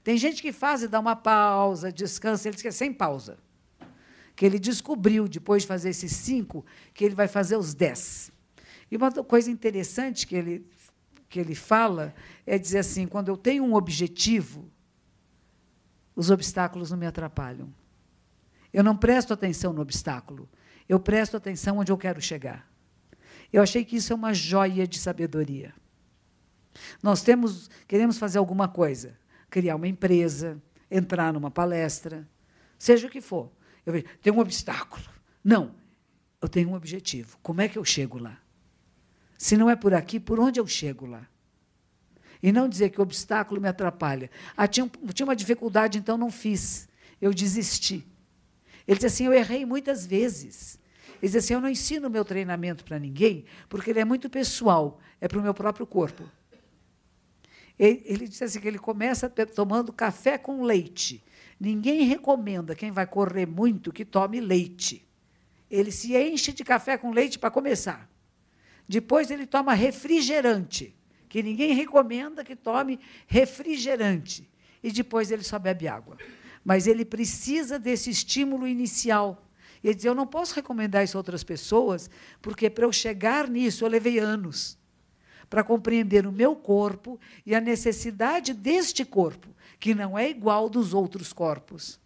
Tem 0.03 0.17
gente 0.17 0.41
que 0.41 0.53
faz 0.53 0.83
e 0.83 0.89
dá 0.89 0.99
uma 0.99 1.15
pausa, 1.15 1.93
descansa, 1.93 2.49
ele 2.49 2.55
diz 2.55 2.63
que 2.63 2.69
é 2.69 2.73
sem 2.73 2.93
pausa. 2.93 3.39
Que 4.35 4.47
ele 4.47 4.59
descobriu, 4.59 5.29
depois 5.29 5.63
de 5.63 5.69
fazer 5.69 5.91
esses 5.91 6.13
cinco, 6.13 6.65
que 6.95 7.05
ele 7.05 7.15
vai 7.15 7.29
fazer 7.29 7.57
os 7.57 7.75
dez. 7.75 8.33
E 8.91 8.97
uma 8.97 9.11
coisa 9.11 9.51
interessante 9.51 10.27
que 10.27 10.35
ele, 10.35 10.67
que 11.29 11.39
ele 11.39 11.55
fala 11.55 12.15
é 12.47 12.59
dizer 12.59 12.79
assim: 12.79 13.07
quando 13.07 13.29
eu 13.29 13.37
tenho 13.37 13.63
um 13.63 13.75
objetivo, 13.75 14.71
os 16.17 16.31
obstáculos 16.31 16.91
não 16.91 16.99
me 16.99 17.07
atrapalham. 17.07 17.73
Eu 18.73 18.83
não 18.83 18.97
presto 18.97 19.35
atenção 19.35 19.73
no 19.73 19.83
obstáculo, 19.83 20.49
eu 20.89 20.99
presto 20.99 21.37
atenção 21.37 21.79
onde 21.79 21.93
eu 21.93 21.99
quero 21.99 22.21
chegar. 22.21 22.71
Eu 23.53 23.63
achei 23.63 23.85
que 23.85 23.97
isso 23.97 24.13
é 24.13 24.17
uma 24.17 24.33
joia 24.33 24.87
de 24.87 24.99
sabedoria. 24.99 25.75
Nós 27.03 27.21
temos, 27.21 27.69
queremos 27.87 28.17
fazer 28.17 28.39
alguma 28.39 28.69
coisa 28.69 29.20
criar 29.51 29.77
uma 29.77 29.89
empresa, 29.89 30.63
entrar 30.91 31.33
numa 31.33 31.51
palestra, 31.51 32.27
seja 32.79 33.07
o 33.07 33.11
que 33.11 33.21
for. 33.21 33.51
Eu 33.85 33.93
vejo, 33.93 34.07
tem 34.23 34.33
um 34.33 34.39
obstáculo. 34.39 35.05
Não, 35.43 35.75
eu 36.41 36.49
tenho 36.49 36.71
um 36.71 36.75
objetivo. 36.75 37.39
Como 37.43 37.61
é 37.61 37.69
que 37.69 37.77
eu 37.77 37.85
chego 37.85 38.19
lá? 38.19 38.39
Se 39.37 39.57
não 39.57 39.69
é 39.69 39.77
por 39.77 39.93
aqui, 39.93 40.21
por 40.21 40.39
onde 40.39 40.61
eu 40.61 40.67
chego 40.67 41.07
lá? 41.07 41.27
E 42.43 42.53
não 42.53 42.69
dizer 42.69 42.91
que 42.91 43.01
o 43.01 43.03
obstáculo 43.03 43.61
me 43.61 43.69
atrapalha. 43.69 44.31
Ah, 44.57 44.67
tinha, 44.67 44.91
tinha 45.13 45.27
uma 45.27 45.37
dificuldade, 45.37 45.99
então 45.99 46.17
não 46.17 46.31
fiz. 46.31 46.89
Eu 47.21 47.35
desisti. 47.35 48.07
Ele 48.87 48.97
diz 48.97 49.13
assim: 49.13 49.27
eu 49.27 49.33
errei 49.33 49.67
muitas 49.67 50.07
vezes. 50.07 50.79
Ele 51.23 51.31
diz 51.33 51.37
assim: 51.37 51.55
eu 51.55 51.61
não 51.61 51.69
ensino 51.69 52.09
o 52.09 52.11
meu 52.11 52.25
treinamento 52.25 52.85
para 52.85 52.99
ninguém, 52.99 53.45
porque 53.69 53.91
ele 53.91 54.01
é 54.01 54.05
muito 54.05 54.31
pessoal, 54.31 55.01
é 55.21 55.29
para 55.29 55.39
o 55.39 55.43
meu 55.43 55.53
próprio 55.53 55.87
corpo. 55.87 56.25
Ele, 57.81 58.03
ele 58.05 58.29
disse 58.29 58.45
assim 58.45 58.61
que 58.61 58.69
ele 58.69 58.79
começa 58.79 59.27
tomando 59.31 59.91
café 59.91 60.37
com 60.37 60.63
leite. 60.63 61.25
Ninguém 61.59 62.03
recomenda 62.03 62.75
quem 62.75 62.91
vai 62.91 63.07
correr 63.07 63.47
muito 63.47 63.91
que 63.91 64.05
tome 64.05 64.39
leite. 64.39 65.09
Ele 65.71 65.91
se 65.91 66.15
enche 66.15 66.53
de 66.53 66.63
café 66.63 66.99
com 66.99 67.11
leite 67.11 67.39
para 67.39 67.51
começar. 67.51 68.07
Depois 68.87 69.31
ele 69.31 69.47
toma 69.47 69.73
refrigerante, 69.73 70.95
que 71.27 71.43
ninguém 71.43 71.73
recomenda 71.73 72.45
que 72.45 72.55
tome 72.55 73.01
refrigerante. 73.27 74.47
E 74.83 74.93
depois 74.93 75.31
ele 75.31 75.43
só 75.43 75.59
bebe 75.59 75.89
água. 75.89 76.19
Mas 76.63 76.87
ele 76.87 77.05
precisa 77.05 77.79
desse 77.79 78.11
estímulo 78.11 78.69
inicial. 78.69 79.49
Ele 79.83 79.95
diz: 79.95 80.05
Eu 80.05 80.15
não 80.15 80.27
posso 80.27 80.55
recomendar 80.55 81.03
isso 81.03 81.17
a 81.17 81.21
outras 81.21 81.43
pessoas, 81.43 82.11
porque 82.43 82.69
para 82.69 82.85
eu 82.85 82.93
chegar 82.93 83.49
nisso 83.49 83.87
eu 83.87 83.89
levei 83.89 84.19
anos 84.19 84.79
para 85.51 85.65
compreender 85.65 86.27
o 86.27 86.33
meu 86.33 86.55
corpo 86.55 87.19
e 87.45 87.57
a 87.57 87.61
necessidade 87.61 88.55
deste 88.55 89.05
corpo, 89.05 89.49
que 89.81 89.95
não 89.95 90.17
é 90.17 90.31
igual 90.31 90.71
dos 90.71 90.95
outros 90.95 91.33
corpos. 91.33 91.99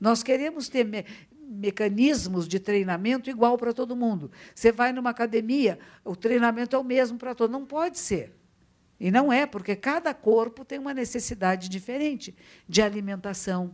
Nós 0.00 0.22
queremos 0.22 0.68
ter 0.68 0.84
me 0.84 1.04
mecanismos 1.48 2.48
de 2.48 2.58
treinamento 2.58 3.30
igual 3.30 3.56
para 3.56 3.72
todo 3.72 3.94
mundo. 3.94 4.32
Você 4.52 4.72
vai 4.72 4.92
numa 4.92 5.10
academia, 5.10 5.78
o 6.04 6.16
treinamento 6.16 6.74
é 6.74 6.78
o 6.78 6.82
mesmo 6.82 7.16
para 7.18 7.36
todo. 7.36 7.52
Não 7.52 7.64
pode 7.64 8.00
ser. 8.00 8.34
E 8.98 9.12
não 9.12 9.32
é, 9.32 9.46
porque 9.46 9.76
cada 9.76 10.12
corpo 10.12 10.64
tem 10.64 10.78
uma 10.78 10.92
necessidade 10.92 11.68
diferente 11.68 12.34
de 12.68 12.82
alimentação, 12.82 13.72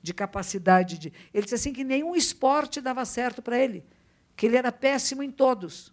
de 0.00 0.14
capacidade 0.14 0.96
de. 0.96 1.12
Ele 1.32 1.42
disse 1.42 1.56
assim 1.56 1.72
que 1.74 1.84
nenhum 1.84 2.16
esporte 2.16 2.80
dava 2.80 3.04
certo 3.04 3.42
para 3.42 3.58
ele, 3.58 3.84
que 4.34 4.46
ele 4.46 4.56
era 4.56 4.72
péssimo 4.72 5.22
em 5.22 5.30
todos. 5.30 5.92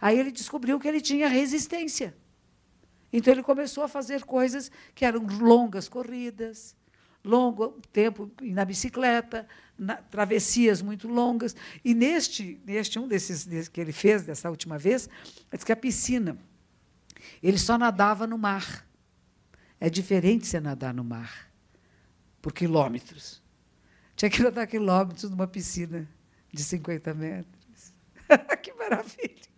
Aí 0.00 0.18
ele 0.18 0.32
descobriu 0.32 0.78
que 0.80 0.88
ele 0.88 1.00
tinha 1.00 1.28
resistência. 1.28 2.16
Então 3.12 3.32
ele 3.32 3.42
começou 3.42 3.84
a 3.84 3.88
fazer 3.88 4.24
coisas 4.24 4.70
que 4.94 5.04
eram 5.04 5.26
longas 5.26 5.88
corridas, 5.88 6.76
longo 7.24 7.80
tempo 7.92 8.30
na 8.40 8.64
bicicleta, 8.64 9.46
na, 9.78 9.96
travessias 9.96 10.80
muito 10.80 11.08
longas. 11.08 11.54
E 11.84 11.94
neste, 11.94 12.60
neste 12.64 12.98
um 12.98 13.08
desses, 13.08 13.68
que 13.68 13.80
ele 13.80 13.92
fez 13.92 14.22
dessa 14.22 14.48
última 14.48 14.78
vez, 14.78 15.08
disse 15.52 15.66
que 15.66 15.72
a 15.72 15.76
piscina, 15.76 16.38
ele 17.42 17.58
só 17.58 17.76
nadava 17.76 18.26
no 18.26 18.38
mar. 18.38 18.86
É 19.78 19.90
diferente 19.90 20.46
você 20.46 20.60
nadar 20.60 20.94
no 20.94 21.02
mar 21.02 21.50
por 22.40 22.52
quilômetros. 22.52 23.42
Tinha 24.14 24.30
que 24.30 24.42
nadar 24.42 24.66
quilômetros 24.66 25.30
numa 25.30 25.46
piscina 25.46 26.08
de 26.52 26.62
50 26.62 27.14
metros. 27.14 27.94
que 28.62 28.72
maravilha! 28.74 29.49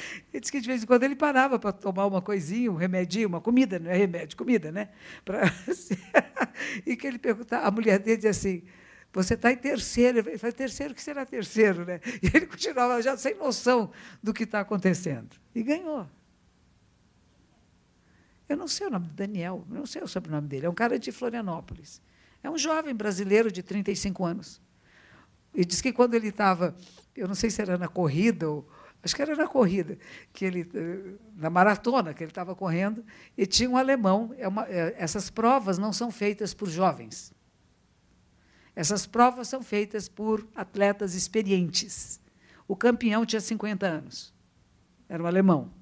Ele 0.32 0.40
disse 0.40 0.52
que 0.52 0.60
de 0.60 0.66
vez 0.66 0.82
em 0.82 0.86
quando 0.86 1.04
ele 1.04 1.16
parava 1.16 1.58
para 1.58 1.72
tomar 1.72 2.06
uma 2.06 2.22
coisinha, 2.22 2.70
um 2.70 2.76
remedinho, 2.76 3.28
uma 3.28 3.40
comida, 3.40 3.78
não 3.78 3.90
é 3.90 3.96
remédio, 3.96 4.36
comida, 4.36 4.70
né? 4.70 4.88
Pra... 5.24 5.42
e 6.86 6.96
que 6.96 7.06
ele 7.06 7.18
perguntava, 7.18 7.66
a 7.66 7.70
mulher 7.70 7.98
dele 7.98 8.16
dizia 8.16 8.30
assim, 8.30 8.62
você 9.12 9.34
está 9.34 9.50
em 9.50 9.56
terceiro. 9.56 10.18
Ele 10.18 10.38
falou, 10.38 10.52
terceiro, 10.54 10.94
que 10.94 11.02
será 11.02 11.26
terceiro? 11.26 11.84
Né? 11.84 12.00
E 12.22 12.26
ele 12.34 12.46
continuava 12.46 13.02
já 13.02 13.16
sem 13.16 13.34
noção 13.34 13.90
do 14.22 14.32
que 14.32 14.44
está 14.44 14.60
acontecendo. 14.60 15.36
E 15.54 15.62
ganhou. 15.62 16.06
Eu 18.48 18.56
não 18.56 18.66
sei 18.66 18.86
o 18.86 18.90
nome 18.90 19.06
do 19.06 19.14
Daniel, 19.14 19.64
não 19.68 19.86
sei 19.86 20.02
o 20.02 20.08
sobrenome 20.08 20.48
dele. 20.48 20.66
É 20.66 20.70
um 20.70 20.74
cara 20.74 20.98
de 20.98 21.12
Florianópolis. 21.12 22.02
É 22.42 22.50
um 22.50 22.58
jovem 22.58 22.94
brasileiro 22.94 23.50
de 23.50 23.62
35 23.62 24.24
anos. 24.24 24.60
E 25.54 25.64
diz 25.64 25.80
que 25.80 25.92
quando 25.92 26.14
ele 26.14 26.28
estava, 26.28 26.74
eu 27.16 27.28
não 27.28 27.34
sei 27.34 27.50
se 27.50 27.60
era 27.60 27.76
na 27.76 27.88
corrida 27.88 28.48
ou, 28.48 28.68
acho 29.02 29.16
que 29.16 29.22
era 29.22 29.34
na 29.34 29.46
corrida, 29.46 29.98
que 30.32 30.44
ele, 30.44 30.70
eh, 30.74 31.14
na 31.36 31.48
maratona 31.48 32.12
que 32.12 32.22
ele 32.22 32.30
estava 32.30 32.54
correndo, 32.54 33.04
e 33.36 33.46
tinha 33.46 33.68
um 33.68 33.76
alemão. 33.76 34.34
É 34.36 34.46
uma, 34.46 34.66
é, 34.68 34.94
essas 34.98 35.30
provas 35.30 35.78
não 35.78 35.92
são 35.92 36.10
feitas 36.10 36.52
por 36.52 36.68
jovens. 36.68 37.32
Essas 38.74 39.06
provas 39.06 39.48
são 39.48 39.62
feitas 39.62 40.08
por 40.08 40.46
atletas 40.54 41.14
experientes. 41.14 42.20
O 42.68 42.76
campeão 42.76 43.26
tinha 43.26 43.40
50 43.40 43.86
anos. 43.86 44.32
Era 45.08 45.22
um 45.22 45.26
alemão. 45.26 45.72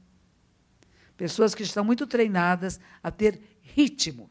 Pessoas 1.17 1.55
que 1.55 1.63
estão 1.63 1.85
muito 1.85 2.07
treinadas 2.07 2.81
a 3.03 3.11
ter 3.11 3.41
ritmo. 3.61 4.31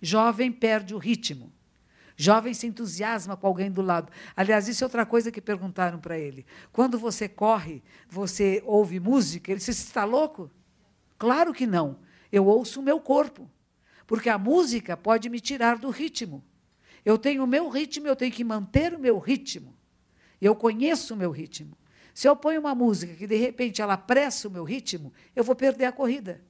Jovem 0.00 0.52
perde 0.52 0.94
o 0.94 0.98
ritmo. 0.98 1.52
Jovem 2.16 2.54
se 2.54 2.66
entusiasma 2.66 3.36
com 3.36 3.46
alguém 3.46 3.70
do 3.70 3.82
lado. 3.82 4.10
Aliás, 4.34 4.66
isso 4.68 4.82
é 4.82 4.86
outra 4.86 5.04
coisa 5.04 5.30
que 5.30 5.40
perguntaram 5.40 6.00
para 6.00 6.18
ele. 6.18 6.46
Quando 6.72 6.98
você 6.98 7.28
corre, 7.28 7.82
você 8.08 8.62
ouve 8.64 8.98
música? 8.98 9.50
Ele 9.50 9.58
disse: 9.58 9.70
está 9.70 10.04
louco? 10.04 10.50
Claro 11.18 11.52
que 11.52 11.66
não. 11.66 11.98
Eu 12.32 12.46
ouço 12.46 12.80
o 12.80 12.82
meu 12.82 12.98
corpo. 12.98 13.50
Porque 14.06 14.30
a 14.30 14.38
música 14.38 14.96
pode 14.96 15.28
me 15.28 15.40
tirar 15.40 15.76
do 15.76 15.90
ritmo. 15.90 16.42
Eu 17.04 17.18
tenho 17.18 17.44
o 17.44 17.46
meu 17.46 17.68
ritmo, 17.68 18.06
eu 18.06 18.16
tenho 18.16 18.32
que 18.32 18.42
manter 18.42 18.94
o 18.94 18.98
meu 18.98 19.18
ritmo. 19.18 19.76
Eu 20.40 20.56
conheço 20.56 21.14
o 21.14 21.16
meu 21.16 21.30
ritmo. 21.30 21.76
Se 22.14 22.26
eu 22.26 22.34
ponho 22.34 22.60
uma 22.60 22.74
música 22.74 23.14
que 23.14 23.26
de 23.26 23.36
repente 23.36 23.82
ela 23.82 23.94
apressa 23.94 24.48
o 24.48 24.50
meu 24.50 24.64
ritmo, 24.64 25.12
eu 25.34 25.44
vou 25.44 25.54
perder 25.54 25.84
a 25.84 25.92
corrida. 25.92 26.42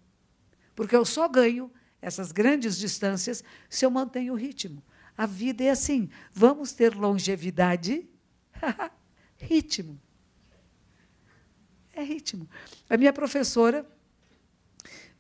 Porque 0.76 0.94
eu 0.94 1.04
só 1.04 1.28
ganho 1.28 1.70
essas 2.00 2.30
grandes 2.30 2.78
distâncias 2.78 3.42
se 3.68 3.84
eu 3.84 3.90
mantenho 3.90 4.34
o 4.34 4.36
ritmo. 4.36 4.82
A 5.16 5.26
vida 5.26 5.64
é 5.64 5.70
assim. 5.70 6.08
Vamos 6.32 6.72
ter 6.72 6.94
longevidade? 6.94 8.06
ritmo. 9.38 9.98
É 11.92 12.02
ritmo. 12.02 12.48
A 12.90 12.96
minha 12.96 13.12
professora, 13.12 13.86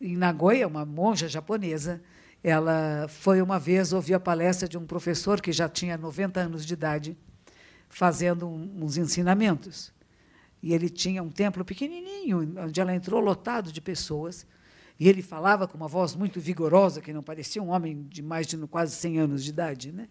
em 0.00 0.16
Nagoya, 0.16 0.68
uma 0.68 0.84
monja 0.84 1.26
japonesa, 1.26 2.02
ela 2.42 3.08
foi 3.08 3.40
uma 3.40 3.58
vez 3.58 3.92
ouvir 3.92 4.14
a 4.14 4.20
palestra 4.20 4.68
de 4.68 4.76
um 4.76 4.86
professor 4.86 5.40
que 5.40 5.52
já 5.52 5.68
tinha 5.68 5.96
90 5.96 6.38
anos 6.40 6.66
de 6.66 6.74
idade, 6.74 7.16
fazendo 7.88 8.46
uns 8.46 8.96
ensinamentos. 8.98 9.92
E 10.62 10.74
ele 10.74 10.88
tinha 10.88 11.22
um 11.22 11.30
templo 11.30 11.64
pequenininho, 11.64 12.54
onde 12.58 12.80
ela 12.80 12.94
entrou 12.94 13.20
lotado 13.20 13.72
de 13.72 13.80
pessoas. 13.80 14.46
E 14.98 15.08
ele 15.08 15.22
falava 15.22 15.68
com 15.68 15.76
uma 15.76 15.88
voz 15.88 16.14
muito 16.14 16.40
vigorosa, 16.40 17.00
que 17.00 17.12
não 17.12 17.22
parecia 17.22 17.62
um 17.62 17.68
homem 17.68 18.06
de 18.08 18.22
mais 18.22 18.46
de 18.46 18.56
quase 18.66 18.96
100 18.96 19.18
anos 19.18 19.44
de 19.44 19.50
idade. 19.50 19.92
Né? 19.92 20.08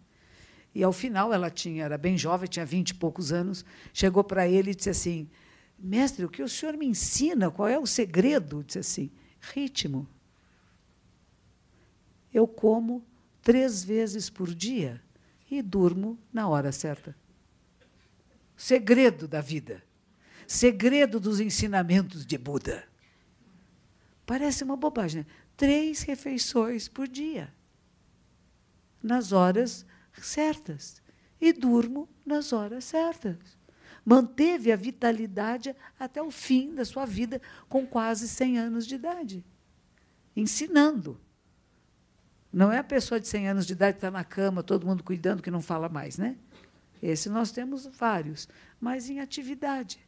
E, 0.73 0.83
ao 0.83 0.93
final, 0.93 1.33
ela 1.33 1.49
tinha, 1.49 1.85
era 1.85 1.97
bem 1.97 2.17
jovem, 2.17 2.47
tinha 2.47 2.65
20 2.65 2.89
e 2.89 2.93
poucos 2.95 3.31
anos, 3.31 3.65
chegou 3.91 4.23
para 4.23 4.47
ele 4.47 4.71
e 4.71 4.75
disse 4.75 4.89
assim, 4.89 5.29
mestre, 5.77 6.25
o 6.25 6.29
que 6.29 6.43
o 6.43 6.49
senhor 6.49 6.77
me 6.77 6.85
ensina? 6.85 7.49
Qual 7.49 7.67
é 7.67 7.79
o 7.79 7.87
segredo? 7.87 8.63
Disse 8.63 8.79
assim, 8.79 9.11
ritmo. 9.53 10.07
Eu 12.31 12.47
como 12.47 13.03
três 13.41 13.83
vezes 13.83 14.29
por 14.29 14.53
dia 14.53 15.01
e 15.49 15.61
durmo 15.61 16.19
na 16.31 16.47
hora 16.47 16.71
certa. 16.71 17.15
Segredo 18.55 19.27
da 19.27 19.41
vida. 19.41 19.83
Segredo 20.45 21.19
dos 21.19 21.39
ensinamentos 21.39 22.25
de 22.25 22.37
Buda. 22.37 22.83
Parece 24.25 24.63
uma 24.63 24.75
bobagem. 24.75 25.21
Né? 25.21 25.27
Três 25.55 26.01
refeições 26.01 26.87
por 26.87 27.07
dia. 27.07 27.53
Nas 29.01 29.31
horas 29.31 29.85
certas. 30.13 31.01
E 31.39 31.53
durmo 31.53 32.09
nas 32.25 32.51
horas 32.51 32.85
certas. 32.85 33.37
Manteve 34.03 34.71
a 34.71 34.75
vitalidade 34.75 35.75
até 35.99 36.21
o 36.21 36.31
fim 36.31 36.73
da 36.73 36.85
sua 36.85 37.05
vida, 37.05 37.41
com 37.67 37.85
quase 37.85 38.27
100 38.27 38.59
anos 38.59 38.87
de 38.87 38.95
idade. 38.95 39.45
Ensinando. 40.35 41.19
Não 42.53 42.71
é 42.71 42.77
a 42.77 42.83
pessoa 42.83 43.19
de 43.19 43.27
100 43.27 43.49
anos 43.49 43.65
de 43.65 43.73
idade 43.73 43.93
que 43.93 43.97
está 43.97 44.11
na 44.11 44.23
cama, 44.23 44.63
todo 44.63 44.85
mundo 44.85 45.03
cuidando, 45.03 45.41
que 45.41 45.51
não 45.51 45.61
fala 45.61 45.89
mais, 45.89 46.17
né? 46.17 46.37
Esse 47.01 47.29
nós 47.29 47.51
temos 47.51 47.85
vários, 47.85 48.47
mas 48.79 49.09
em 49.09 49.19
atividade, 49.19 49.99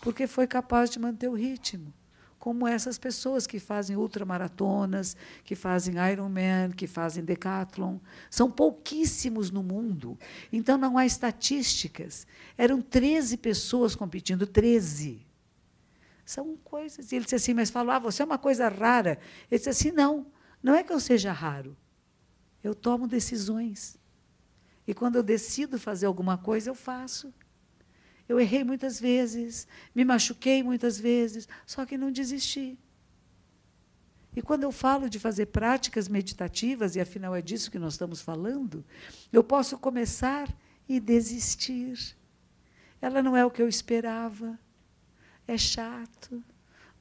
porque 0.00 0.26
foi 0.26 0.46
capaz 0.46 0.90
de 0.90 0.98
manter 0.98 1.28
o 1.28 1.34
ritmo. 1.34 1.94
Como 2.38 2.66
essas 2.66 2.98
pessoas 2.98 3.46
que 3.46 3.58
fazem 3.58 3.96
ultramaratonas, 3.96 5.16
que 5.44 5.54
fazem 5.54 5.94
Ironman, 6.12 6.70
que 6.70 6.86
fazem 6.86 7.24
decathlon. 7.24 7.98
São 8.30 8.50
pouquíssimos 8.50 9.50
no 9.50 9.62
mundo. 9.62 10.18
Então 10.52 10.78
não 10.78 10.96
há 10.96 11.04
estatísticas. 11.04 12.26
Eram 12.56 12.80
13 12.80 13.36
pessoas 13.38 13.96
competindo, 13.96 14.46
13. 14.46 15.26
São 16.24 16.56
coisas. 16.56 17.10
E 17.10 17.16
ele 17.16 17.24
disse 17.24 17.36
assim, 17.36 17.54
mas 17.54 17.70
falou, 17.70 17.92
ah, 17.92 17.98
você 17.98 18.22
é 18.22 18.24
uma 18.24 18.38
coisa 18.38 18.68
rara. 18.68 19.18
Ele 19.50 19.58
disse 19.58 19.70
assim, 19.70 19.90
não, 19.90 20.26
não 20.62 20.74
é 20.74 20.82
que 20.82 20.92
eu 20.92 21.00
seja 21.00 21.32
raro. 21.32 21.76
Eu 22.62 22.74
tomo 22.74 23.06
decisões. 23.06 23.98
E 24.86 24.94
quando 24.94 25.16
eu 25.16 25.22
decido 25.22 25.78
fazer 25.78 26.06
alguma 26.06 26.36
coisa, 26.36 26.70
eu 26.70 26.74
faço. 26.74 27.32
Eu 28.28 28.40
errei 28.40 28.64
muitas 28.64 28.98
vezes, 28.98 29.68
me 29.94 30.04
machuquei 30.04 30.62
muitas 30.62 30.98
vezes, 30.98 31.48
só 31.64 31.86
que 31.86 31.96
não 31.96 32.10
desisti. 32.10 32.78
E 34.34 34.42
quando 34.42 34.64
eu 34.64 34.72
falo 34.72 35.08
de 35.08 35.18
fazer 35.18 35.46
práticas 35.46 36.08
meditativas, 36.08 36.94
e 36.94 37.00
afinal 37.00 37.34
é 37.34 37.40
disso 37.40 37.70
que 37.70 37.78
nós 37.78 37.94
estamos 37.94 38.20
falando, 38.20 38.84
eu 39.32 39.42
posso 39.42 39.78
começar 39.78 40.54
e 40.88 41.00
desistir. 41.00 42.16
Ela 43.00 43.22
não 43.22 43.36
é 43.36 43.44
o 43.44 43.50
que 43.50 43.62
eu 43.62 43.68
esperava. 43.68 44.58
É 45.48 45.56
chato, 45.56 46.42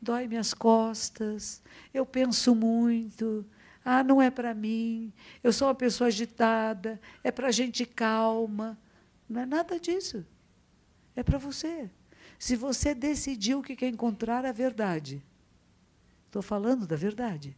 dói 0.01 0.28
minhas 0.28 0.53
costas, 0.53 1.61
eu 1.93 2.05
penso 2.05 2.53
muito, 2.53 3.43
ah, 3.84 4.03
não 4.03 4.21
é 4.21 4.30
para 4.30 4.53
mim, 4.53 5.11
eu 5.43 5.51
sou 5.51 5.67
uma 5.67 5.76
pessoa 5.76 6.07
agitada, 6.07 7.01
é 7.23 7.32
para 7.32 7.51
gente 7.51 7.86
calma. 7.86 8.78
Não 9.28 9.41
é 9.41 9.45
nada 9.45 9.80
disso. 9.80 10.26
É 11.16 11.24
para 11.24 11.38
você. 11.38 11.89
Se 12.38 12.55
você 12.55 12.93
decidiu 12.93 13.61
que 13.61 13.76
quer 13.76 13.88
encontrar 13.88 14.45
a 14.45 14.51
verdade, 14.51 15.24
estou 16.26 16.41
falando 16.41 16.86
da 16.86 16.95
verdade. 16.95 17.55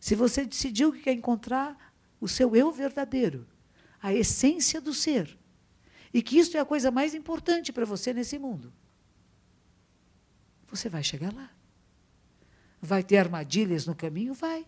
Se 0.00 0.14
você 0.14 0.44
decidiu 0.44 0.92
que 0.92 1.00
quer 1.00 1.12
encontrar 1.12 1.94
o 2.20 2.26
seu 2.26 2.56
eu 2.56 2.72
verdadeiro, 2.72 3.46
a 4.00 4.12
essência 4.12 4.80
do 4.80 4.92
ser, 4.92 5.38
e 6.12 6.20
que 6.20 6.38
isso 6.38 6.56
é 6.56 6.60
a 6.60 6.64
coisa 6.64 6.90
mais 6.90 7.14
importante 7.14 7.72
para 7.72 7.84
você 7.84 8.12
nesse 8.12 8.38
mundo, 8.38 8.72
você 10.66 10.88
vai 10.88 11.04
chegar 11.04 11.32
lá. 11.32 11.50
Vai 12.80 13.04
ter 13.04 13.18
armadilhas 13.18 13.86
no 13.86 13.94
caminho? 13.94 14.34
Vai. 14.34 14.66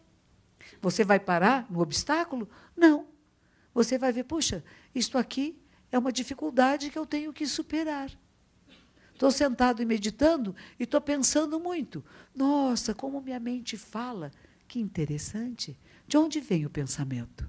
Você 0.80 1.04
vai 1.04 1.18
parar 1.18 1.66
no 1.70 1.80
obstáculo? 1.80 2.48
Não. 2.76 3.08
Você 3.74 3.98
vai 3.98 4.12
ver, 4.12 4.24
puxa, 4.24 4.62
isto 4.94 5.18
aqui 5.18 5.60
é 5.94 5.98
uma 5.98 6.10
dificuldade 6.10 6.90
que 6.90 6.98
eu 6.98 7.06
tenho 7.06 7.32
que 7.32 7.46
superar. 7.46 8.10
Estou 9.12 9.30
sentado 9.30 9.80
e 9.80 9.84
meditando 9.84 10.52
e 10.76 10.82
estou 10.82 11.00
pensando 11.00 11.60
muito. 11.60 12.04
Nossa, 12.34 12.92
como 12.92 13.20
minha 13.20 13.38
mente 13.38 13.76
fala. 13.76 14.32
Que 14.66 14.80
interessante. 14.80 15.78
De 16.04 16.16
onde 16.16 16.40
vem 16.40 16.66
o 16.66 16.70
pensamento? 16.70 17.48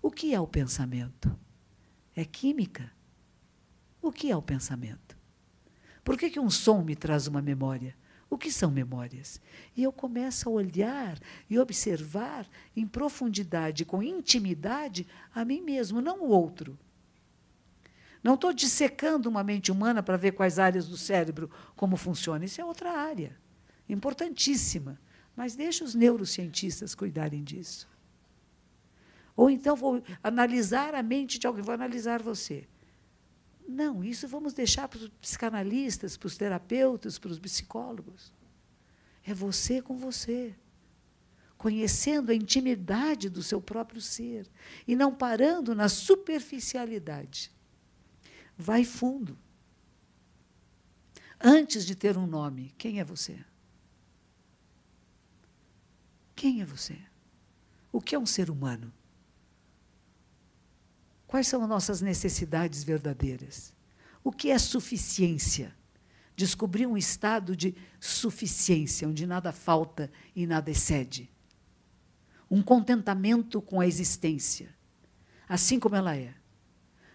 O 0.00 0.10
que 0.10 0.32
é 0.32 0.40
o 0.40 0.46
pensamento? 0.46 1.38
É 2.16 2.24
química. 2.24 2.90
O 4.00 4.10
que 4.10 4.30
é 4.30 4.36
o 4.36 4.40
pensamento? 4.40 5.14
Por 6.02 6.16
que, 6.16 6.30
que 6.30 6.40
um 6.40 6.48
som 6.48 6.82
me 6.82 6.96
traz 6.96 7.26
uma 7.26 7.42
memória? 7.42 7.94
O 8.30 8.38
que 8.38 8.50
são 8.50 8.70
memórias? 8.70 9.38
E 9.76 9.82
eu 9.82 9.92
começo 9.92 10.48
a 10.48 10.52
olhar 10.52 11.18
e 11.50 11.58
observar 11.58 12.48
em 12.74 12.86
profundidade, 12.86 13.84
com 13.84 14.02
intimidade, 14.02 15.06
a 15.34 15.44
mim 15.44 15.60
mesmo, 15.60 16.00
não 16.00 16.22
o 16.22 16.28
outro. 16.28 16.78
Não 18.22 18.34
estou 18.34 18.52
dissecando 18.52 19.28
uma 19.28 19.44
mente 19.44 19.70
humana 19.70 20.02
para 20.02 20.16
ver 20.16 20.32
quais 20.32 20.58
áreas 20.58 20.88
do 20.88 20.96
cérebro 20.96 21.50
como 21.76 21.96
funciona. 21.96 22.44
Isso 22.44 22.60
é 22.60 22.64
outra 22.64 22.90
área, 22.90 23.36
importantíssima. 23.88 24.98
Mas 25.36 25.54
deixa 25.54 25.84
os 25.84 25.94
neurocientistas 25.94 26.96
cuidarem 26.96 27.44
disso. 27.44 27.88
Ou 29.36 29.48
então 29.48 29.76
vou 29.76 30.02
analisar 30.20 30.96
a 30.96 31.02
mente 31.02 31.38
de 31.38 31.46
alguém, 31.46 31.62
vou 31.62 31.72
analisar 31.72 32.20
você. 32.20 32.66
Não, 33.68 34.02
isso 34.02 34.26
vamos 34.26 34.52
deixar 34.52 34.88
para 34.88 34.98
os 34.98 35.08
psicanalistas, 35.20 36.16
para 36.16 36.26
os 36.26 36.36
terapeutas, 36.36 37.18
para 37.20 37.30
os 37.30 37.38
psicólogos. 37.38 38.32
É 39.24 39.32
você 39.32 39.80
com 39.80 39.96
você. 39.96 40.56
Conhecendo 41.56 42.32
a 42.32 42.34
intimidade 42.34 43.28
do 43.28 43.42
seu 43.42 43.60
próprio 43.60 44.00
ser 44.00 44.48
e 44.88 44.96
não 44.96 45.14
parando 45.14 45.74
na 45.74 45.88
superficialidade. 45.88 47.52
Vai 48.58 48.84
fundo. 48.84 49.38
Antes 51.40 51.86
de 51.86 51.94
ter 51.94 52.18
um 52.18 52.26
nome, 52.26 52.74
quem 52.76 52.98
é 52.98 53.04
você? 53.04 53.38
Quem 56.34 56.60
é 56.60 56.64
você? 56.64 56.98
O 57.92 58.00
que 58.00 58.16
é 58.16 58.18
um 58.18 58.26
ser 58.26 58.50
humano? 58.50 58.92
Quais 61.28 61.46
são 61.46 61.62
as 61.62 61.68
nossas 61.68 62.00
necessidades 62.00 62.82
verdadeiras? 62.82 63.72
O 64.24 64.32
que 64.32 64.50
é 64.50 64.58
suficiência? 64.58 65.72
Descobrir 66.34 66.86
um 66.86 66.96
estado 66.96 67.54
de 67.54 67.76
suficiência, 68.00 69.08
onde 69.08 69.26
nada 69.26 69.52
falta 69.52 70.10
e 70.34 70.46
nada 70.46 70.70
excede. 70.70 71.30
Um 72.50 72.62
contentamento 72.62 73.60
com 73.62 73.80
a 73.80 73.86
existência, 73.86 74.74
assim 75.48 75.78
como 75.78 75.94
ela 75.94 76.16
é. 76.16 76.37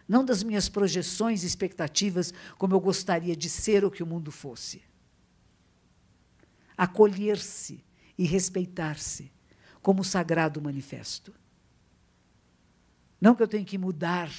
Não 0.08 0.24
das 0.24 0.43
minhas 0.43 0.68
projeções 0.68 1.43
e 1.43 1.47
expectativas, 1.47 2.34
como 2.58 2.74
eu 2.74 2.80
gostaria 2.80 3.36
de 3.36 3.49
ser 3.49 3.84
ou 3.84 3.91
que 3.91 4.04
o 4.04 4.08
mundo 4.08 4.32
fosse. 4.32 4.82
Acolher-se 6.78 7.84
e 8.18 8.26
respeitar-se 8.26 9.32
como 9.82 10.04
sagrado 10.04 10.62
manifesto. 10.62 11.34
Não 13.20 13.36
que 13.36 13.43
eu 13.43 13.47
tenha 13.47 13.64
que 13.64 13.78
mudar 13.78 14.32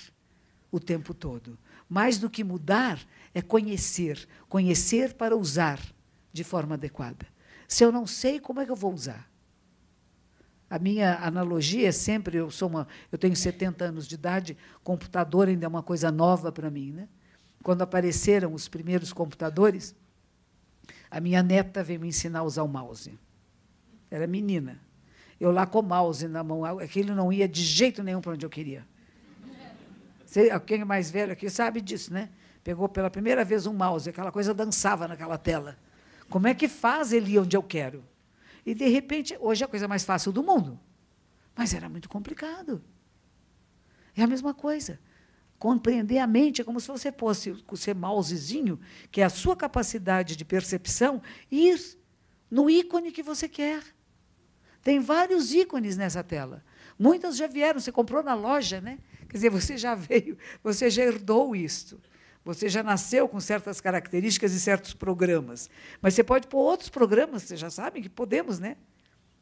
o 0.70 0.78
tempo 0.78 1.14
todo. 1.14 1.58
Mais 1.88 2.18
do 2.18 2.28
que 2.28 2.44
mudar 2.44 3.00
é 3.32 3.40
conhecer, 3.40 4.28
conhecer 4.48 5.14
para 5.14 5.36
usar 5.36 5.80
de 6.32 6.44
forma 6.44 6.74
adequada. 6.74 7.26
Se 7.68 7.84
eu 7.84 7.92
não 7.92 8.06
sei, 8.06 8.40
como 8.40 8.60
é 8.60 8.66
que 8.66 8.70
eu 8.70 8.76
vou 8.76 8.92
usar? 8.92 9.30
A 10.74 10.78
minha 10.80 11.20
analogia 11.20 11.86
é 11.86 11.92
sempre, 11.92 12.36
eu 12.36 12.50
sou 12.50 12.68
uma, 12.68 12.88
eu 13.12 13.16
tenho 13.16 13.36
70 13.36 13.84
anos 13.84 14.08
de 14.08 14.16
idade, 14.16 14.58
computador 14.82 15.46
ainda 15.46 15.66
é 15.66 15.68
uma 15.68 15.84
coisa 15.84 16.10
nova 16.10 16.50
para 16.50 16.68
mim, 16.68 16.90
né? 16.90 17.08
Quando 17.62 17.82
apareceram 17.82 18.52
os 18.52 18.66
primeiros 18.66 19.12
computadores, 19.12 19.94
a 21.08 21.20
minha 21.20 21.44
neta 21.44 21.80
veio 21.84 22.00
me 22.00 22.08
ensinar 22.08 22.40
a 22.40 22.42
usar 22.42 22.64
o 22.64 22.68
mouse. 22.68 23.16
Era 24.10 24.26
menina. 24.26 24.80
Eu 25.38 25.52
lá 25.52 25.64
com 25.64 25.78
o 25.78 25.82
mouse 25.82 26.26
na 26.26 26.42
mão, 26.42 26.64
aquilo 26.64 27.14
não 27.14 27.32
ia 27.32 27.46
de 27.46 27.62
jeito 27.62 28.02
nenhum 28.02 28.20
para 28.20 28.32
onde 28.32 28.44
eu 28.44 28.50
queria. 28.50 28.84
quem 30.66 30.80
é 30.80 30.84
mais 30.84 31.08
velho 31.08 31.32
aqui 31.34 31.48
sabe 31.48 31.80
disso, 31.80 32.12
né? 32.12 32.30
Pegou 32.64 32.88
pela 32.88 33.08
primeira 33.08 33.44
vez 33.44 33.64
um 33.64 33.72
mouse, 33.72 34.10
aquela 34.10 34.32
coisa 34.32 34.52
dançava 34.52 35.06
naquela 35.06 35.38
tela. 35.38 35.78
Como 36.28 36.48
é 36.48 36.52
que 36.52 36.66
faz 36.66 37.12
ele 37.12 37.34
ir 37.34 37.38
onde 37.38 37.56
eu 37.56 37.62
quero? 37.62 38.02
E, 38.64 38.74
de 38.74 38.88
repente, 38.88 39.36
hoje 39.40 39.62
é 39.62 39.66
a 39.66 39.68
coisa 39.68 39.86
mais 39.86 40.04
fácil 40.04 40.32
do 40.32 40.42
mundo. 40.42 40.78
Mas 41.54 41.74
era 41.74 41.88
muito 41.88 42.08
complicado. 42.08 42.82
É 44.16 44.22
a 44.22 44.26
mesma 44.26 44.54
coisa. 44.54 44.98
Compreender 45.58 46.18
a 46.18 46.26
mente 46.26 46.60
é 46.60 46.64
como 46.64 46.80
se 46.80 46.88
você 46.88 47.12
fosse 47.12 47.50
o 47.70 47.76
seu 47.76 47.94
mousezinho, 47.94 48.78
que 49.10 49.20
é 49.20 49.24
a 49.24 49.30
sua 49.30 49.56
capacidade 49.56 50.36
de 50.36 50.44
percepção, 50.44 51.22
ir 51.50 51.98
no 52.50 52.68
ícone 52.68 53.12
que 53.12 53.22
você 53.22 53.48
quer. 53.48 53.82
Tem 54.82 55.00
vários 55.00 55.52
ícones 55.52 55.96
nessa 55.96 56.22
tela. 56.22 56.62
Muitas 56.98 57.36
já 57.36 57.46
vieram, 57.46 57.80
você 57.80 57.90
comprou 57.90 58.22
na 58.22 58.34
loja, 58.34 58.80
né? 58.80 58.98
Quer 59.28 59.38
dizer, 59.38 59.50
você 59.50 59.76
já 59.76 59.94
veio, 59.94 60.36
você 60.62 60.90
já 60.90 61.02
herdou 61.02 61.56
isto. 61.56 62.00
Você 62.44 62.68
já 62.68 62.82
nasceu 62.82 63.26
com 63.26 63.40
certas 63.40 63.80
características 63.80 64.52
e 64.52 64.60
certos 64.60 64.92
programas. 64.92 65.70
Mas 66.02 66.14
você 66.14 66.22
pode 66.22 66.46
pôr 66.46 66.58
outros 66.58 66.90
programas, 66.90 67.42
vocês 67.44 67.58
já 67.58 67.70
sabem 67.70 68.02
que 68.02 68.08
podemos, 68.08 68.58
né? 68.58 68.76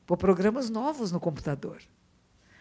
Pôr 0.06 0.16
programas 0.16 0.70
novos 0.70 1.10
no 1.10 1.18
computador. 1.18 1.82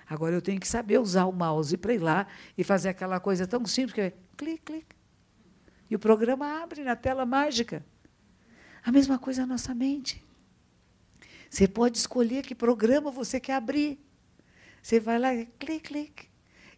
Agora 0.09 0.33
eu 0.33 0.41
tenho 0.41 0.59
que 0.59 0.67
saber 0.67 0.99
usar 0.99 1.25
o 1.25 1.31
mouse 1.31 1.77
para 1.77 1.93
ir 1.93 1.99
lá 1.99 2.27
e 2.57 2.63
fazer 2.63 2.89
aquela 2.89 3.19
coisa 3.19 3.45
tão 3.45 3.65
simples 3.65 3.93
que 3.93 4.01
é 4.01 4.13
clique, 4.35 4.63
clique. 4.63 4.95
E 5.89 5.95
o 5.95 5.99
programa 5.99 6.63
abre 6.63 6.83
na 6.83 6.95
tela 6.95 7.25
mágica. 7.25 7.85
A 8.83 8.91
mesma 8.91 9.19
coisa 9.19 9.41
na 9.41 9.49
nossa 9.49 9.75
mente. 9.75 10.25
Você 11.49 11.67
pode 11.67 11.97
escolher 11.97 12.43
que 12.43 12.55
programa 12.55 13.11
você 13.11 13.39
quer 13.39 13.53
abrir. 13.53 13.99
Você 14.81 14.99
vai 14.99 15.19
lá 15.19 15.35
e 15.35 15.45
clique, 15.45 15.89
clique. 15.89 16.30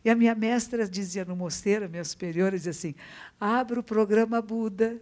E 0.03 0.09
a 0.09 0.15
minha 0.15 0.35
mestra 0.35 0.87
dizia 0.87 1.23
no 1.23 1.35
mosteiro, 1.35 1.85
a 1.85 1.87
minha 1.87 2.03
superiora, 2.03 2.57
dizia 2.57 2.71
assim: 2.71 2.95
abra 3.39 3.79
o 3.79 3.83
programa 3.83 4.41
Buda. 4.41 5.01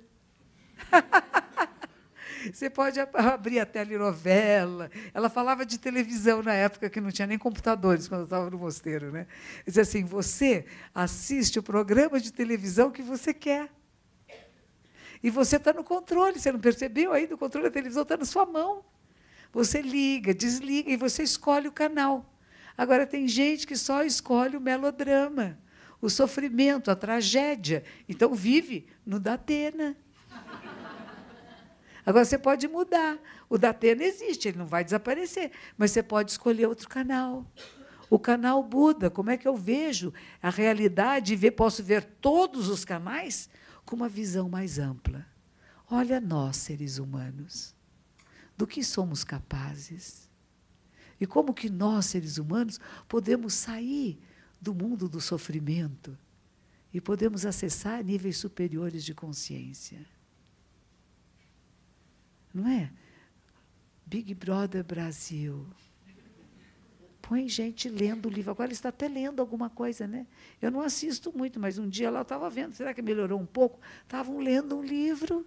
Você 2.52 2.70
pode 2.70 2.99
abrir 2.99 3.60
a 3.60 3.66
telenovela. 3.66 4.89
Ela 5.14 5.30
falava 5.30 5.64
de 5.64 5.78
televisão 5.78 6.41
na 6.41 6.54
época 6.54 6.89
que 6.89 6.99
não 6.99 7.12
tinha 7.12 7.28
nem 7.28 7.38
computadores, 7.38 8.08
quando 8.08 8.22
eu 8.22 8.26
estava 8.26 8.49
no 8.49 8.58
mosteiro. 8.58 9.12
Né? 9.12 9.28
Dizia 9.66 9.84
assim: 9.84 10.04
você 10.04 10.66
assiste 10.93 11.60
o 11.60 11.64
programa 11.64 12.20
de 12.20 12.32
televisão 12.32 12.91
que 12.91 13.02
você 13.02 13.34
quer. 13.34 13.70
E 15.24 15.30
você 15.30 15.58
está 15.58 15.72
no 15.72 15.84
controle, 15.84 16.39
você 16.39 16.52
não 16.52 16.60
percebeu 16.60 17.14
ainda? 17.14 17.36
O 17.36 17.38
controle 17.38 17.68
da 17.68 17.74
televisão 17.74 18.02
está 18.02 18.18
na 18.18 18.26
sua 18.26 18.45
mão. 18.45 18.84
Você 19.54 19.82
liga, 19.82 20.34
desliga 20.34 20.89
e 20.89 20.97
você 20.97 21.22
escolhe 21.22 21.68
o 21.68 21.72
canal. 21.72 22.30
Agora, 22.82 23.05
tem 23.05 23.27
gente 23.27 23.67
que 23.67 23.77
só 23.77 24.03
escolhe 24.03 24.57
o 24.57 24.59
melodrama, 24.59 25.55
o 26.01 26.09
sofrimento, 26.09 26.89
a 26.89 26.95
tragédia. 26.95 27.84
Então, 28.09 28.34
vive 28.34 28.88
no 29.05 29.19
Datena. 29.19 29.95
Agora, 32.03 32.25
você 32.25 32.39
pode 32.39 32.67
mudar. 32.67 33.19
O 33.47 33.55
Datena 33.55 34.03
existe, 34.03 34.47
ele 34.47 34.57
não 34.57 34.65
vai 34.65 34.84
desaparecer, 34.84 35.51
mas 35.77 35.91
você 35.91 36.01
pode 36.01 36.32
escolher 36.32 36.65
outro 36.65 36.89
canal. 36.89 37.45
O 38.09 38.17
canal 38.17 38.63
Buda, 38.63 39.11
como 39.11 39.29
é 39.29 39.38
que 39.38 39.47
eu 39.47 39.55
vejo 39.55 40.11
a 40.41 40.49
realidade 40.49 41.36
e 41.36 41.51
posso 41.51 41.84
ver 41.84 42.03
todos 42.19 42.67
os 42.67 42.84
canais 42.84 43.47
com 43.86 43.95
uma 43.95 44.09
visão 44.09 44.49
mais 44.49 44.79
ampla? 44.79 45.23
Olha 45.88 46.19
nós, 46.19 46.57
seres 46.57 46.97
humanos, 46.97 47.75
do 48.57 48.65
que 48.65 48.84
somos 48.84 49.23
capazes. 49.23 50.30
E 51.22 51.28
como 51.28 51.53
que 51.53 51.69
nós, 51.69 52.07
seres 52.07 52.39
humanos, 52.39 52.80
podemos 53.07 53.53
sair 53.53 54.19
do 54.59 54.74
mundo 54.74 55.07
do 55.07 55.22
sofrimento 55.22 56.17
e 56.91 56.99
podemos 56.99 57.45
acessar 57.45 58.03
níveis 58.03 58.38
superiores 58.38 59.05
de 59.05 59.13
consciência. 59.13 59.99
Não 62.51 62.67
é? 62.67 62.91
Big 64.03 64.34
Brother 64.34 64.84
Brasil. 64.84 65.67
Põe 67.22 67.47
gente 67.47 67.88
lendo 67.88 68.26
o 68.26 68.30
livro. 68.30 68.49
Agora 68.49 68.67
ele 68.67 68.74
está 68.74 68.89
até 68.89 69.07
lendo 69.07 69.41
alguma 69.41 69.69
coisa, 69.69 70.07
né? 70.07 70.26
Eu 70.59 70.72
não 70.72 70.82
assisto 70.82 71.32
muito, 71.38 71.59
mas 71.59 71.78
um 71.78 71.88
dia 71.88 72.09
lá 72.09 72.19
eu 72.19 72.24
estava 72.24 72.49
vendo. 72.49 72.74
Será 72.74 72.95
que 72.95 73.01
melhorou 73.01 73.39
um 73.39 73.45
pouco? 73.45 73.80
Estavam 74.01 74.39
lendo 74.39 74.76
um 74.76 74.84
livro. 74.84 75.45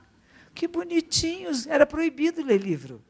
Que 0.55 0.69
bonitinhos. 0.69 1.67
Era 1.67 1.85
proibido 1.85 2.45
ler 2.45 2.63
livro. 2.63 3.03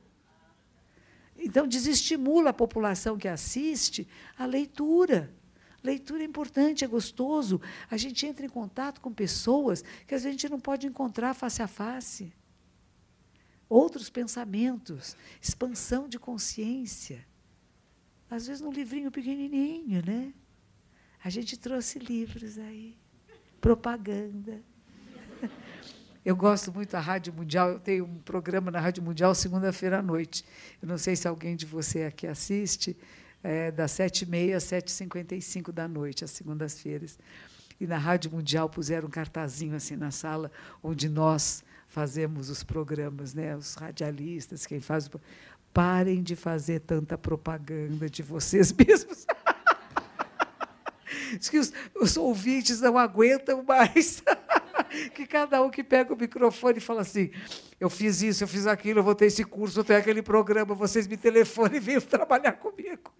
Então, 1.36 1.66
desestimula 1.66 2.50
a 2.50 2.54
população 2.54 3.18
que 3.18 3.28
assiste 3.28 4.06
a 4.36 4.46
leitura. 4.46 5.32
Leitura 5.82 6.22
é 6.22 6.26
importante, 6.26 6.84
é 6.84 6.88
gostoso. 6.88 7.60
A 7.90 7.96
gente 7.96 8.26
entra 8.26 8.46
em 8.46 8.48
contato 8.48 9.00
com 9.00 9.12
pessoas 9.12 9.84
que 10.06 10.14
a 10.14 10.18
gente 10.18 10.48
não 10.48 10.58
pode 10.58 10.86
encontrar 10.86 11.34
face 11.34 11.62
a 11.62 11.66
face 11.66 12.32
outros 13.68 14.10
pensamentos, 14.10 15.16
expansão 15.40 16.08
de 16.08 16.18
consciência. 16.18 17.26
Às 18.30 18.46
vezes 18.46 18.62
num 18.62 18.72
livrinho 18.72 19.10
pequenininho, 19.10 20.00
né? 20.04 20.32
A 21.22 21.30
gente 21.30 21.58
trouxe 21.58 21.98
livros 21.98 22.58
aí, 22.58 22.96
propaganda. 23.60 24.62
Eu 26.24 26.34
gosto 26.34 26.72
muito 26.72 26.92
da 26.92 27.00
Rádio 27.00 27.34
Mundial, 27.34 27.72
eu 27.72 27.78
tenho 27.78 28.06
um 28.06 28.18
programa 28.20 28.70
na 28.70 28.80
Rádio 28.80 29.02
Mundial 29.02 29.34
segunda-feira 29.34 29.98
à 29.98 30.02
noite. 30.02 30.42
Eu 30.80 30.88
não 30.88 30.96
sei 30.96 31.14
se 31.14 31.28
alguém 31.28 31.54
de 31.54 31.66
você 31.66 32.04
aqui 32.04 32.26
assiste, 32.26 32.96
é, 33.42 33.70
das 33.70 33.92
7h30 33.92 34.56
às 34.56 34.64
7h55 34.64 35.70
da 35.70 35.86
noite, 35.86 36.24
às 36.24 36.30
segundas-feiras. 36.30 37.18
E 37.78 37.86
na 37.86 37.98
Rádio 37.98 38.30
Mundial 38.30 38.70
puseram 38.70 39.06
um 39.06 39.10
cartazinho 39.10 39.76
assim 39.76 39.96
na 39.96 40.10
sala, 40.10 40.50
onde 40.82 41.10
nós 41.10 41.62
fazemos 41.88 42.48
os 42.48 42.62
programas, 42.62 43.34
né? 43.34 43.54
os 43.54 43.74
radialistas, 43.74 44.64
quem 44.64 44.80
faz. 44.80 45.10
Parem 45.74 46.22
de 46.22 46.34
fazer 46.34 46.80
tanta 46.80 47.18
propaganda 47.18 48.08
de 48.08 48.22
vocês 48.22 48.72
mesmos. 48.72 49.26
Diz 51.38 51.50
que 51.50 51.58
os, 51.58 51.70
os 51.94 52.16
ouvintes 52.16 52.80
não 52.80 52.96
aguentam 52.96 53.62
mais. 53.62 54.22
que 55.14 55.26
cada 55.26 55.62
um 55.62 55.70
que 55.70 55.82
pega 55.82 56.12
o 56.12 56.16
microfone 56.16 56.78
e 56.78 56.80
fala 56.80 57.02
assim: 57.02 57.30
eu 57.80 57.90
fiz 57.90 58.22
isso, 58.22 58.44
eu 58.44 58.48
fiz 58.48 58.66
aquilo, 58.66 59.00
eu 59.00 59.04
vou 59.04 59.14
ter 59.14 59.26
esse 59.26 59.44
curso, 59.44 59.80
eu 59.80 59.84
tenho 59.84 59.98
aquele 59.98 60.22
programa, 60.22 60.74
vocês 60.74 61.06
me 61.06 61.16
telefonem 61.16 61.76
e 61.76 61.80
venham 61.80 62.00
trabalhar 62.02 62.52
comigo. 62.52 63.12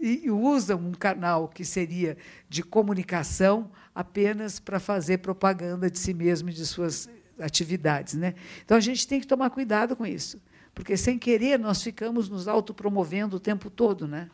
E, 0.00 0.26
e 0.26 0.30
usam 0.30 0.78
um 0.78 0.92
canal 0.92 1.48
que 1.48 1.64
seria 1.64 2.16
de 2.48 2.62
comunicação 2.62 3.70
apenas 3.94 4.58
para 4.58 4.80
fazer 4.80 5.18
propaganda 5.18 5.90
de 5.90 5.98
si 5.98 6.12
mesmo 6.12 6.50
e 6.50 6.52
de 6.52 6.66
suas 6.66 7.08
atividades. 7.38 8.14
Né? 8.14 8.34
Então, 8.64 8.76
a 8.76 8.80
gente 8.80 9.06
tem 9.06 9.20
que 9.20 9.26
tomar 9.26 9.50
cuidado 9.50 9.94
com 9.94 10.06
isso, 10.06 10.40
porque, 10.74 10.96
sem 10.96 11.18
querer, 11.18 11.58
nós 11.58 11.82
ficamos 11.82 12.28
nos 12.28 12.48
autopromovendo 12.48 13.36
o 13.36 13.40
tempo 13.40 13.70
todo. 13.70 14.08
Né? 14.08 14.28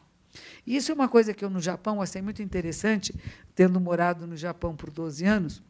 E 0.67 0.77
isso 0.77 0.93
é 0.93 0.95
uma 0.95 1.09
coisa 1.09 1.35
que 1.35 1.45
eu, 1.45 1.51
no 1.51 1.61
Japão, 1.61 2.01
achei 2.01 2.23
muito 2.23 2.43
interessante, 2.43 3.15
tendo 3.55 3.81
morado 3.81 4.27
no 4.27 4.37
Japão 4.37 4.75
por 4.77 4.91
12 4.91 5.25
anos. 5.25 5.63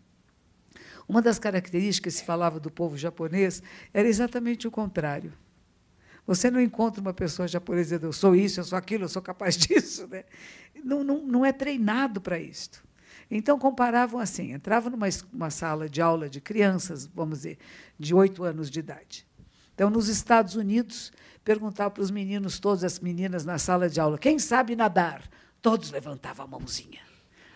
Uma 1.09 1.23
das 1.23 1.39
características 1.39 2.15
que 2.15 2.21
se 2.21 2.25
falava 2.25 2.61
do 2.61 2.71
povo 2.71 2.97
japonês 2.97 3.63
era 3.95 4.07
exatamente 4.07 4.69
o 4.69 4.71
contrário. 4.71 5.33
Você 6.27 6.51
não 6.51 6.61
encontra 6.61 7.01
uma 7.01 7.15
pessoa 7.15 7.49
japonesa 7.49 7.85
dizendo, 7.85 8.07
eu 8.07 8.13
sou 8.13 8.37
isso, 8.37 8.61
eu 8.61 8.65
sou 8.65 8.77
aquilo, 8.77 9.05
eu 9.05 9.09
sou 9.09 9.23
capaz 9.23 9.57
disso. 9.59 10.07
Né? 10.07 10.25
Não, 10.85 11.03
não, 11.03 11.23
não 11.23 11.47
é 11.47 11.53
treinado 11.53 12.21
para 12.21 12.39
isto. 12.39 12.87
Então, 13.31 13.59
comparavam 13.59 14.21
assim: 14.21 14.53
entrava 14.53 14.91
numa 14.91 15.07
uma 15.33 15.51
sala 15.51 15.89
de 15.89 16.03
aula 16.03 16.29
de 16.29 16.41
crianças, 16.41 17.07
vamos 17.07 17.39
dizer, 17.39 17.59
de 17.99 18.15
oito 18.15 18.45
anos 18.45 18.71
de 18.71 18.79
idade. 18.79 19.27
Então, 19.75 19.89
nos 19.89 20.09
Estados 20.09 20.55
Unidos, 20.55 21.13
perguntava 21.43 21.91
para 21.91 22.03
os 22.03 22.11
meninos, 22.11 22.59
todas 22.59 22.85
as 22.85 23.01
meninas 23.01 23.45
na 23.47 23.59
sala 23.59 23.89
de 23.89 23.99
aula, 23.99 24.19
quem 24.19 24.39
sabe 24.39 24.77
nadar? 24.77 25.23
Todos 25.63 25.91
levantavam 25.91 26.45
a 26.45 26.49
mãozinha. 26.49 27.08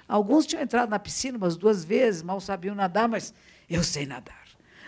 Alguns 0.06 0.46
tinham 0.46 0.62
entrado 0.62 0.90
na 0.90 0.98
piscina 0.98 1.38
umas 1.38 1.56
duas 1.56 1.84
vezes, 1.84 2.22
mal 2.22 2.40
sabiam 2.40 2.74
nadar, 2.74 3.08
mas 3.08 3.32
eu 3.68 3.82
sei 3.82 4.06
nadar. 4.06 4.46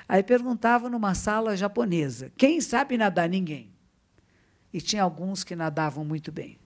Aí 0.08 0.22
perguntava 0.22 0.90
numa 0.90 1.14
sala 1.14 1.56
japonesa: 1.56 2.32
quem 2.36 2.60
sabe 2.60 2.98
nadar? 2.98 3.28
Ninguém. 3.28 3.72
E 4.72 4.80
tinha 4.80 5.02
alguns 5.02 5.44
que 5.44 5.54
nadavam 5.54 6.04
muito 6.04 6.32
bem, 6.32 6.58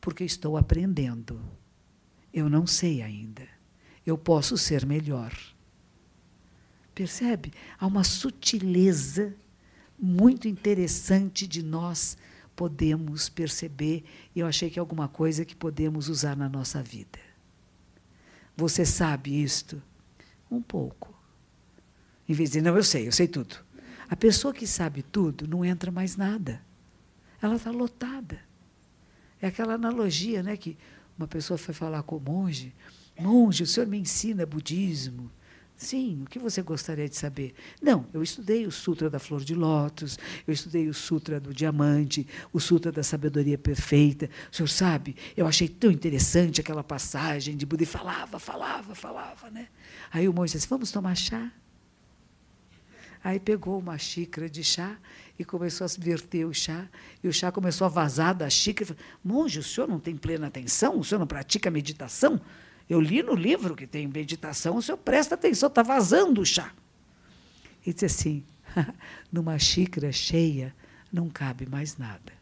porque 0.00 0.24
estou 0.24 0.56
aprendendo. 0.56 1.40
Eu 2.32 2.48
não 2.48 2.66
sei 2.66 3.02
ainda 3.02 3.58
eu 4.10 4.16
posso 4.16 4.56
ser 4.56 4.86
melhor. 4.86 5.32
Percebe? 6.94 7.52
Há 7.78 7.86
uma 7.86 8.02
sutileza 8.02 9.34
muito 9.98 10.48
interessante 10.48 11.46
de 11.46 11.62
nós 11.62 12.16
podemos 12.56 13.28
perceber, 13.28 14.04
e 14.34 14.40
eu 14.40 14.46
achei 14.46 14.68
que 14.68 14.78
é 14.78 14.80
alguma 14.80 15.06
coisa 15.08 15.44
que 15.44 15.54
podemos 15.54 16.08
usar 16.08 16.36
na 16.36 16.48
nossa 16.48 16.82
vida. 16.82 17.18
Você 18.58 18.84
sabe 18.84 19.40
isto? 19.40 19.80
Um 20.50 20.60
pouco. 20.60 21.14
Em 22.28 22.34
vez 22.34 22.50
de, 22.50 22.60
não, 22.60 22.76
eu 22.76 22.82
sei, 22.82 23.06
eu 23.06 23.12
sei 23.12 23.28
tudo. 23.28 23.56
A 24.10 24.16
pessoa 24.16 24.52
que 24.52 24.66
sabe 24.66 25.00
tudo 25.00 25.46
não 25.46 25.64
entra 25.64 25.92
mais 25.92 26.16
nada. 26.16 26.60
Ela 27.40 27.54
está 27.54 27.70
lotada. 27.70 28.40
É 29.40 29.46
aquela 29.46 29.74
analogia, 29.74 30.42
né, 30.42 30.56
que 30.56 30.76
uma 31.16 31.28
pessoa 31.28 31.56
foi 31.56 31.72
falar 31.72 32.02
com 32.02 32.16
o 32.16 32.20
monge, 32.20 32.74
Monge, 33.20 33.64
o 33.64 33.66
senhor 33.66 33.86
me 33.86 33.98
ensina 33.98 34.46
budismo. 34.46 35.30
Sim, 35.78 36.24
o 36.24 36.28
que 36.28 36.40
você 36.40 36.60
gostaria 36.60 37.08
de 37.08 37.14
saber? 37.14 37.54
Não, 37.80 38.04
eu 38.12 38.20
estudei 38.20 38.66
o 38.66 38.70
Sutra 38.72 39.08
da 39.08 39.20
Flor 39.20 39.44
de 39.44 39.54
Lótus, 39.54 40.18
eu 40.44 40.52
estudei 40.52 40.88
o 40.88 40.92
Sutra 40.92 41.38
do 41.38 41.54
Diamante, 41.54 42.26
o 42.52 42.58
Sutra 42.58 42.90
da 42.90 43.04
Sabedoria 43.04 43.56
Perfeita. 43.56 44.28
O 44.50 44.56
senhor 44.56 44.66
sabe, 44.66 45.14
eu 45.36 45.46
achei 45.46 45.68
tão 45.68 45.88
interessante 45.88 46.60
aquela 46.60 46.82
passagem 46.82 47.56
de 47.56 47.64
Buda 47.64 47.84
e 47.84 47.86
falava, 47.86 48.40
falava, 48.40 48.92
falava. 48.96 49.50
Né? 49.50 49.68
Aí 50.12 50.28
o 50.28 50.32
monge 50.32 50.54
disse: 50.54 50.66
Vamos 50.68 50.90
tomar 50.90 51.14
chá? 51.14 51.48
Aí 53.22 53.38
pegou 53.38 53.78
uma 53.78 53.96
xícara 53.98 54.50
de 54.50 54.64
chá 54.64 54.98
e 55.38 55.44
começou 55.44 55.84
a 55.84 55.90
verter 55.96 56.44
o 56.44 56.52
chá, 56.52 56.88
e 57.22 57.28
o 57.28 57.32
chá 57.32 57.52
começou 57.52 57.84
a 57.84 57.88
vazar 57.88 58.34
da 58.34 58.50
xícara. 58.50 58.96
Monge, 59.22 59.60
o 59.60 59.62
senhor 59.62 59.86
não 59.86 60.00
tem 60.00 60.16
plena 60.16 60.48
atenção? 60.48 60.98
O 60.98 61.04
senhor 61.04 61.20
não 61.20 61.26
pratica 61.26 61.70
meditação? 61.70 62.40
Eu 62.88 63.00
li 63.00 63.22
no 63.22 63.34
livro 63.34 63.76
que 63.76 63.86
tem 63.86 64.08
meditação, 64.08 64.76
o 64.76 64.82
senhor 64.82 64.96
presta 64.98 65.34
atenção, 65.34 65.68
está 65.68 65.82
vazando 65.82 66.40
o 66.40 66.46
chá. 66.46 66.72
E 67.84 67.92
disse 67.92 68.06
assim: 68.06 68.44
numa 69.30 69.58
xícara 69.58 70.10
cheia 70.10 70.74
não 71.12 71.28
cabe 71.28 71.66
mais 71.66 71.96
nada. 71.96 72.32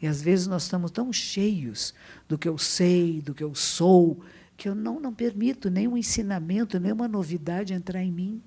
E 0.00 0.06
às 0.06 0.20
vezes 0.20 0.46
nós 0.48 0.64
estamos 0.64 0.90
tão 0.90 1.12
cheios 1.12 1.94
do 2.28 2.36
que 2.36 2.48
eu 2.48 2.58
sei, 2.58 3.20
do 3.22 3.32
que 3.32 3.44
eu 3.44 3.54
sou, 3.54 4.20
que 4.56 4.68
eu 4.68 4.74
não, 4.74 4.98
não 4.98 5.14
permito 5.14 5.70
nenhum 5.70 5.96
ensinamento, 5.96 6.80
nenhuma 6.80 7.06
novidade 7.06 7.72
entrar 7.72 8.02
em 8.02 8.10
mim. 8.10 8.42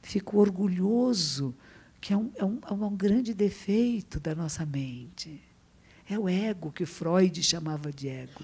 Fico 0.00 0.38
orgulhoso, 0.38 1.54
que 2.00 2.12
é 2.12 2.16
um, 2.16 2.30
é 2.36 2.44
um, 2.44 2.58
é 2.68 2.72
um 2.72 2.96
grande 2.96 3.34
defeito 3.34 4.20
da 4.20 4.34
nossa 4.34 4.64
mente. 4.64 5.40
É 6.12 6.18
o 6.18 6.28
ego 6.28 6.70
que 6.70 6.84
Freud 6.84 7.42
chamava 7.42 7.90
de 7.90 8.06
ego. 8.06 8.42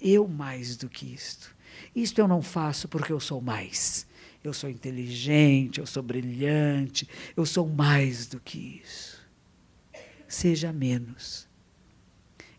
Eu 0.00 0.26
mais 0.26 0.74
do 0.78 0.88
que 0.88 1.04
isto. 1.12 1.54
Isto 1.94 2.18
eu 2.18 2.26
não 2.26 2.40
faço 2.40 2.88
porque 2.88 3.12
eu 3.12 3.20
sou 3.20 3.42
mais. 3.42 4.06
Eu 4.42 4.54
sou 4.54 4.70
inteligente, 4.70 5.80
eu 5.80 5.86
sou 5.86 6.02
brilhante, 6.02 7.06
eu 7.36 7.44
sou 7.44 7.68
mais 7.68 8.26
do 8.26 8.40
que 8.40 8.80
isso. 8.82 9.20
Seja 10.26 10.72
menos. 10.72 11.46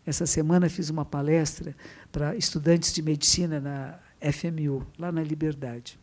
Essa 0.06 0.26
semana 0.26 0.68
fiz 0.68 0.90
uma 0.90 1.04
palestra 1.04 1.76
para 2.12 2.36
estudantes 2.36 2.92
de 2.92 3.02
medicina 3.02 3.60
na 3.60 3.98
FMU, 4.32 4.86
lá 4.96 5.10
na 5.10 5.24
Liberdade. 5.24 5.98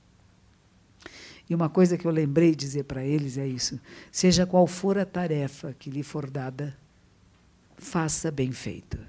E 1.49 1.55
uma 1.55 1.69
coisa 1.69 1.97
que 1.97 2.05
eu 2.05 2.11
lembrei 2.11 2.53
dizer 2.53 2.83
para 2.83 3.05
eles 3.05 3.37
é 3.37 3.47
isso: 3.47 3.79
seja 4.11 4.45
qual 4.45 4.67
for 4.67 4.97
a 4.97 5.05
tarefa 5.05 5.73
que 5.79 5.89
lhe 5.89 6.03
for 6.03 6.29
dada, 6.29 6.77
faça 7.79 8.29
bem 8.29 8.51
feito. 8.51 8.99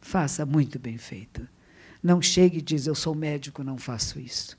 Faça 0.00 0.46
muito 0.46 0.78
bem 0.78 0.96
feito. 0.96 1.46
Não 2.02 2.22
chegue 2.22 2.58
e 2.58 2.62
diz, 2.62 2.86
eu 2.86 2.94
sou 2.94 3.14
médico, 3.14 3.62
não 3.62 3.76
faço 3.76 4.18
isso. 4.18 4.58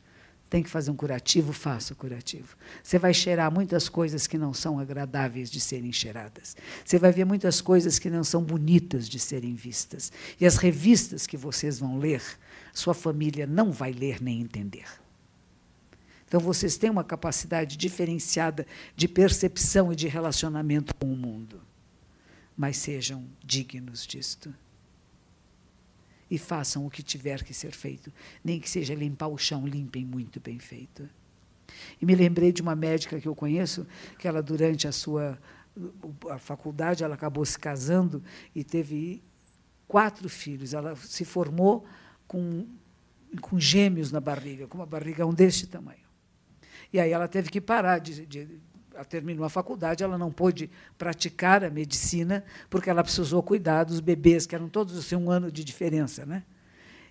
Tem 0.49 0.61
que 0.61 0.69
fazer 0.69 0.91
um 0.91 0.95
curativo, 0.95 1.53
faça 1.53 1.93
o 1.93 1.95
curativo. 1.95 2.57
Você 2.83 2.99
vai 2.99 3.13
cheirar 3.13 3.51
muitas 3.51 3.87
coisas 3.87 4.27
que 4.27 4.37
não 4.37 4.53
são 4.53 4.77
agradáveis 4.77 5.49
de 5.49 5.61
serem 5.61 5.93
cheiradas. 5.93 6.57
Você 6.85 6.99
vai 6.99 7.11
ver 7.11 7.25
muitas 7.25 7.61
coisas 7.61 7.97
que 7.97 8.09
não 8.09 8.23
são 8.23 8.43
bonitas 8.43 9.07
de 9.07 9.17
serem 9.17 9.55
vistas. 9.55 10.11
E 10.39 10.45
as 10.45 10.57
revistas 10.57 11.25
que 11.25 11.37
vocês 11.37 11.79
vão 11.79 11.97
ler, 11.97 12.21
sua 12.73 12.93
família 12.93 13.47
não 13.47 13.71
vai 13.71 13.93
ler 13.93 14.21
nem 14.21 14.41
entender. 14.41 14.85
Então, 16.27 16.39
vocês 16.39 16.77
têm 16.77 16.89
uma 16.89 17.03
capacidade 17.03 17.77
diferenciada 17.77 18.67
de 18.95 19.07
percepção 19.07 19.91
e 19.91 19.95
de 19.95 20.07
relacionamento 20.07 20.93
com 20.95 21.11
o 21.11 21.17
mundo 21.17 21.61
mas 22.55 22.77
sejam 22.77 23.27
dignos 23.43 24.05
disto. 24.05 24.53
E 26.29 26.37
façam 26.37 26.85
o 26.85 26.89
que 26.89 27.03
tiver 27.03 27.43
que 27.43 27.53
ser 27.53 27.71
feito, 27.71 28.11
nem 28.43 28.59
que 28.59 28.69
seja 28.69 28.95
limpar 28.95 29.27
o 29.27 29.37
chão, 29.37 29.67
limpem 29.67 30.05
muito 30.05 30.39
bem 30.39 30.59
feito. 30.59 31.09
E 32.01 32.05
me 32.05 32.15
lembrei 32.15 32.51
de 32.51 32.61
uma 32.61 32.75
médica 32.75 33.19
que 33.19 33.27
eu 33.27 33.35
conheço, 33.35 33.85
que 34.17 34.27
ela 34.27 34.41
durante 34.41 34.87
a 34.87 34.91
sua 34.91 35.37
a 36.29 36.37
faculdade 36.37 37.01
ela 37.01 37.15
acabou 37.15 37.45
se 37.45 37.57
casando 37.57 38.21
e 38.53 38.61
teve 38.61 39.23
quatro 39.87 40.27
filhos. 40.27 40.73
Ela 40.73 40.95
se 40.95 41.23
formou 41.23 41.85
com 42.27 42.67
com 43.39 43.57
gêmeos 43.57 44.11
na 44.11 44.19
barriga, 44.19 44.67
com 44.67 44.77
uma 44.77 44.85
barrigão 44.85 45.33
deste 45.33 45.65
tamanho. 45.65 46.01
E 46.91 46.99
aí 46.99 47.11
ela 47.11 47.27
teve 47.27 47.49
que 47.49 47.61
parar 47.61 47.99
de, 47.99 48.25
de 48.25 48.59
ela 48.93 49.05
terminou 49.05 49.45
a 49.45 49.49
faculdade, 49.49 50.03
ela 50.03 50.17
não 50.17 50.31
pôde 50.31 50.69
praticar 50.97 51.63
a 51.63 51.69
medicina, 51.69 52.43
porque 52.69 52.89
ela 52.89 53.03
precisou 53.03 53.41
cuidar 53.41 53.85
dos 53.85 53.99
bebês, 53.99 54.45
que 54.45 54.55
eram 54.55 54.69
todos 54.69 54.97
assim, 54.97 55.15
um 55.15 55.31
ano 55.31 55.51
de 55.51 55.63
diferença. 55.63 56.25
Né? 56.25 56.43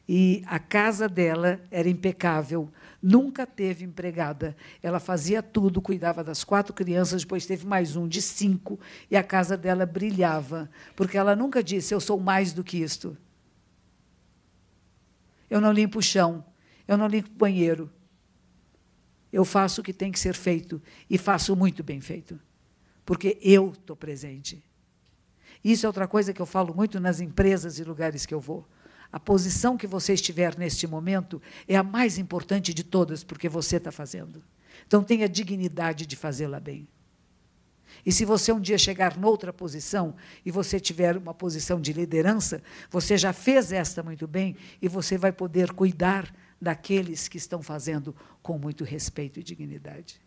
E 0.09 0.43
a 0.47 0.59
casa 0.59 1.09
dela 1.09 1.61
era 1.71 1.89
impecável, 1.89 2.71
nunca 3.03 3.47
teve 3.47 3.85
empregada. 3.85 4.57
Ela 4.83 5.01
fazia 5.01 5.43
tudo, 5.43 5.81
cuidava 5.81 6.23
das 6.23 6.45
quatro 6.45 6.75
crianças, 6.75 7.23
depois 7.23 7.47
teve 7.47 7.67
mais 7.67 7.97
um 7.97 8.09
de 8.09 8.21
cinco, 8.21 8.79
e 9.11 9.17
a 9.17 9.23
casa 9.23 9.57
dela 9.57 9.87
brilhava, 9.87 10.69
porque 10.97 11.17
ela 11.17 11.37
nunca 11.37 11.63
disse: 11.63 11.95
Eu 11.95 12.01
sou 12.01 12.19
mais 12.19 12.53
do 12.53 12.65
que 12.65 12.79
isto. 12.79 13.17
Eu 15.49 15.61
não 15.61 15.73
limpo 15.73 15.99
o 15.99 16.03
chão, 16.03 16.45
eu 16.87 16.97
não 16.97 17.07
limpo 17.07 17.31
o 17.31 17.39
banheiro, 17.39 17.91
eu 19.33 19.45
faço 19.45 19.81
o 19.81 19.85
que 19.85 19.93
tem 19.93 20.11
que 20.11 20.19
ser 20.19 20.35
feito 20.35 20.83
e 21.09 21.17
faço 21.17 21.55
muito 21.55 21.83
bem 21.83 22.01
feito, 22.01 22.39
porque 23.05 23.39
eu 23.43 23.71
estou 23.71 23.97
presente. 23.97 24.63
Isso 25.63 25.87
é 25.87 25.89
outra 25.89 26.09
coisa 26.09 26.33
que 26.33 26.41
eu 26.41 26.47
falo 26.47 26.75
muito 26.75 26.99
nas 26.99 27.21
empresas 27.21 27.79
e 27.79 27.85
lugares 27.85 28.25
que 28.25 28.35
eu 28.35 28.41
vou. 28.41 28.67
A 29.13 29.19
posição 29.21 29.77
que 29.77 29.87
você 29.87 30.15
estiver 30.15 30.57
neste 30.57 30.87
momento 30.87 31.43
é 31.67 31.77
a 31.77 31.83
mais 31.83 32.19
importante 32.19 32.73
de 32.73 32.85
todas, 32.85 33.25
porque 33.25 33.49
você 33.49 33.77
está 33.77 33.91
fazendo. 33.91 34.43
Então 34.87 35.03
tenha 35.03 35.29
dignidade 35.29 36.07
de 36.07 36.17
fazê-la 36.17 36.61
bem. 36.61 36.89
E 38.07 38.13
se 38.13 38.25
você 38.25 38.53
um 38.53 38.61
dia 38.61 38.79
chegar 38.79 39.19
noutra 39.19 39.53
posição 39.53 40.15
e 40.45 40.51
você 40.51 40.81
tiver 40.81 41.17
uma 41.17 41.35
posição 41.35 41.81
de 41.81 41.93
liderança, 41.93 42.63
você 42.89 43.19
já 43.19 43.33
fez 43.33 43.73
esta 43.73 44.03
muito 44.03 44.27
bem 44.27 44.57
e 44.81 44.89
você 44.89 45.19
vai 45.19 45.33
poder 45.33 45.73
cuidar 45.73 46.33
daqueles 46.61 47.29
que 47.29 47.39
estão 47.39 47.63
fazendo 47.63 48.15
com 48.43 48.59
muito 48.59 48.85
respeito 48.85 49.41
e 49.41 49.43
dignidade. 49.43 50.21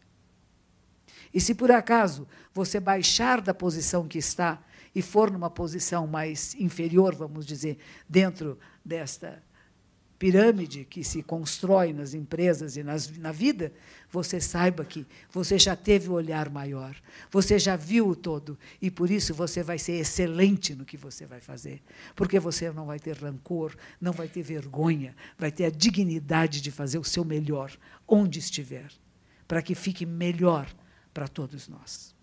E 1.34 1.40
se 1.40 1.54
por 1.54 1.72
acaso 1.72 2.28
você 2.54 2.80
baixar 2.80 3.42
da 3.42 3.54
posição 3.54 4.08
que 4.08 4.18
está 4.18 4.62
e 4.96 5.02
for 5.02 5.32
numa 5.32 5.50
posição 5.50 6.06
mais 6.06 6.54
inferior, 6.56 7.16
vamos 7.16 7.46
dizer, 7.46 7.78
dentro 8.08 8.60
desta 8.84 9.42
pirâmide 10.18 10.86
que 10.86 11.04
se 11.04 11.22
constrói 11.22 11.92
nas 11.92 12.14
empresas 12.14 12.78
e 12.78 12.84
nas, 12.84 13.10
na 13.18 13.32
vida, 13.32 13.74
você 14.10 14.40
saiba 14.40 14.86
que 14.86 15.06
você 15.32 15.58
já 15.58 15.76
teve 15.76 16.10
o 16.10 16.14
olhar 16.14 16.50
maior, 16.50 16.96
você 17.32 17.58
já 17.58 17.76
viu 17.76 18.08
o 18.08 18.16
todo, 18.16 18.58
e 18.82 18.92
por 18.92 19.10
isso 19.10 19.34
você 19.34 19.64
vai 19.64 19.80
ser 19.80 19.94
excelente 19.94 20.76
no 20.76 20.86
que 20.86 20.96
você 20.96 21.26
vai 21.26 21.42
fazer. 21.42 21.82
Porque 22.16 22.40
você 22.40 22.72
não 22.72 22.86
vai 22.86 23.00
ter 23.00 23.18
rancor, 23.18 23.76
não 24.00 24.14
vai 24.14 24.28
ter 24.28 24.44
vergonha, 24.44 25.16
vai 25.38 25.52
ter 25.52 25.66
a 25.66 25.70
dignidade 25.70 26.62
de 26.62 26.72
fazer 26.72 27.00
o 27.00 27.04
seu 27.04 27.26
melhor, 27.26 27.72
onde 28.08 28.40
estiver, 28.40 28.92
para 29.48 29.62
que 29.62 29.76
fique 29.76 30.06
melhor 30.06 30.74
para 31.14 31.28
todos 31.28 31.68
nós. 31.68 32.14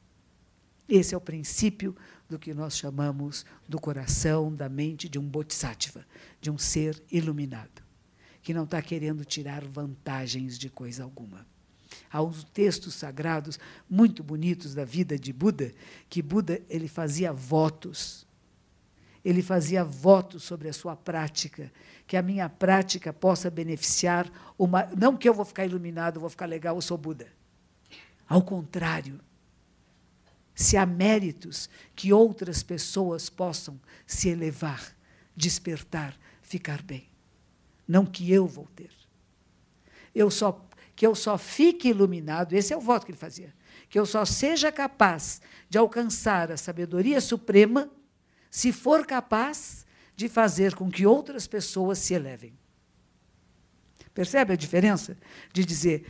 Esse 0.88 1.14
é 1.14 1.16
o 1.16 1.20
princípio 1.20 1.94
do 2.30 2.38
que 2.38 2.54
nós 2.54 2.76
chamamos 2.76 3.44
do 3.68 3.78
coração, 3.78 4.54
da 4.54 4.68
mente 4.68 5.08
de 5.08 5.18
um 5.18 5.28
bodhisattva, 5.28 6.06
de 6.40 6.50
um 6.50 6.56
ser 6.56 7.02
iluminado 7.10 7.90
que 8.42 8.54
não 8.54 8.64
está 8.64 8.80
querendo 8.80 9.24
tirar 9.24 9.64
vantagens 9.64 10.58
de 10.58 10.70
coisa 10.70 11.04
alguma. 11.04 11.46
Há 12.10 12.22
uns 12.22 12.44
textos 12.44 12.94
sagrados 12.94 13.58
muito 13.88 14.22
bonitos 14.22 14.74
da 14.74 14.84
vida 14.84 15.18
de 15.18 15.32
Buda, 15.32 15.72
que 16.08 16.22
Buda 16.22 16.60
ele 16.68 16.88
fazia 16.88 17.32
votos. 17.32 18.26
Ele 19.24 19.42
fazia 19.42 19.84
votos 19.84 20.44
sobre 20.44 20.68
a 20.68 20.72
sua 20.72 20.96
prática, 20.96 21.70
que 22.06 22.16
a 22.16 22.22
minha 22.22 22.48
prática 22.48 23.12
possa 23.12 23.50
beneficiar 23.50 24.30
uma, 24.58 24.86
não 24.96 25.16
que 25.16 25.28
eu 25.28 25.34
vou 25.34 25.44
ficar 25.44 25.66
iluminado, 25.66 26.20
vou 26.20 26.30
ficar 26.30 26.46
legal, 26.46 26.76
eu 26.76 26.80
sou 26.80 26.96
Buda. 26.96 27.28
Ao 28.26 28.42
contrário, 28.42 29.20
se 30.62 30.76
há 30.76 30.84
méritos 30.84 31.68
que 31.94 32.12
outras 32.12 32.62
pessoas 32.62 33.28
possam 33.30 33.80
se 34.06 34.28
elevar, 34.28 34.96
despertar, 35.36 36.18
ficar 36.42 36.82
bem 36.82 37.10
não 37.90 38.06
que 38.06 38.30
eu 38.32 38.46
vou 38.46 38.68
ter. 38.76 38.92
Eu 40.14 40.30
só 40.30 40.64
que 40.94 41.04
eu 41.04 41.14
só 41.14 41.38
fique 41.38 41.88
iluminado, 41.88 42.52
esse 42.52 42.74
é 42.74 42.76
o 42.76 42.80
voto 42.80 43.06
que 43.06 43.12
ele 43.12 43.18
fazia, 43.18 43.54
que 43.88 43.98
eu 43.98 44.04
só 44.04 44.24
seja 44.26 44.70
capaz 44.70 45.40
de 45.68 45.78
alcançar 45.78 46.52
a 46.52 46.58
sabedoria 46.58 47.22
suprema 47.22 47.90
se 48.50 48.70
for 48.70 49.06
capaz 49.06 49.86
de 50.14 50.28
fazer 50.28 50.74
com 50.74 50.90
que 50.90 51.06
outras 51.06 51.46
pessoas 51.46 51.98
se 51.98 52.12
elevem. 52.12 52.52
Percebe 54.12 54.52
a 54.52 54.56
diferença 54.56 55.16
de 55.54 55.64
dizer, 55.64 56.06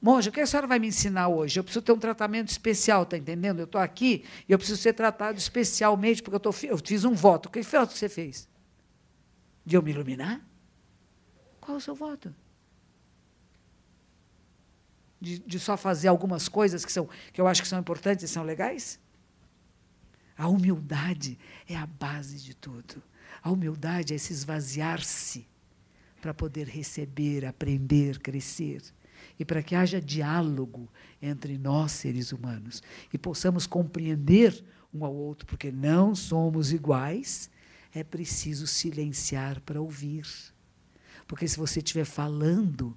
monja, 0.00 0.30
o 0.30 0.32
que 0.32 0.40
a 0.40 0.46
senhora 0.46 0.66
vai 0.66 0.78
me 0.78 0.88
ensinar 0.88 1.28
hoje? 1.28 1.58
Eu 1.58 1.64
preciso 1.64 1.84
ter 1.84 1.92
um 1.92 1.98
tratamento 1.98 2.48
especial, 2.48 3.02
está 3.02 3.16
entendendo? 3.16 3.60
Eu 3.60 3.64
estou 3.64 3.80
aqui 3.80 4.24
e 4.48 4.52
eu 4.52 4.58
preciso 4.58 4.80
ser 4.80 4.92
tratado 4.92 5.38
especialmente 5.38 6.22
porque 6.22 6.36
eu, 6.36 6.40
tô, 6.40 6.54
eu 6.64 6.78
fiz 6.78 7.04
um 7.04 7.14
voto. 7.14 7.50
Que 7.50 7.62
voto 7.62 7.92
você 7.92 8.08
fez? 8.08 8.48
De 9.64 9.76
eu 9.76 9.82
me 9.82 9.90
iluminar? 9.90 10.40
Qual 11.60 11.76
é 11.76 11.78
o 11.78 11.80
seu 11.80 11.94
voto? 11.94 12.34
De, 15.20 15.38
de, 15.38 15.58
só 15.58 15.76
fazer 15.76 16.08
algumas 16.08 16.48
coisas 16.48 16.84
que, 16.84 16.92
são, 16.92 17.08
que 17.32 17.40
eu 17.40 17.48
acho 17.48 17.62
que 17.62 17.68
são 17.68 17.80
importantes 17.80 18.24
e 18.24 18.28
são 18.28 18.44
legais? 18.44 19.00
A 20.36 20.46
humildade 20.46 21.38
é 21.66 21.74
a 21.74 21.86
base 21.86 22.38
de 22.38 22.54
tudo. 22.54 23.02
A 23.42 23.50
humildade 23.50 24.14
é 24.14 24.18
se 24.18 24.32
esvaziar-se 24.32 25.46
para 26.20 26.34
poder 26.34 26.68
receber, 26.68 27.44
aprender, 27.44 28.18
crescer. 28.20 28.82
E 29.38 29.44
para 29.44 29.62
que 29.62 29.74
haja 29.74 30.00
diálogo 30.00 30.90
entre 31.20 31.58
nós, 31.58 31.92
seres 31.92 32.32
humanos, 32.32 32.82
e 33.12 33.18
possamos 33.18 33.66
compreender 33.66 34.64
um 34.92 35.04
ao 35.04 35.14
outro, 35.14 35.46
porque 35.46 35.70
não 35.70 36.14
somos 36.14 36.72
iguais, 36.72 37.50
é 37.92 38.02
preciso 38.02 38.66
silenciar 38.66 39.60
para 39.60 39.80
ouvir. 39.80 40.26
Porque 41.26 41.46
se 41.46 41.58
você 41.58 41.80
estiver 41.80 42.04
falando 42.04 42.96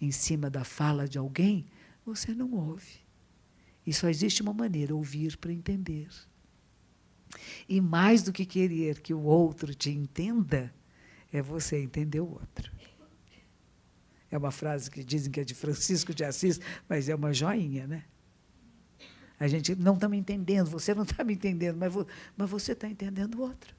em 0.00 0.10
cima 0.10 0.48
da 0.48 0.64
fala 0.64 1.06
de 1.06 1.18
alguém, 1.18 1.66
você 2.04 2.34
não 2.34 2.52
ouve. 2.52 3.06
E 3.86 3.92
só 3.92 4.08
existe 4.08 4.42
uma 4.42 4.52
maneira: 4.52 4.94
ouvir 4.94 5.36
para 5.36 5.52
entender. 5.52 6.08
E 7.68 7.80
mais 7.80 8.22
do 8.22 8.32
que 8.32 8.46
querer 8.46 9.00
que 9.00 9.12
o 9.12 9.22
outro 9.22 9.74
te 9.74 9.90
entenda, 9.90 10.72
é 11.32 11.42
você 11.42 11.78
entender 11.78 12.20
o 12.20 12.30
outro. 12.30 12.72
É 14.30 14.36
uma 14.36 14.50
frase 14.50 14.90
que 14.90 15.02
dizem 15.02 15.30
que 15.30 15.40
é 15.40 15.44
de 15.44 15.54
Francisco 15.54 16.14
de 16.14 16.24
Assis, 16.24 16.60
mas 16.88 17.08
é 17.08 17.14
uma 17.14 17.32
joinha, 17.32 17.86
né? 17.86 18.04
A 19.40 19.46
gente 19.46 19.74
não 19.76 19.94
está 19.94 20.08
me 20.08 20.16
entendendo, 20.16 20.68
você 20.68 20.94
não 20.94 21.04
está 21.04 21.22
me 21.22 21.34
entendendo, 21.34 21.76
mas, 21.76 21.92
vo, 21.92 22.06
mas 22.36 22.50
você 22.50 22.72
está 22.72 22.88
entendendo 22.88 23.36
o 23.36 23.42
outro. 23.42 23.74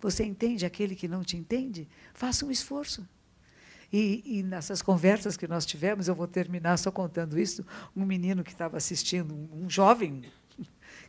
Você 0.00 0.24
entende 0.24 0.66
aquele 0.66 0.96
que 0.96 1.06
não 1.06 1.22
te 1.22 1.36
entende? 1.36 1.88
Faça 2.12 2.44
um 2.44 2.50
esforço. 2.50 3.06
E, 3.92 4.22
e, 4.24 4.42
nessas 4.42 4.82
conversas 4.82 5.36
que 5.36 5.46
nós 5.46 5.64
tivemos, 5.64 6.08
eu 6.08 6.14
vou 6.14 6.26
terminar 6.26 6.78
só 6.78 6.90
contando 6.90 7.38
isso. 7.38 7.64
Um 7.94 8.04
menino 8.04 8.42
que 8.42 8.50
estava 8.50 8.76
assistindo, 8.76 9.32
um 9.52 9.70
jovem 9.70 10.24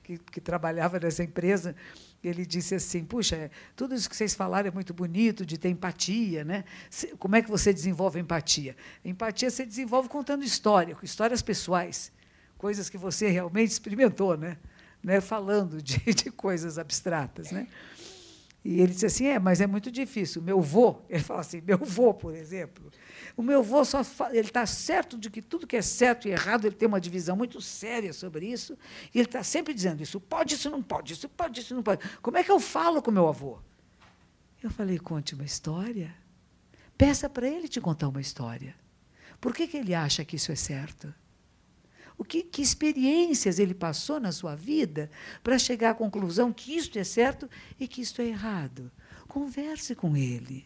que, 0.04 0.18
que 0.18 0.42
trabalhava 0.42 1.00
nessa 1.00 1.24
empresa, 1.24 1.76
ele 2.24 2.46
disse 2.46 2.76
assim: 2.76 3.04
Puxa, 3.04 3.52
tudo 3.76 3.94
isso 3.94 4.10
que 4.10 4.16
vocês 4.16 4.34
falaram 4.34 4.68
é 4.68 4.72
muito 4.72 4.94
bonito, 4.94 5.46
de 5.46 5.58
ter 5.58 5.70
empatia. 5.70 6.44
Né? 6.44 6.64
Como 7.20 7.36
é 7.36 7.42
que 7.42 7.50
você 7.50 7.74
desenvolve 7.74 8.20
empatia? 8.20 8.76
Empatia 9.04 9.50
você 9.50 9.66
desenvolve 9.66 10.08
contando 10.08 10.44
história, 10.44 10.96
histórias 11.04 11.42
pessoais, 11.42 12.12
coisas 12.58 12.90
que 12.90 12.98
você 12.98 13.30
realmente 13.30 13.72
experimentou, 13.72 14.38
né? 14.38 14.58
né? 15.04 15.20
falando 15.20 15.82
de, 15.82 16.00
de 16.14 16.32
coisas 16.32 16.78
abstratas. 16.78 17.52
Né? 17.52 17.68
E 18.64 18.80
ele 18.80 18.94
disse 18.94 19.06
assim: 19.06 19.26
é, 19.26 19.38
mas 19.38 19.60
é 19.60 19.68
muito 19.68 19.92
difícil. 19.92 20.42
Meu 20.42 20.62
vô, 20.62 21.02
ele 21.10 21.22
fala 21.22 21.42
assim: 21.42 21.62
meu 21.62 21.78
vô, 21.78 22.14
por 22.14 22.34
exemplo, 22.34 22.92
o 23.36 23.44
meu 23.44 23.62
vô 23.62 23.84
só 23.84 24.02
ele 24.32 24.48
está 24.48 24.66
certo 24.66 25.18
de 25.18 25.30
que 25.30 25.42
tudo 25.42 25.68
que 25.68 25.76
é 25.76 25.82
certo 25.82 26.28
e 26.28 26.32
errado, 26.32 26.66
ele 26.66 26.76
tem 26.76 26.88
uma 26.88 27.02
divisão 27.02 27.36
muito 27.36 27.60
séria 27.60 28.14
sobre 28.14 28.48
isso, 28.48 28.78
e 29.14 29.20
ele 29.20 29.28
está 29.28 29.44
sempre 29.44 29.74
dizendo: 29.74 30.02
isso 30.02 30.20
pode, 30.20 30.56
isso 30.56 30.70
não 30.70 30.82
pode, 30.82 31.14
isso 31.14 31.28
pode, 31.28 31.60
isso 31.60 31.76
não 31.76 31.84
pode. 31.84 32.02
Como 32.22 32.38
é 32.38 32.44
que 32.44 32.52
eu 32.52 32.60
falo 32.60 33.02
com 33.02 33.12
meu 33.12 33.28
avô? 33.28 33.60
Eu 34.62 34.72
falei: 34.72 34.98
conte 34.98 35.36
uma 35.36 35.44
história. 35.44 36.16
Peça 36.98 37.28
para 37.28 37.48
ele 37.48 37.68
te 37.68 37.82
contar 37.82 38.08
uma 38.08 38.22
história. 38.22 38.76
Por 39.42 39.54
que, 39.54 39.68
que 39.68 39.76
ele 39.76 39.94
acha 39.94 40.24
que 40.24 40.38
isso 40.38 40.52
é 40.52 40.56
certo? 40.56 41.14
O 42.24 42.26
que, 42.26 42.42
que 42.42 42.62
experiências 42.62 43.60
ele 43.60 43.74
passou 43.74 44.18
na 44.18 44.32
sua 44.32 44.56
vida 44.56 45.12
para 45.44 45.60
chegar 45.60 45.90
à 45.90 45.94
conclusão 45.94 46.54
que 46.54 46.74
isto 46.74 46.98
é 46.98 47.04
certo 47.04 47.50
e 47.78 47.86
que 47.86 48.00
isto 48.00 48.22
é 48.22 48.28
errado? 48.28 48.90
Converse 49.28 49.94
com 49.94 50.16
ele. 50.16 50.66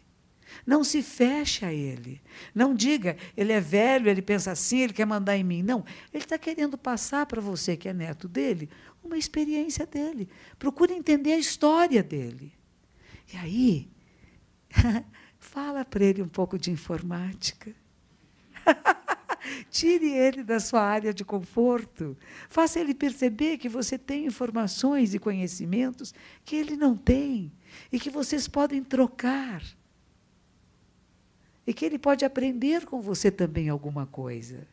Não 0.64 0.84
se 0.84 1.02
feche 1.02 1.64
a 1.64 1.74
ele. 1.74 2.22
Não 2.54 2.72
diga, 2.76 3.16
ele 3.36 3.52
é 3.52 3.60
velho, 3.60 4.08
ele 4.08 4.22
pensa 4.22 4.52
assim, 4.52 4.82
ele 4.82 4.92
quer 4.92 5.04
mandar 5.04 5.36
em 5.36 5.42
mim. 5.42 5.64
Não, 5.64 5.84
ele 6.14 6.22
está 6.22 6.38
querendo 6.38 6.78
passar 6.78 7.26
para 7.26 7.40
você, 7.40 7.76
que 7.76 7.88
é 7.88 7.92
neto 7.92 8.28
dele, 8.28 8.70
uma 9.02 9.18
experiência 9.18 9.84
dele. 9.84 10.28
Procure 10.60 10.94
entender 10.94 11.32
a 11.32 11.38
história 11.38 12.04
dele. 12.04 12.52
E 13.34 13.36
aí, 13.36 13.90
fala 15.40 15.84
para 15.84 16.04
ele 16.04 16.22
um 16.22 16.28
pouco 16.28 16.56
de 16.56 16.70
informática. 16.70 17.74
Tire 19.70 20.10
ele 20.10 20.42
da 20.42 20.60
sua 20.60 20.82
área 20.82 21.12
de 21.12 21.24
conforto. 21.24 22.16
Faça 22.48 22.80
ele 22.80 22.94
perceber 22.94 23.58
que 23.58 23.68
você 23.68 23.98
tem 23.98 24.26
informações 24.26 25.14
e 25.14 25.18
conhecimentos 25.18 26.14
que 26.44 26.56
ele 26.56 26.76
não 26.76 26.96
tem 26.96 27.52
e 27.92 27.98
que 27.98 28.10
vocês 28.10 28.48
podem 28.48 28.82
trocar. 28.82 29.62
E 31.66 31.74
que 31.74 31.84
ele 31.84 31.98
pode 31.98 32.24
aprender 32.24 32.86
com 32.86 33.00
você 33.00 33.30
também 33.30 33.68
alguma 33.68 34.06
coisa. 34.06 34.66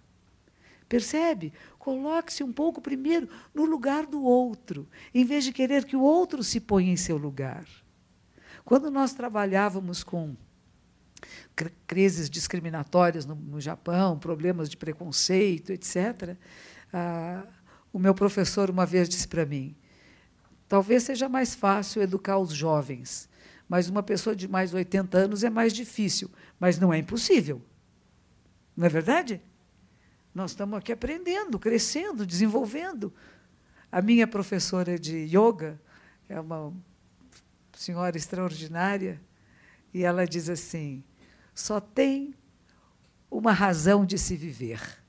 Percebe? 0.88 1.52
Coloque-se 1.80 2.44
um 2.44 2.54
pouco 2.54 2.80
primeiro 2.80 3.28
no 3.54 3.66
lugar 3.66 4.06
do 4.06 4.24
outro, 4.24 4.88
em 5.14 5.26
vez 5.26 5.44
de 5.44 5.52
querer 5.52 5.84
que 5.84 5.96
o 5.96 6.02
outro 6.02 6.44
se 6.44 6.60
ponha 6.60 6.92
em 6.92 6.98
seu 6.98 7.18
lugar. 7.18 7.66
Quando 8.64 8.90
nós 8.90 9.14
trabalhávamos 9.14 10.04
com 10.04 10.36
crises 11.88 12.30
discriminatórias 12.30 13.26
no, 13.26 13.36
no 13.36 13.62
Japão, 13.62 14.20
problemas 14.20 14.70
de 14.70 14.78
preconceito, 14.78 15.72
etc. 15.72 16.36
Ah, 16.92 17.46
o 17.94 18.00
meu 18.00 18.14
professor 18.14 18.70
uma 18.70 18.86
vez 18.86 19.08
disse 19.08 19.28
para 19.28 19.46
mim: 19.46 19.76
talvez 20.68 21.04
seja 21.04 21.30
mais 21.30 21.56
fácil 21.56 22.02
educar 22.02 22.38
os 22.38 22.52
jovens, 22.52 23.30
mas 23.70 23.90
uma 23.90 24.04
pessoa 24.04 24.36
de 24.36 24.48
mais 24.48 24.72
de 24.72 24.76
80 24.76 25.18
anos 25.18 25.44
é 25.44 25.50
mais 25.50 25.74
difícil, 25.74 26.30
mas 26.60 26.78
não 26.78 26.94
é 26.94 26.98
impossível. 26.98 27.62
Não 28.76 28.86
é 28.86 28.90
verdade? 28.90 29.42
Nós 30.34 30.52
estamos 30.52 30.78
aqui 30.78 30.92
aprendendo, 30.92 31.58
crescendo, 31.58 32.26
desenvolvendo. 32.26 33.14
A 33.90 34.02
minha 34.02 34.28
professora 34.28 35.00
de 35.00 35.30
yoga 35.34 35.80
é 36.28 36.38
uma 36.38 36.74
senhora 37.74 38.18
extraordinária 38.18 39.22
e 39.94 40.04
ela 40.04 40.28
diz 40.28 40.50
assim: 40.50 41.02
só 41.56 41.80
tem 41.80 42.36
uma 43.32 43.54
razão 43.54 44.06
de 44.06 44.20
se 44.20 44.36
viver: 44.36 45.02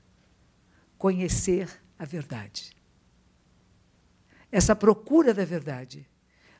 conhecer 0.97 1.69
a 1.99 2.05
verdade. 2.05 2.75
Essa 4.49 4.73
procura 4.73 5.33
da 5.33 5.43
verdade 5.43 6.07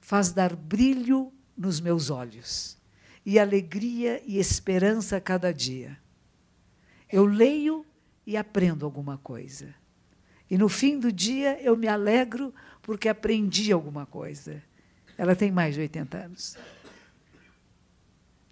faz 0.02 0.34
dar 0.34 0.54
brilho 0.56 1.32
nos 1.58 1.80
meus 1.80 2.10
olhos 2.10 2.78
e 3.26 3.40
alegria 3.40 4.22
e 4.26 4.38
esperança 4.38 5.18
a 5.18 5.22
cada 5.22 5.54
dia. 5.54 5.98
Eu 7.10 7.26
leio 7.26 7.86
e 8.26 8.36
aprendo 8.36 8.86
alguma 8.86 9.18
coisa. 9.18 9.74
E 10.50 10.58
no 10.58 10.68
fim 10.70 11.00
do 11.00 11.12
dia 11.12 11.62
eu 11.62 11.76
me 11.78 11.88
alegro 11.88 12.54
porque 12.82 13.08
aprendi 13.08 13.72
alguma 13.72 14.06
coisa. 14.06 14.62
Ela 15.18 15.36
tem 15.36 15.52
mais 15.52 15.76
de 15.76 15.82
80 15.82 16.18
anos. 16.18 16.58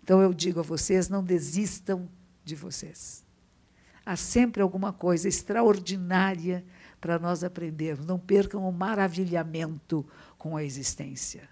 Então 0.05 0.21
eu 0.21 0.35
digo 0.35 0.59
a 0.59 0.63
vocês: 0.63 1.09
não 1.09 1.23
desistam 1.23 2.07
de 2.43 2.55
vocês. 2.55 3.25
Há 4.05 4.15
sempre 4.15 4.61
alguma 4.61 4.93
coisa 4.93 5.27
extraordinária 5.27 6.63
para 7.01 7.17
nós 7.17 7.43
aprendermos. 7.43 8.05
Não 8.05 8.19
percam 8.19 8.69
o 8.69 8.71
maravilhamento 8.71 10.05
com 10.37 10.55
a 10.55 10.63
existência. 10.63 11.49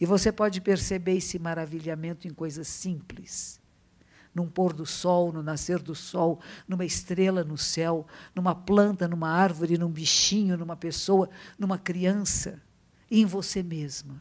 E 0.00 0.04
você 0.04 0.32
pode 0.32 0.60
perceber 0.60 1.18
esse 1.18 1.38
maravilhamento 1.38 2.26
em 2.26 2.34
coisas 2.34 2.66
simples. 2.66 3.60
Num 4.34 4.48
pôr 4.48 4.72
do 4.72 4.84
sol, 4.84 5.32
no 5.32 5.40
nascer 5.40 5.78
do 5.78 5.94
sol, 5.94 6.40
numa 6.66 6.84
estrela 6.84 7.44
no 7.44 7.56
céu, 7.56 8.04
numa 8.34 8.52
planta, 8.52 9.06
numa 9.06 9.30
árvore, 9.30 9.78
num 9.78 9.92
bichinho, 9.92 10.56
numa 10.56 10.74
pessoa, 10.74 11.30
numa 11.56 11.78
criança, 11.78 12.60
e 13.08 13.20
em 13.20 13.26
você 13.26 13.62
mesma, 13.62 14.20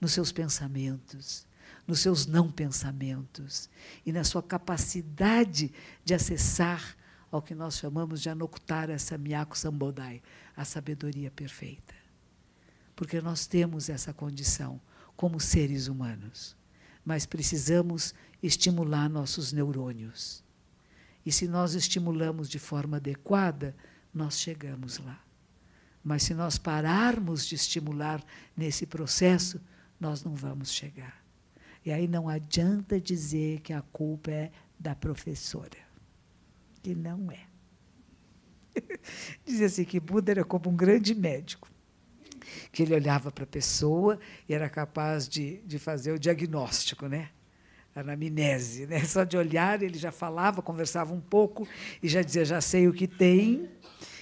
nos 0.00 0.12
seus 0.12 0.32
pensamentos, 0.32 1.46
nos 1.88 2.00
seus 2.00 2.26
não 2.26 2.52
pensamentos 2.52 3.70
e 4.04 4.12
na 4.12 4.22
sua 4.22 4.42
capacidade 4.42 5.72
de 6.04 6.12
acessar 6.12 6.94
ao 7.32 7.40
que 7.40 7.54
nós 7.54 7.78
chamamos 7.78 8.20
de 8.20 8.28
Anoktara 8.28 8.98
Samyaku 8.98 9.56
Sambodai, 9.56 10.22
a 10.54 10.66
sabedoria 10.66 11.30
perfeita. 11.30 11.94
Porque 12.94 13.22
nós 13.22 13.46
temos 13.46 13.88
essa 13.88 14.12
condição 14.12 14.78
como 15.16 15.40
seres 15.40 15.88
humanos, 15.88 16.54
mas 17.04 17.24
precisamos 17.24 18.14
estimular 18.42 19.08
nossos 19.08 19.50
neurônios. 19.50 20.44
E 21.24 21.32
se 21.32 21.48
nós 21.48 21.74
estimulamos 21.74 22.50
de 22.50 22.58
forma 22.58 22.98
adequada, 22.98 23.74
nós 24.12 24.38
chegamos 24.38 24.98
lá. 24.98 25.22
Mas 26.04 26.22
se 26.22 26.34
nós 26.34 26.58
pararmos 26.58 27.46
de 27.46 27.54
estimular 27.54 28.22
nesse 28.56 28.86
processo, 28.86 29.60
nós 29.98 30.22
não 30.22 30.34
vamos 30.34 30.70
chegar. 30.70 31.17
E 31.88 31.90
aí 31.90 32.06
não 32.06 32.28
adianta 32.28 33.00
dizer 33.00 33.60
que 33.60 33.72
a 33.72 33.80
culpa 33.80 34.30
é 34.30 34.50
da 34.78 34.94
professora, 34.94 35.78
que 36.82 36.94
não 36.94 37.30
é. 37.32 37.46
Dizia 39.42 39.64
assim 39.64 39.84
que 39.84 39.98
Buda 39.98 40.32
era 40.32 40.44
como 40.44 40.68
um 40.68 40.76
grande 40.76 41.14
médico, 41.14 41.66
que 42.70 42.82
ele 42.82 42.94
olhava 42.94 43.32
para 43.32 43.44
a 43.44 43.46
pessoa 43.46 44.20
e 44.46 44.52
era 44.52 44.68
capaz 44.68 45.26
de, 45.26 45.62
de 45.62 45.78
fazer 45.78 46.12
o 46.12 46.18
diagnóstico, 46.18 47.06
né? 47.06 47.30
Anamnese, 47.94 48.86
né? 48.86 49.02
Só 49.06 49.24
de 49.24 49.38
olhar 49.38 49.82
ele 49.82 49.98
já 49.98 50.12
falava, 50.12 50.60
conversava 50.60 51.14
um 51.14 51.22
pouco 51.22 51.66
e 52.02 52.08
já 52.08 52.20
dizia, 52.20 52.44
já 52.44 52.60
sei 52.60 52.86
o 52.86 52.92
que 52.92 53.08
tem, 53.08 53.66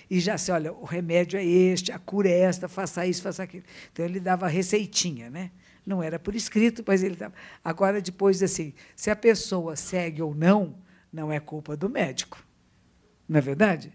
e 0.08 0.20
já 0.20 0.38
sei, 0.38 0.54
olha, 0.54 0.72
o 0.72 0.84
remédio 0.84 1.36
é 1.36 1.44
este, 1.44 1.90
a 1.90 1.98
cura 1.98 2.28
é 2.28 2.42
esta, 2.42 2.68
faça 2.68 3.04
isso, 3.04 3.22
faça 3.22 3.42
aquilo. 3.42 3.64
Então 3.92 4.04
ele 4.04 4.20
dava 4.20 4.46
a 4.46 4.48
receitinha, 4.48 5.28
né? 5.28 5.50
Não 5.86 6.02
era 6.02 6.18
por 6.18 6.34
escrito, 6.34 6.82
mas 6.84 7.02
ele 7.02 7.14
estava. 7.14 7.32
Agora, 7.64 8.02
depois, 8.02 8.42
assim, 8.42 8.74
se 8.94 9.10
a 9.10 9.16
pessoa 9.16 9.76
segue 9.76 10.20
ou 10.20 10.34
não, 10.34 10.74
não 11.12 11.32
é 11.32 11.38
culpa 11.38 11.76
do 11.76 11.88
médico. 11.88 12.44
Não 13.28 13.38
é 13.38 13.40
verdade? 13.40 13.92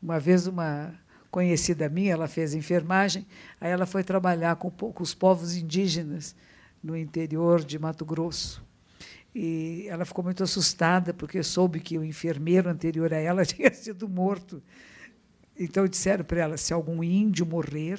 Uma 0.00 0.20
vez, 0.20 0.46
uma 0.46 0.94
conhecida 1.30 1.88
minha, 1.88 2.12
ela 2.12 2.28
fez 2.28 2.54
enfermagem, 2.54 3.26
aí 3.60 3.70
ela 3.70 3.84
foi 3.84 4.04
trabalhar 4.04 4.56
com, 4.56 4.70
com 4.70 5.02
os 5.02 5.12
povos 5.12 5.56
indígenas 5.56 6.36
no 6.82 6.96
interior 6.96 7.64
de 7.64 7.78
Mato 7.78 8.04
Grosso. 8.04 8.64
E 9.34 9.86
ela 9.88 10.04
ficou 10.04 10.24
muito 10.24 10.42
assustada, 10.42 11.12
porque 11.12 11.42
soube 11.42 11.80
que 11.80 11.98
o 11.98 12.04
enfermeiro 12.04 12.70
anterior 12.70 13.12
a 13.12 13.18
ela 13.18 13.44
tinha 13.44 13.72
sido 13.74 14.08
morto 14.08 14.62
então 15.58 15.86
disseram 15.86 16.24
para 16.24 16.40
ela: 16.40 16.56
se 16.56 16.72
algum 16.72 17.02
índio 17.02 17.46
morrer, 17.46 17.98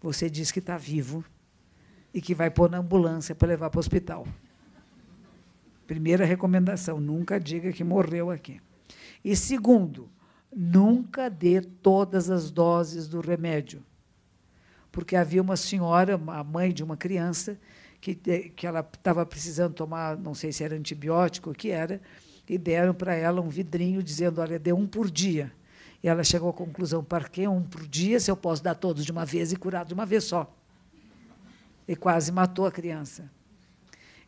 você 0.00 0.30
diz 0.30 0.50
que 0.50 0.58
está 0.58 0.76
vivo 0.76 1.24
e 2.12 2.20
que 2.20 2.34
vai 2.34 2.50
pôr 2.50 2.70
na 2.70 2.78
ambulância 2.78 3.34
para 3.34 3.48
levar 3.48 3.70
para 3.70 3.78
o 3.78 3.80
hospital. 3.80 4.26
Primeira 5.86 6.24
recomendação: 6.24 7.00
nunca 7.00 7.40
diga 7.40 7.72
que 7.72 7.82
morreu 7.82 8.30
aqui. 8.30 8.60
E 9.24 9.34
segundo, 9.34 10.08
nunca 10.54 11.28
dê 11.28 11.60
todas 11.60 12.30
as 12.30 12.50
doses 12.50 13.08
do 13.08 13.20
remédio. 13.20 13.82
Porque 14.90 15.16
havia 15.16 15.42
uma 15.42 15.56
senhora, 15.56 16.20
a 16.28 16.44
mãe 16.44 16.72
de 16.72 16.82
uma 16.82 16.96
criança, 16.96 17.58
que, 18.00 18.14
que 18.14 18.66
ela 18.66 18.80
estava 18.80 19.24
precisando 19.26 19.74
tomar, 19.74 20.16
não 20.16 20.34
sei 20.34 20.52
se 20.52 20.64
era 20.64 20.76
antibiótico, 20.76 21.50
o 21.50 21.54
que 21.54 21.70
era, 21.70 22.00
e 22.48 22.56
deram 22.56 22.94
para 22.94 23.14
ela 23.14 23.40
um 23.40 23.48
vidrinho 23.48 24.02
dizendo: 24.02 24.40
olha, 24.40 24.58
dê 24.58 24.72
um 24.72 24.86
por 24.86 25.10
dia. 25.10 25.52
E 26.02 26.08
ela 26.08 26.22
chegou 26.22 26.50
à 26.50 26.52
conclusão: 26.52 27.02
para 27.02 27.28
que 27.28 27.46
um 27.46 27.62
por 27.62 27.86
dia 27.86 28.20
se 28.20 28.30
eu 28.30 28.36
posso 28.36 28.62
dar 28.62 28.74
todos 28.74 29.04
de 29.04 29.12
uma 29.12 29.24
vez 29.24 29.52
e 29.52 29.56
curar 29.56 29.84
de 29.84 29.94
uma 29.94 30.06
vez 30.06 30.24
só? 30.24 30.52
E 31.86 31.96
quase 31.96 32.30
matou 32.30 32.66
a 32.66 32.72
criança. 32.72 33.30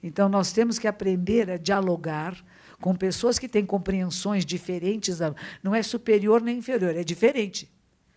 Então, 0.02 0.28
nós 0.28 0.50
temos 0.52 0.78
que 0.78 0.88
aprender 0.88 1.50
a 1.50 1.58
dialogar 1.58 2.42
com 2.80 2.94
pessoas 2.94 3.38
que 3.38 3.48
têm 3.48 3.66
compreensões 3.66 4.46
diferentes. 4.46 5.18
Não 5.62 5.74
é 5.74 5.82
superior 5.82 6.40
nem 6.40 6.58
inferior, 6.58 6.96
é 6.96 7.04
diferente. 7.04 7.70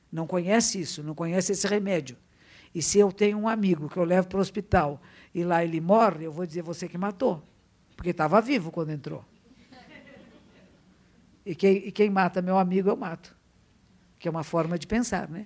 Não 0.10 0.26
conhece 0.26 0.80
isso, 0.80 1.04
não 1.04 1.14
conhece 1.14 1.51
esse 1.51 1.68
remédio. 1.68 2.16
E 2.74 2.82
se 2.82 2.99
eu 2.99 3.12
tenho 3.12 3.38
um 3.38 3.47
amigo 3.47 3.89
que 3.89 3.97
eu 3.97 4.04
levo 4.04 4.28
para 4.28 4.38
o 4.38 4.41
hospital 4.41 5.01
e 5.34 5.43
lá 5.43 5.64
ele 5.64 5.82
morre, 5.82 6.26
eu 6.26 6.32
vou 6.32 6.45
dizer 6.45 6.62
você 6.62 6.88
que 6.88 6.97
matou, 6.97 7.43
porque 7.95 8.12
estava 8.12 8.41
vivo 8.41 8.72
quando 8.72 8.91
entrou. 8.91 9.26
E 11.45 11.54
quem, 11.54 11.88
e 11.88 11.91
quem 11.91 12.10
mata 12.10 12.41
meu 12.41 12.58
amigo, 12.58 12.89
eu 12.89 12.95
mato. 12.95 13.36
Que 14.24 14.30
é 14.30 14.32
uma 14.32 14.41
forma 14.45 14.80
de 14.80 14.88
pensar. 14.88 15.30
Né? 15.30 15.45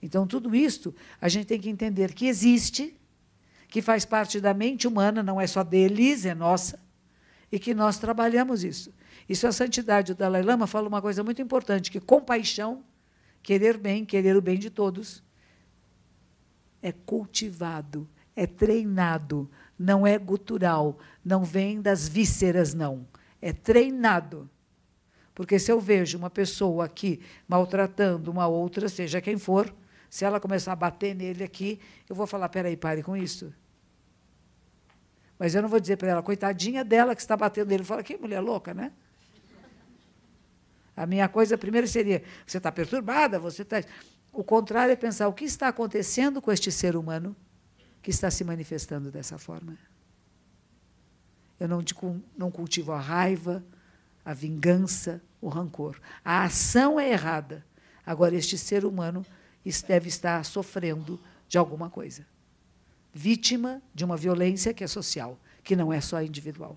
Então, 0.00 0.24
tudo 0.24 0.54
isto 0.54 0.94
a 1.20 1.28
gente 1.28 1.46
tem 1.46 1.60
que 1.60 1.68
entender 1.68 2.14
que 2.14 2.28
existe, 2.28 2.96
que 3.66 3.82
faz 3.82 4.04
parte 4.04 4.40
da 4.40 4.54
mente 4.54 4.86
humana, 4.86 5.20
não 5.20 5.40
é 5.40 5.48
só 5.48 5.64
deles, 5.64 6.24
é 6.24 6.32
nossa, 6.32 6.78
e 7.50 7.58
que 7.58 7.74
nós 7.74 7.98
trabalhamos 7.98 8.62
isso. 8.62 8.94
Isso 9.28 9.48
a 9.48 9.50
santidade 9.50 10.14
do 10.14 10.16
Dalai 10.16 10.44
Lama 10.44 10.68
fala 10.68 10.86
uma 10.86 11.02
coisa 11.02 11.24
muito 11.24 11.42
importante, 11.42 11.90
que 11.90 11.98
compaixão, 11.98 12.84
querer 13.42 13.76
bem, 13.76 14.04
querer 14.04 14.36
o 14.36 14.40
bem 14.40 14.60
de 14.60 14.70
todos, 14.70 15.20
é 16.80 16.92
cultivado, 16.92 18.08
é 18.36 18.46
treinado, 18.46 19.50
não 19.76 20.06
é 20.06 20.16
gutural, 20.18 21.00
não 21.24 21.42
vem 21.42 21.82
das 21.82 22.06
vísceras, 22.06 22.74
não. 22.74 23.08
É 23.42 23.52
treinado. 23.52 24.48
Porque 25.34 25.58
se 25.58 25.70
eu 25.72 25.80
vejo 25.80 26.16
uma 26.16 26.30
pessoa 26.30 26.84
aqui 26.84 27.20
maltratando 27.48 28.30
uma 28.30 28.46
outra, 28.46 28.88
seja 28.88 29.20
quem 29.20 29.36
for, 29.36 29.74
se 30.08 30.24
ela 30.24 30.38
começar 30.38 30.72
a 30.72 30.76
bater 30.76 31.14
nele 31.14 31.42
aqui, 31.42 31.80
eu 32.08 32.14
vou 32.14 32.26
falar: 32.26 32.48
peraí, 32.48 32.76
pare 32.76 33.02
com 33.02 33.16
isso. 33.16 33.52
Mas 35.36 35.54
eu 35.54 35.60
não 35.60 35.68
vou 35.68 35.80
dizer 35.80 35.96
para 35.96 36.08
ela, 36.08 36.22
coitadinha 36.22 36.84
dela 36.84 37.16
que 37.16 37.20
está 37.20 37.36
batendo 37.36 37.68
nele. 37.68 37.82
Fala, 37.82 38.02
que 38.02 38.16
mulher 38.16 38.40
louca, 38.40 38.72
né? 38.72 38.92
A 40.96 41.04
minha 41.04 41.28
coisa 41.28 41.58
primeiro 41.58 41.88
seria: 41.88 42.22
você 42.46 42.58
está 42.58 42.70
perturbada, 42.70 43.40
você 43.40 43.62
está. 43.62 43.82
O 44.32 44.44
contrário 44.44 44.92
é 44.92 44.96
pensar 44.96 45.26
o 45.26 45.32
que 45.32 45.44
está 45.44 45.68
acontecendo 45.68 46.40
com 46.40 46.52
este 46.52 46.70
ser 46.70 46.94
humano 46.94 47.34
que 48.00 48.10
está 48.10 48.30
se 48.30 48.44
manifestando 48.44 49.10
dessa 49.10 49.36
forma. 49.36 49.76
Eu 51.58 51.66
não, 51.66 51.82
não 52.36 52.50
cultivo 52.50 52.92
a 52.92 53.00
raiva, 53.00 53.64
a 54.24 54.32
vingança, 54.32 55.22
o 55.40 55.48
rancor. 55.48 56.00
A 56.24 56.44
ação 56.44 56.98
é 56.98 57.10
errada. 57.10 57.64
Agora, 58.04 58.34
este 58.34 58.56
ser 58.56 58.84
humano 58.84 59.24
deve 59.86 60.08
estar 60.08 60.44
sofrendo 60.44 61.20
de 61.48 61.58
alguma 61.58 61.90
coisa. 61.90 62.26
Vítima 63.12 63.82
de 63.94 64.04
uma 64.04 64.16
violência 64.16 64.74
que 64.74 64.82
é 64.82 64.86
social, 64.86 65.38
que 65.62 65.76
não 65.76 65.92
é 65.92 66.00
só 66.00 66.22
individual. 66.22 66.76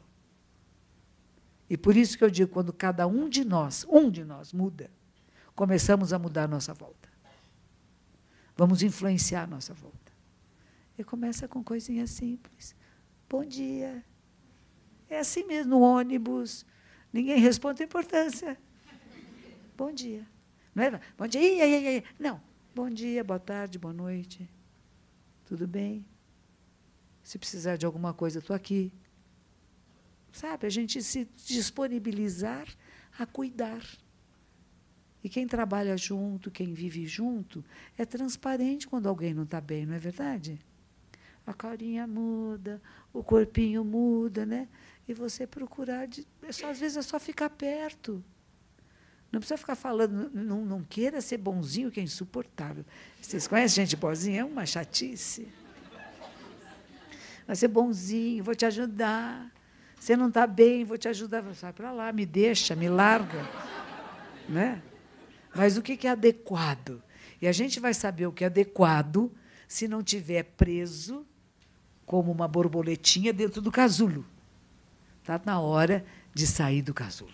E 1.70 1.76
por 1.76 1.98
isso 1.98 2.18
que 2.18 2.24
eu 2.24 2.30
digo, 2.30 2.52
quando 2.52 2.72
cada 2.72 3.08
um 3.08 3.28
de 3.28 3.44
nós, 3.44 3.86
um 3.90 4.10
de 4.10 4.24
nós, 4.24 4.54
muda, 4.54 4.90
começamos 5.56 6.14
a 6.14 6.20
mudar 6.20 6.44
a 6.44 6.48
nossa 6.48 6.74
volta. 6.74 7.10
Vamos 8.56 8.82
influenciar 8.82 9.44
a 9.44 9.48
nossa 9.48 9.74
volta. 9.74 9.98
E 10.98 11.04
começa 11.04 11.48
com 11.48 11.64
coisinhas 11.64 12.10
simples. 12.10 12.76
Bom 13.30 13.44
dia. 13.44 14.04
É 15.10 15.20
assim 15.20 15.46
mesmo, 15.46 15.72
no 15.72 15.82
ônibus, 15.82 16.66
Ninguém 17.18 17.40
responde, 17.40 17.82
importância. 17.82 18.56
Bom 19.76 19.92
dia. 19.92 20.24
Não 20.76 20.84
é? 20.84 21.02
Bom 21.18 21.26
dia. 21.26 21.42
Ia, 21.42 21.66
ia, 21.66 21.92
ia. 21.96 22.04
Não. 22.20 22.40
Bom 22.76 22.92
dia, 22.92 23.24
boa 23.24 23.40
tarde, 23.40 23.80
boa 23.80 23.92
noite. 23.92 24.48
Tudo 25.44 25.68
bem? 25.68 26.06
Se 27.24 27.40
precisar 27.40 27.76
de 27.76 27.88
alguma 27.88 28.14
coisa, 28.14 28.38
estou 28.38 28.56
aqui. 28.56 28.94
Sabe, 30.32 30.68
a 30.68 30.70
gente 30.70 31.02
se 31.02 31.28
disponibilizar 31.44 32.68
a 33.18 33.26
cuidar. 33.26 33.82
E 35.24 35.28
quem 35.28 35.48
trabalha 35.48 35.98
junto, 35.98 36.52
quem 36.52 36.72
vive 36.72 37.08
junto, 37.08 37.66
é 37.98 38.06
transparente 38.06 38.88
quando 38.88 39.10
alguém 39.10 39.34
não 39.34 39.42
está 39.42 39.60
bem, 39.60 39.88
não 39.88 39.96
é 39.96 40.00
verdade? 40.00 40.60
A 41.48 41.54
carinha 41.54 42.06
muda, 42.06 42.80
o 43.12 43.24
corpinho 43.24 43.84
muda, 43.84 44.46
né? 44.46 44.68
E 45.08 45.14
você 45.14 45.48
procurar. 45.48 46.08
De, 46.08 46.28
é 46.44 46.52
só, 46.52 46.70
às 46.70 46.80
vezes 46.80 46.98
é 46.98 47.02
só 47.02 47.20
ficar 47.20 47.50
perto. 47.50 48.24
Não 49.32 49.40
precisa 49.40 49.58
ficar 49.58 49.76
falando, 49.76 50.32
não, 50.34 50.66
não 50.66 50.84
queira 50.84 51.20
ser 51.22 51.38
bonzinho, 51.38 51.92
que 51.92 52.00
é 52.00 52.04
insuportável. 52.04 52.86
Vocês 53.22 53.48
conhecem 53.48 53.86
gente 53.86 53.96
boazinha? 53.96 54.42
É 54.42 54.46
uma 54.46 54.66
chatice. 54.66 55.48
Vai 57.46 57.56
ser 57.56 57.68
bonzinho, 57.68 58.44
vou 58.44 58.56
te 58.56 58.66
ajudar. 58.66 59.52
Você 60.00 60.16
não 60.16 60.28
está 60.30 60.48
bem, 60.48 60.86
vou 60.86 60.98
te 60.98 61.08
ajudar. 61.08 61.44
Sai 61.56 61.74
para 61.74 61.92
lá, 61.92 62.12
me 62.12 62.26
deixa, 62.26 62.76
me 62.76 62.88
larga. 62.88 63.48
Né? 64.48 64.82
Mas 65.54 65.78
o 65.78 65.82
que 65.82 66.08
é 66.08 66.12
adequado? 66.12 67.02
E 67.42 67.48
a 67.48 67.52
gente 67.52 67.80
vai 67.80 67.94
saber 67.94 68.28
o 68.28 68.32
que 68.32 68.44
é 68.44 68.48
adequado 68.48 69.32
se 69.68 69.88
não 69.88 70.02
tiver 70.02 70.44
preso 70.44 71.26
como 72.06 72.32
uma 72.32 72.48
borboletinha 72.48 73.34
dentro 73.34 73.62
do 73.62 73.72
casulo. 73.72 74.26
Está 75.28 75.42
na 75.46 75.60
hora 75.60 76.06
de 76.34 76.48
sair 76.48 76.82
do 76.82 76.94
casulo. 76.94 77.34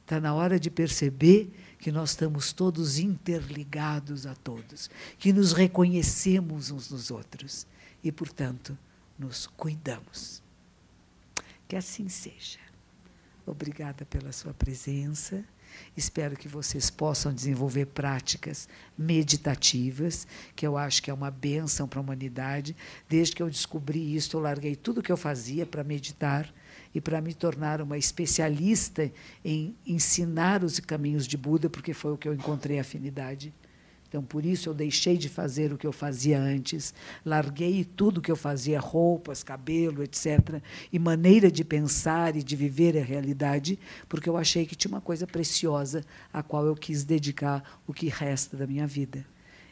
Está 0.00 0.18
na 0.18 0.32
hora 0.32 0.58
de 0.58 0.70
perceber 0.70 1.52
que 1.78 1.92
nós 1.92 2.12
estamos 2.12 2.54
todos 2.54 2.98
interligados 2.98 4.24
a 4.24 4.34
todos, 4.34 4.88
que 5.18 5.30
nos 5.30 5.52
reconhecemos 5.52 6.70
uns 6.70 6.90
nos 6.90 7.10
outros 7.10 7.66
e, 8.02 8.10
portanto, 8.10 8.78
nos 9.18 9.46
cuidamos. 9.46 10.42
Que 11.68 11.76
assim 11.76 12.08
seja. 12.08 12.60
Obrigada 13.44 14.06
pela 14.06 14.32
sua 14.32 14.54
presença. 14.54 15.44
Espero 15.94 16.34
que 16.34 16.48
vocês 16.48 16.88
possam 16.88 17.30
desenvolver 17.30 17.88
práticas 17.88 18.70
meditativas, 18.96 20.26
que 20.56 20.66
eu 20.66 20.78
acho 20.78 21.02
que 21.02 21.10
é 21.10 21.14
uma 21.14 21.30
bênção 21.30 21.86
para 21.86 22.00
a 22.00 22.02
humanidade. 22.02 22.74
Desde 23.06 23.36
que 23.36 23.42
eu 23.42 23.50
descobri 23.50 24.16
isso, 24.16 24.34
eu 24.34 24.40
larguei 24.40 24.74
tudo 24.74 25.02
que 25.02 25.12
eu 25.12 25.16
fazia 25.18 25.66
para 25.66 25.84
meditar 25.84 26.50
e 26.94 27.00
para 27.00 27.20
me 27.20 27.34
tornar 27.34 27.80
uma 27.80 27.98
especialista 27.98 29.10
em 29.44 29.74
ensinar 29.86 30.62
os 30.62 30.78
caminhos 30.80 31.26
de 31.26 31.36
Buda, 31.36 31.70
porque 31.70 31.94
foi 31.94 32.12
o 32.12 32.16
que 32.16 32.28
eu 32.28 32.34
encontrei 32.34 32.78
afinidade. 32.78 33.52
Então, 34.12 34.22
por 34.22 34.44
isso, 34.44 34.68
eu 34.68 34.74
deixei 34.74 35.16
de 35.16 35.26
fazer 35.26 35.72
o 35.72 35.78
que 35.78 35.86
eu 35.86 35.92
fazia 35.92 36.38
antes, 36.38 36.92
larguei 37.24 37.82
tudo 37.82 38.20
que 38.20 38.30
eu 38.30 38.36
fazia, 38.36 38.78
roupas, 38.78 39.42
cabelo, 39.42 40.02
etc., 40.02 40.60
e 40.92 40.98
maneira 40.98 41.50
de 41.50 41.64
pensar 41.64 42.36
e 42.36 42.42
de 42.42 42.54
viver 42.54 42.94
a 42.98 43.02
realidade, 43.02 43.78
porque 44.10 44.28
eu 44.28 44.36
achei 44.36 44.66
que 44.66 44.76
tinha 44.76 44.92
uma 44.92 45.00
coisa 45.00 45.26
preciosa 45.26 46.04
a 46.30 46.42
qual 46.42 46.66
eu 46.66 46.74
quis 46.74 47.04
dedicar 47.04 47.80
o 47.86 47.94
que 47.94 48.08
resta 48.08 48.54
da 48.54 48.66
minha 48.66 48.86
vida. 48.86 49.24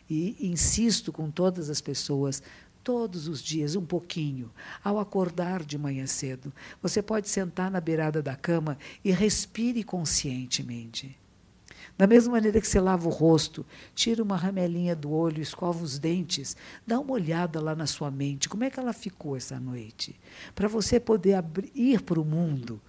E 0.08 0.34
insisto 0.40 1.12
com 1.12 1.30
todas 1.30 1.68
as 1.68 1.82
pessoas, 1.82 2.42
todos 2.83 3.28
os 3.28 3.43
dias, 3.43 3.76
um 3.76 3.85
pouquinho, 3.85 4.51
ao 4.83 4.99
acordar 4.99 5.64
de 5.64 5.78
manhã 5.78 6.07
cedo. 6.07 6.53
Você 6.83 7.03
pode 7.03 7.28
sentar 7.28 7.70
na 7.70 7.81
beirada 7.81 8.22
da 8.22 8.35
cama 8.35 8.78
e 9.05 9.11
respire 9.11 9.83
conscientemente. 9.85 11.16
Da 11.97 12.07
mesma 12.07 12.33
maneira 12.33 12.61
que 12.61 12.66
você 12.66 12.81
lava 12.81 13.07
o 13.07 13.12
rosto, 13.12 13.64
tira 13.95 14.22
uma 14.22 14.37
ramelinha 14.37 14.97
do 14.97 15.11
olho, 15.11 15.43
escova 15.43 15.85
os 15.85 15.99
dentes, 15.99 16.57
dá 16.87 16.99
uma 16.99 17.12
olhada 17.12 17.61
lá 17.61 17.74
na 17.74 17.87
sua 17.87 18.11
mente, 18.11 18.49
como 18.49 18.64
é 18.64 18.70
que 18.70 18.81
ela 18.81 18.95
ficou 18.95 19.37
essa 19.37 19.61
noite? 19.61 20.18
Para 20.55 20.66
você 20.66 20.99
poder 20.99 21.45
ir 21.74 22.01
para 22.01 22.18
o 22.18 22.24
mundo 22.24 22.81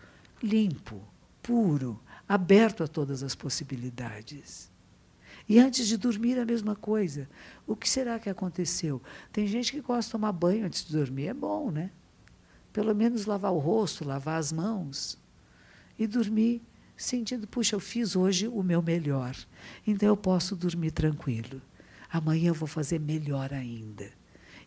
limpo, 0.41 1.01
puro, 1.43 1.99
aberto 2.27 2.83
a 2.83 2.87
todas 2.87 3.21
as 3.21 3.35
possibilidades. 3.35 4.70
E 5.51 5.59
antes 5.59 5.85
de 5.85 5.97
dormir, 5.97 6.39
a 6.39 6.45
mesma 6.45 6.77
coisa. 6.77 7.27
O 7.67 7.75
que 7.75 7.89
será 7.89 8.17
que 8.17 8.29
aconteceu? 8.29 9.01
Tem 9.33 9.45
gente 9.45 9.73
que 9.73 9.81
gosta 9.81 10.03
de 10.07 10.11
tomar 10.13 10.31
banho 10.31 10.65
antes 10.65 10.85
de 10.85 10.93
dormir. 10.93 11.27
É 11.27 11.33
bom, 11.33 11.69
né? 11.69 11.91
Pelo 12.71 12.95
menos 12.95 13.25
lavar 13.25 13.51
o 13.51 13.57
rosto, 13.57 14.07
lavar 14.07 14.39
as 14.39 14.53
mãos. 14.53 15.17
E 15.99 16.07
dormir 16.07 16.61
sentindo, 16.95 17.45
puxa, 17.45 17.75
eu 17.75 17.81
fiz 17.81 18.15
hoje 18.15 18.47
o 18.47 18.63
meu 18.63 18.81
melhor, 18.81 19.35
então 19.85 20.07
eu 20.07 20.15
posso 20.15 20.55
dormir 20.55 20.91
tranquilo. 20.91 21.61
Amanhã 22.09 22.51
eu 22.51 22.53
vou 22.53 22.67
fazer 22.67 23.01
melhor 23.01 23.51
ainda. 23.51 24.09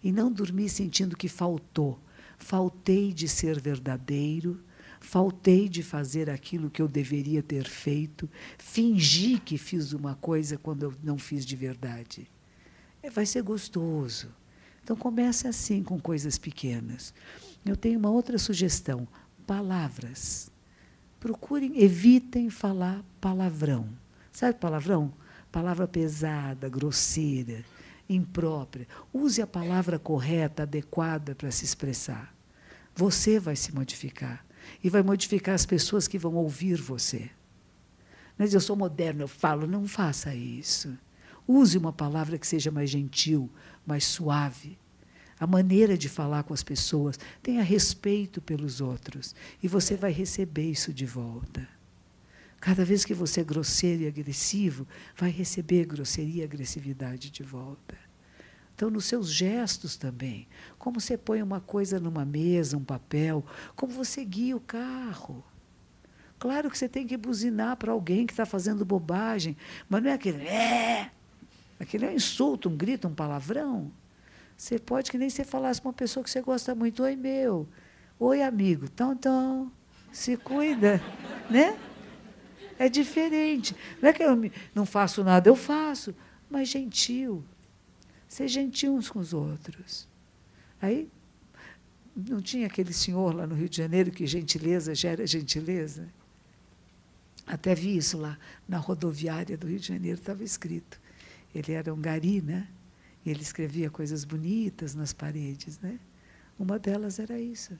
E 0.03 0.13
não 0.13 0.31
dormir 0.31 0.69
sentindo 0.69 1.17
que 1.17 1.29
faltou. 1.29 1.99
Faltei 2.37 3.11
de 3.11 3.27
ser 3.27 3.59
verdadeiro, 3.59 4.63
faltei 5.05 5.69
de 5.69 5.83
fazer 5.83 6.31
aquilo 6.31 6.71
que 6.71 6.81
eu 6.81 6.89
deveria 6.89 7.43
ter 7.43 7.69
feito, 7.69 8.29
fingi 8.59 9.39
que 9.39 9.59
fiz 9.59 9.93
uma 9.93 10.15
coisa 10.17 10.57
quando 10.57 10.85
eu 10.85 10.95
não 11.03 11.19
fiz 11.19 11.45
de 11.45 11.55
verdade. 11.55 12.27
É, 13.03 13.11
vai 13.11 13.27
ser 13.27 13.43
gostoso. 13.43 14.29
Então 14.83 14.97
comece 14.97 15.47
assim 15.47 15.83
com 15.83 16.01
coisas 16.01 16.39
pequenas. 16.39 17.13
Eu 17.65 17.77
tenho 17.77 17.99
uma 17.99 18.11
outra 18.11 18.39
sugestão: 18.39 19.07
palavras. 19.47 20.51
Procurem, 21.21 21.81
evitem 21.81 22.51
falar 22.51 23.05
palavrão. 23.21 23.89
Sabe 24.33 24.59
palavrão? 24.59 25.13
Palavra 25.53 25.87
pesada, 25.87 26.69
grosseira, 26.69 27.65
imprópria. 28.09 28.89
Use 29.13 29.41
a 29.41 29.47
palavra 29.47 29.99
correta, 29.99 30.65
adequada 30.65 31.35
para 31.35 31.51
se 31.51 31.65
expressar. 31.65 32.35
Você 32.95 33.39
vai 33.39 33.57
se 33.57 33.75
modificar 33.75 34.45
e 34.83 34.91
vai 34.91 35.03
modificar 35.03 35.55
as 35.55 35.67
pessoas 35.67 36.09
que 36.09 36.19
vão 36.19 36.35
ouvir 36.35 36.81
você. 36.81 37.31
Mas 38.37 38.53
eu 38.53 38.61
sou 38.61 38.77
moderno, 38.77 39.23
eu 39.23 39.29
falo, 39.29 39.67
não 39.67 39.87
faça 39.87 40.35
isso. 40.35 40.97
Use 41.47 41.77
uma 41.77 41.93
palavra 41.93 42.39
que 42.39 42.47
seja 42.47 42.71
mais 42.71 42.91
gentil, 42.91 43.51
mais 43.87 44.05
suave. 44.05 44.79
A 45.39 45.47
maneira 45.47 45.97
de 45.99 46.09
falar 46.09 46.43
com 46.43 46.55
as 46.55 46.63
pessoas, 46.63 47.19
tenha 47.43 47.63
respeito 47.63 48.41
pelos 48.41 48.81
outros 48.81 49.35
e 49.63 49.69
você 49.69 49.97
vai 49.97 50.11
receber 50.11 50.71
isso 50.71 50.93
de 50.93 51.05
volta. 51.05 51.69
Cada 52.61 52.85
vez 52.85 53.05
que 53.05 53.13
você 53.13 53.43
é 53.43 53.45
grosseiro 53.45 54.05
e 54.05 54.07
agressivo, 54.07 54.87
vai 55.17 55.31
receber 55.31 55.85
grosseria 55.85 56.43
e 56.43 56.45
agressividade 56.45 57.31
de 57.31 57.43
volta. 57.43 57.95
Então, 58.75 58.89
nos 58.91 59.05
seus 59.05 59.31
gestos 59.31 59.97
também, 59.97 60.49
como 60.85 61.01
você 61.01 61.17
põe 61.17 61.43
uma 61.43 61.63
coisa 61.63 61.99
numa 61.99 62.27
mesa, 62.27 62.77
um 62.77 62.85
papel, 62.85 63.43
como 63.75 63.91
você 63.91 64.23
guia 64.23 64.55
o 64.55 64.61
carro. 64.61 65.43
Claro 66.39 66.71
que 66.71 66.77
você 66.77 66.87
tem 66.87 67.07
que 67.07 67.17
buzinar 67.17 67.79
para 67.79 67.91
alguém 67.91 68.27
que 68.27 68.35
está 68.35 68.45
fazendo 68.45 68.85
bobagem, 68.85 69.57
mas 69.89 70.03
não 70.03 70.11
é 70.11 70.13
aquele 70.13 70.47
é, 70.47 71.11
aquele 71.81 72.05
é 72.05 72.11
um 72.11 72.13
insulto, 72.13 72.69
um 72.69 72.77
grito, 72.77 73.09
um 73.09 73.15
palavrão. 73.15 73.91
Você 74.59 74.79
pode 74.79 75.11
que 75.11 75.17
nem 75.17 75.31
você 75.31 75.43
falasse 75.43 75.81
para 75.81 75.89
uma 75.89 75.95
pessoa 75.95 76.23
que 76.23 76.29
você 76.29 76.43
gosta 76.43 76.75
muito, 76.75 77.03
oi 77.03 77.17
meu, 77.17 77.67
oi 78.21 78.43
amigo, 78.43 78.85
então, 78.85 79.15
então, 79.15 79.73
se 80.13 80.37
cuida, 80.37 81.01
né? 81.49 81.79
É 82.79 82.91
diferente. 82.91 83.75
Não 84.03 84.11
é 84.11 84.13
que 84.13 84.23
eu 84.23 84.37
não 84.75 84.85
faço 84.85 85.25
nada, 85.25 85.49
eu 85.49 85.57
faço, 85.57 86.15
mas 86.51 86.69
gentil. 86.69 87.43
Ser 88.29 88.49
gentil 88.49 88.93
uns 88.95 89.09
com 89.09 89.19
os 89.19 89.33
outros. 89.33 90.13
Aí, 90.81 91.09
não 92.15 92.41
tinha 92.41 92.67
aquele 92.67 92.93
senhor 92.93 93.35
lá 93.35 93.47
no 93.47 93.55
Rio 93.55 93.69
de 93.69 93.77
Janeiro 93.77 94.11
que 94.11 94.27
gentileza 94.27 94.95
gera 94.95 95.27
gentileza? 95.27 96.09
Até 97.47 97.75
vi 97.75 97.97
isso 97.97 98.17
lá 98.17 98.39
na 98.69 98.79
rodoviária 98.79 99.57
do 99.57 99.67
Rio 99.67 99.79
de 99.79 99.89
Janeiro, 99.89 100.19
estava 100.19 100.43
escrito. 100.43 101.01
Ele 101.55 101.73
era 101.73 101.93
um 101.93 102.01
gari, 102.01 102.41
né? 102.41 102.69
E 103.25 103.31
ele 103.31 103.43
escrevia 103.43 103.91
coisas 103.91 104.25
bonitas 104.25 104.95
nas 104.95 105.13
paredes, 105.13 105.79
né? 105.79 105.99
Uma 106.59 106.79
delas 106.79 107.19
era 107.19 107.39
isso. 107.39 107.79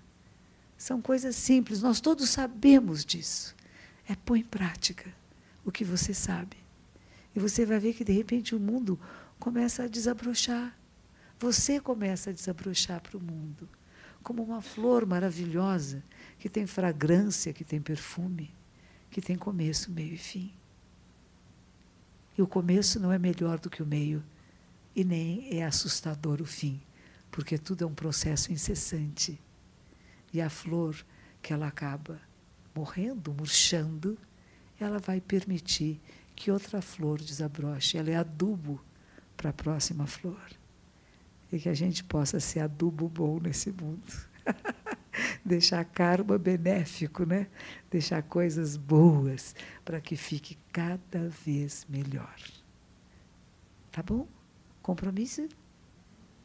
São 0.77 1.01
coisas 1.01 1.37
simples, 1.37 1.81
nós 1.81 2.01
todos 2.01 2.29
sabemos 2.31 3.05
disso 3.05 3.55
é 4.09 4.15
pôr 4.15 4.37
em 4.37 4.43
prática 4.43 5.13
o 5.65 5.73
que 5.73 5.85
você 5.85 6.13
sabe. 6.13 6.57
E 7.35 7.41
você 7.41 7.65
vai 7.65 7.79
ver 7.79 7.95
que, 7.95 8.05
de 8.05 8.13
repente, 8.13 8.55
o 8.55 8.61
mundo 8.61 8.99
começa 9.39 9.85
a 9.85 9.89
desabrochar. 9.89 10.77
Você 11.39 11.81
começa 11.81 12.31
a 12.31 12.33
desabrochar 12.33 13.01
para 13.01 13.17
o 13.17 13.21
mundo. 13.21 13.69
Como 14.23 14.43
uma 14.43 14.63
flor 14.63 15.05
maravilhosa, 15.05 16.03
que 16.39 16.49
tem 16.49 16.67
fragrância, 16.67 17.53
que 17.53 17.65
tem 17.65 17.81
perfume, 17.81 18.55
que 19.11 19.21
tem 19.21 19.37
começo, 19.37 19.91
meio 19.91 20.15
e 20.15 20.19
fim. 20.19 20.53
E 22.37 22.43
o 22.43 22.47
começo 22.47 22.99
não 22.99 23.13
é 23.13 23.19
melhor 23.19 23.59
do 23.59 23.69
que 23.69 23.83
o 23.83 23.87
meio, 23.87 24.25
e 24.97 25.05
nem 25.05 25.59
é 25.59 25.65
assustador 25.65 26.41
o 26.41 26.47
fim, 26.47 26.81
porque 27.31 27.59
tudo 27.59 27.85
é 27.85 27.87
um 27.87 27.95
processo 27.95 28.53
incessante. 28.53 29.39
E 30.33 30.41
a 30.41 30.49
flor 30.49 30.97
que 31.43 31.53
ela 31.53 31.67
acaba 31.67 32.21
morrendo, 32.75 33.33
murchando, 33.33 34.19
ela 34.81 34.99
vai 34.99 35.21
permitir 35.21 36.01
que 36.35 36.51
outra 36.51 36.83
flor 36.83 37.21
desabroche. 37.21 37.97
Ela 37.97 38.11
é 38.11 38.17
adubo 38.17 38.83
para 39.37 39.51
a 39.51 39.53
próxima 39.53 40.07
flor. 40.07 40.41
E 41.53 41.59
que 41.59 41.69
a 41.69 41.75
gente 41.75 42.03
possa 42.05 42.41
ser 42.41 42.61
adubo 42.61 43.09
bom 43.09 43.39
nesse 43.41 43.71
mundo. 43.71 44.03
Deixar 45.45 45.85
karma 45.85 46.39
benéfico, 46.39 47.25
né? 47.25 47.47
Deixar 47.91 48.23
coisas 48.23 48.77
boas 48.77 49.55
para 49.85 50.01
que 50.01 50.17
fique 50.17 50.59
cada 50.73 51.29
vez 51.29 51.87
melhor. 51.89 52.35
Tá 53.93 54.03
bom? 54.03 54.27
Compromisso? 54.83 55.49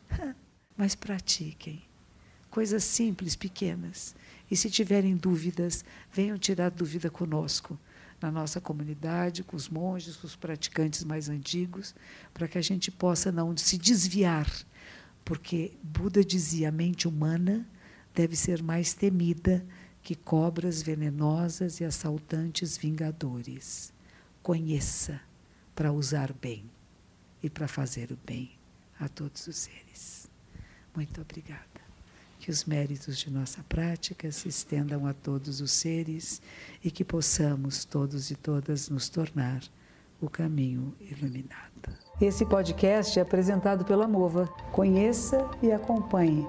Mas 0.78 0.96
pratiquem. 0.96 1.82
Coisas 2.50 2.84
simples, 2.84 3.36
pequenas. 3.36 4.16
E 4.50 4.56
se 4.56 4.70
tiverem 4.70 5.16
dúvidas, 5.16 5.86
venham 6.12 6.38
tirar 6.38 6.70
dúvida 6.70 7.10
conosco, 7.10 7.80
na 8.22 8.32
nossa 8.32 8.60
comunidade, 8.60 9.44
com 9.44 9.56
os 9.56 9.70
monges, 9.70 10.16
com 10.16 10.28
os 10.28 10.36
praticantes 10.36 11.04
mais 11.04 11.30
antigos, 11.30 11.96
para 12.34 12.48
que 12.48 12.58
a 12.58 12.62
gente 12.62 12.92
possa 12.92 13.32
não 13.32 13.56
se 13.56 13.78
desviar. 13.78 14.50
Porque 15.30 15.78
Buda 15.84 16.26
dizia: 16.26 16.70
a 16.70 16.72
mente 16.72 17.08
humana 17.08 17.64
deve 18.16 18.36
ser 18.36 18.64
mais 18.64 18.94
temida 18.94 19.64
que 20.02 20.16
cobras 20.16 20.82
venenosas 20.82 21.80
e 21.80 21.86
assaltantes 21.86 22.76
vingadores. 22.76 23.94
Conheça 24.42 25.22
para 25.76 25.92
usar 25.92 26.34
bem 26.34 26.64
e 27.44 27.50
para 27.50 27.68
fazer 27.68 28.12
o 28.12 28.18
bem 28.26 28.54
a 29.00 29.08
todos 29.08 29.46
os 29.46 29.56
seres. 29.56 30.28
Muito 30.96 31.22
obrigada 31.22 31.80
que 32.40 32.50
os 32.50 32.66
méritos 32.66 33.20
de 33.20 33.30
nossa 33.30 33.62
prática 33.70 34.32
se 34.32 34.48
estendam 34.48 35.06
a 35.06 35.14
todos 35.14 35.62
os 35.62 35.70
seres 35.70 36.42
e 36.84 36.90
que 36.90 37.06
possamos 37.06 37.86
todos 37.86 38.32
e 38.32 38.36
todas 38.36 38.90
nos 38.90 39.10
tornar 39.10 39.62
o 40.22 40.30
caminho 40.30 40.94
iluminado. 41.00 41.70
Esse 42.22 42.46
podcast 42.46 43.18
é 43.18 43.22
apresentado 43.22 43.86
pela 43.86 44.08
Mova. 44.08 44.48
Conheça 44.72 45.50
e 45.62 45.72
acompanhe. 45.72 46.46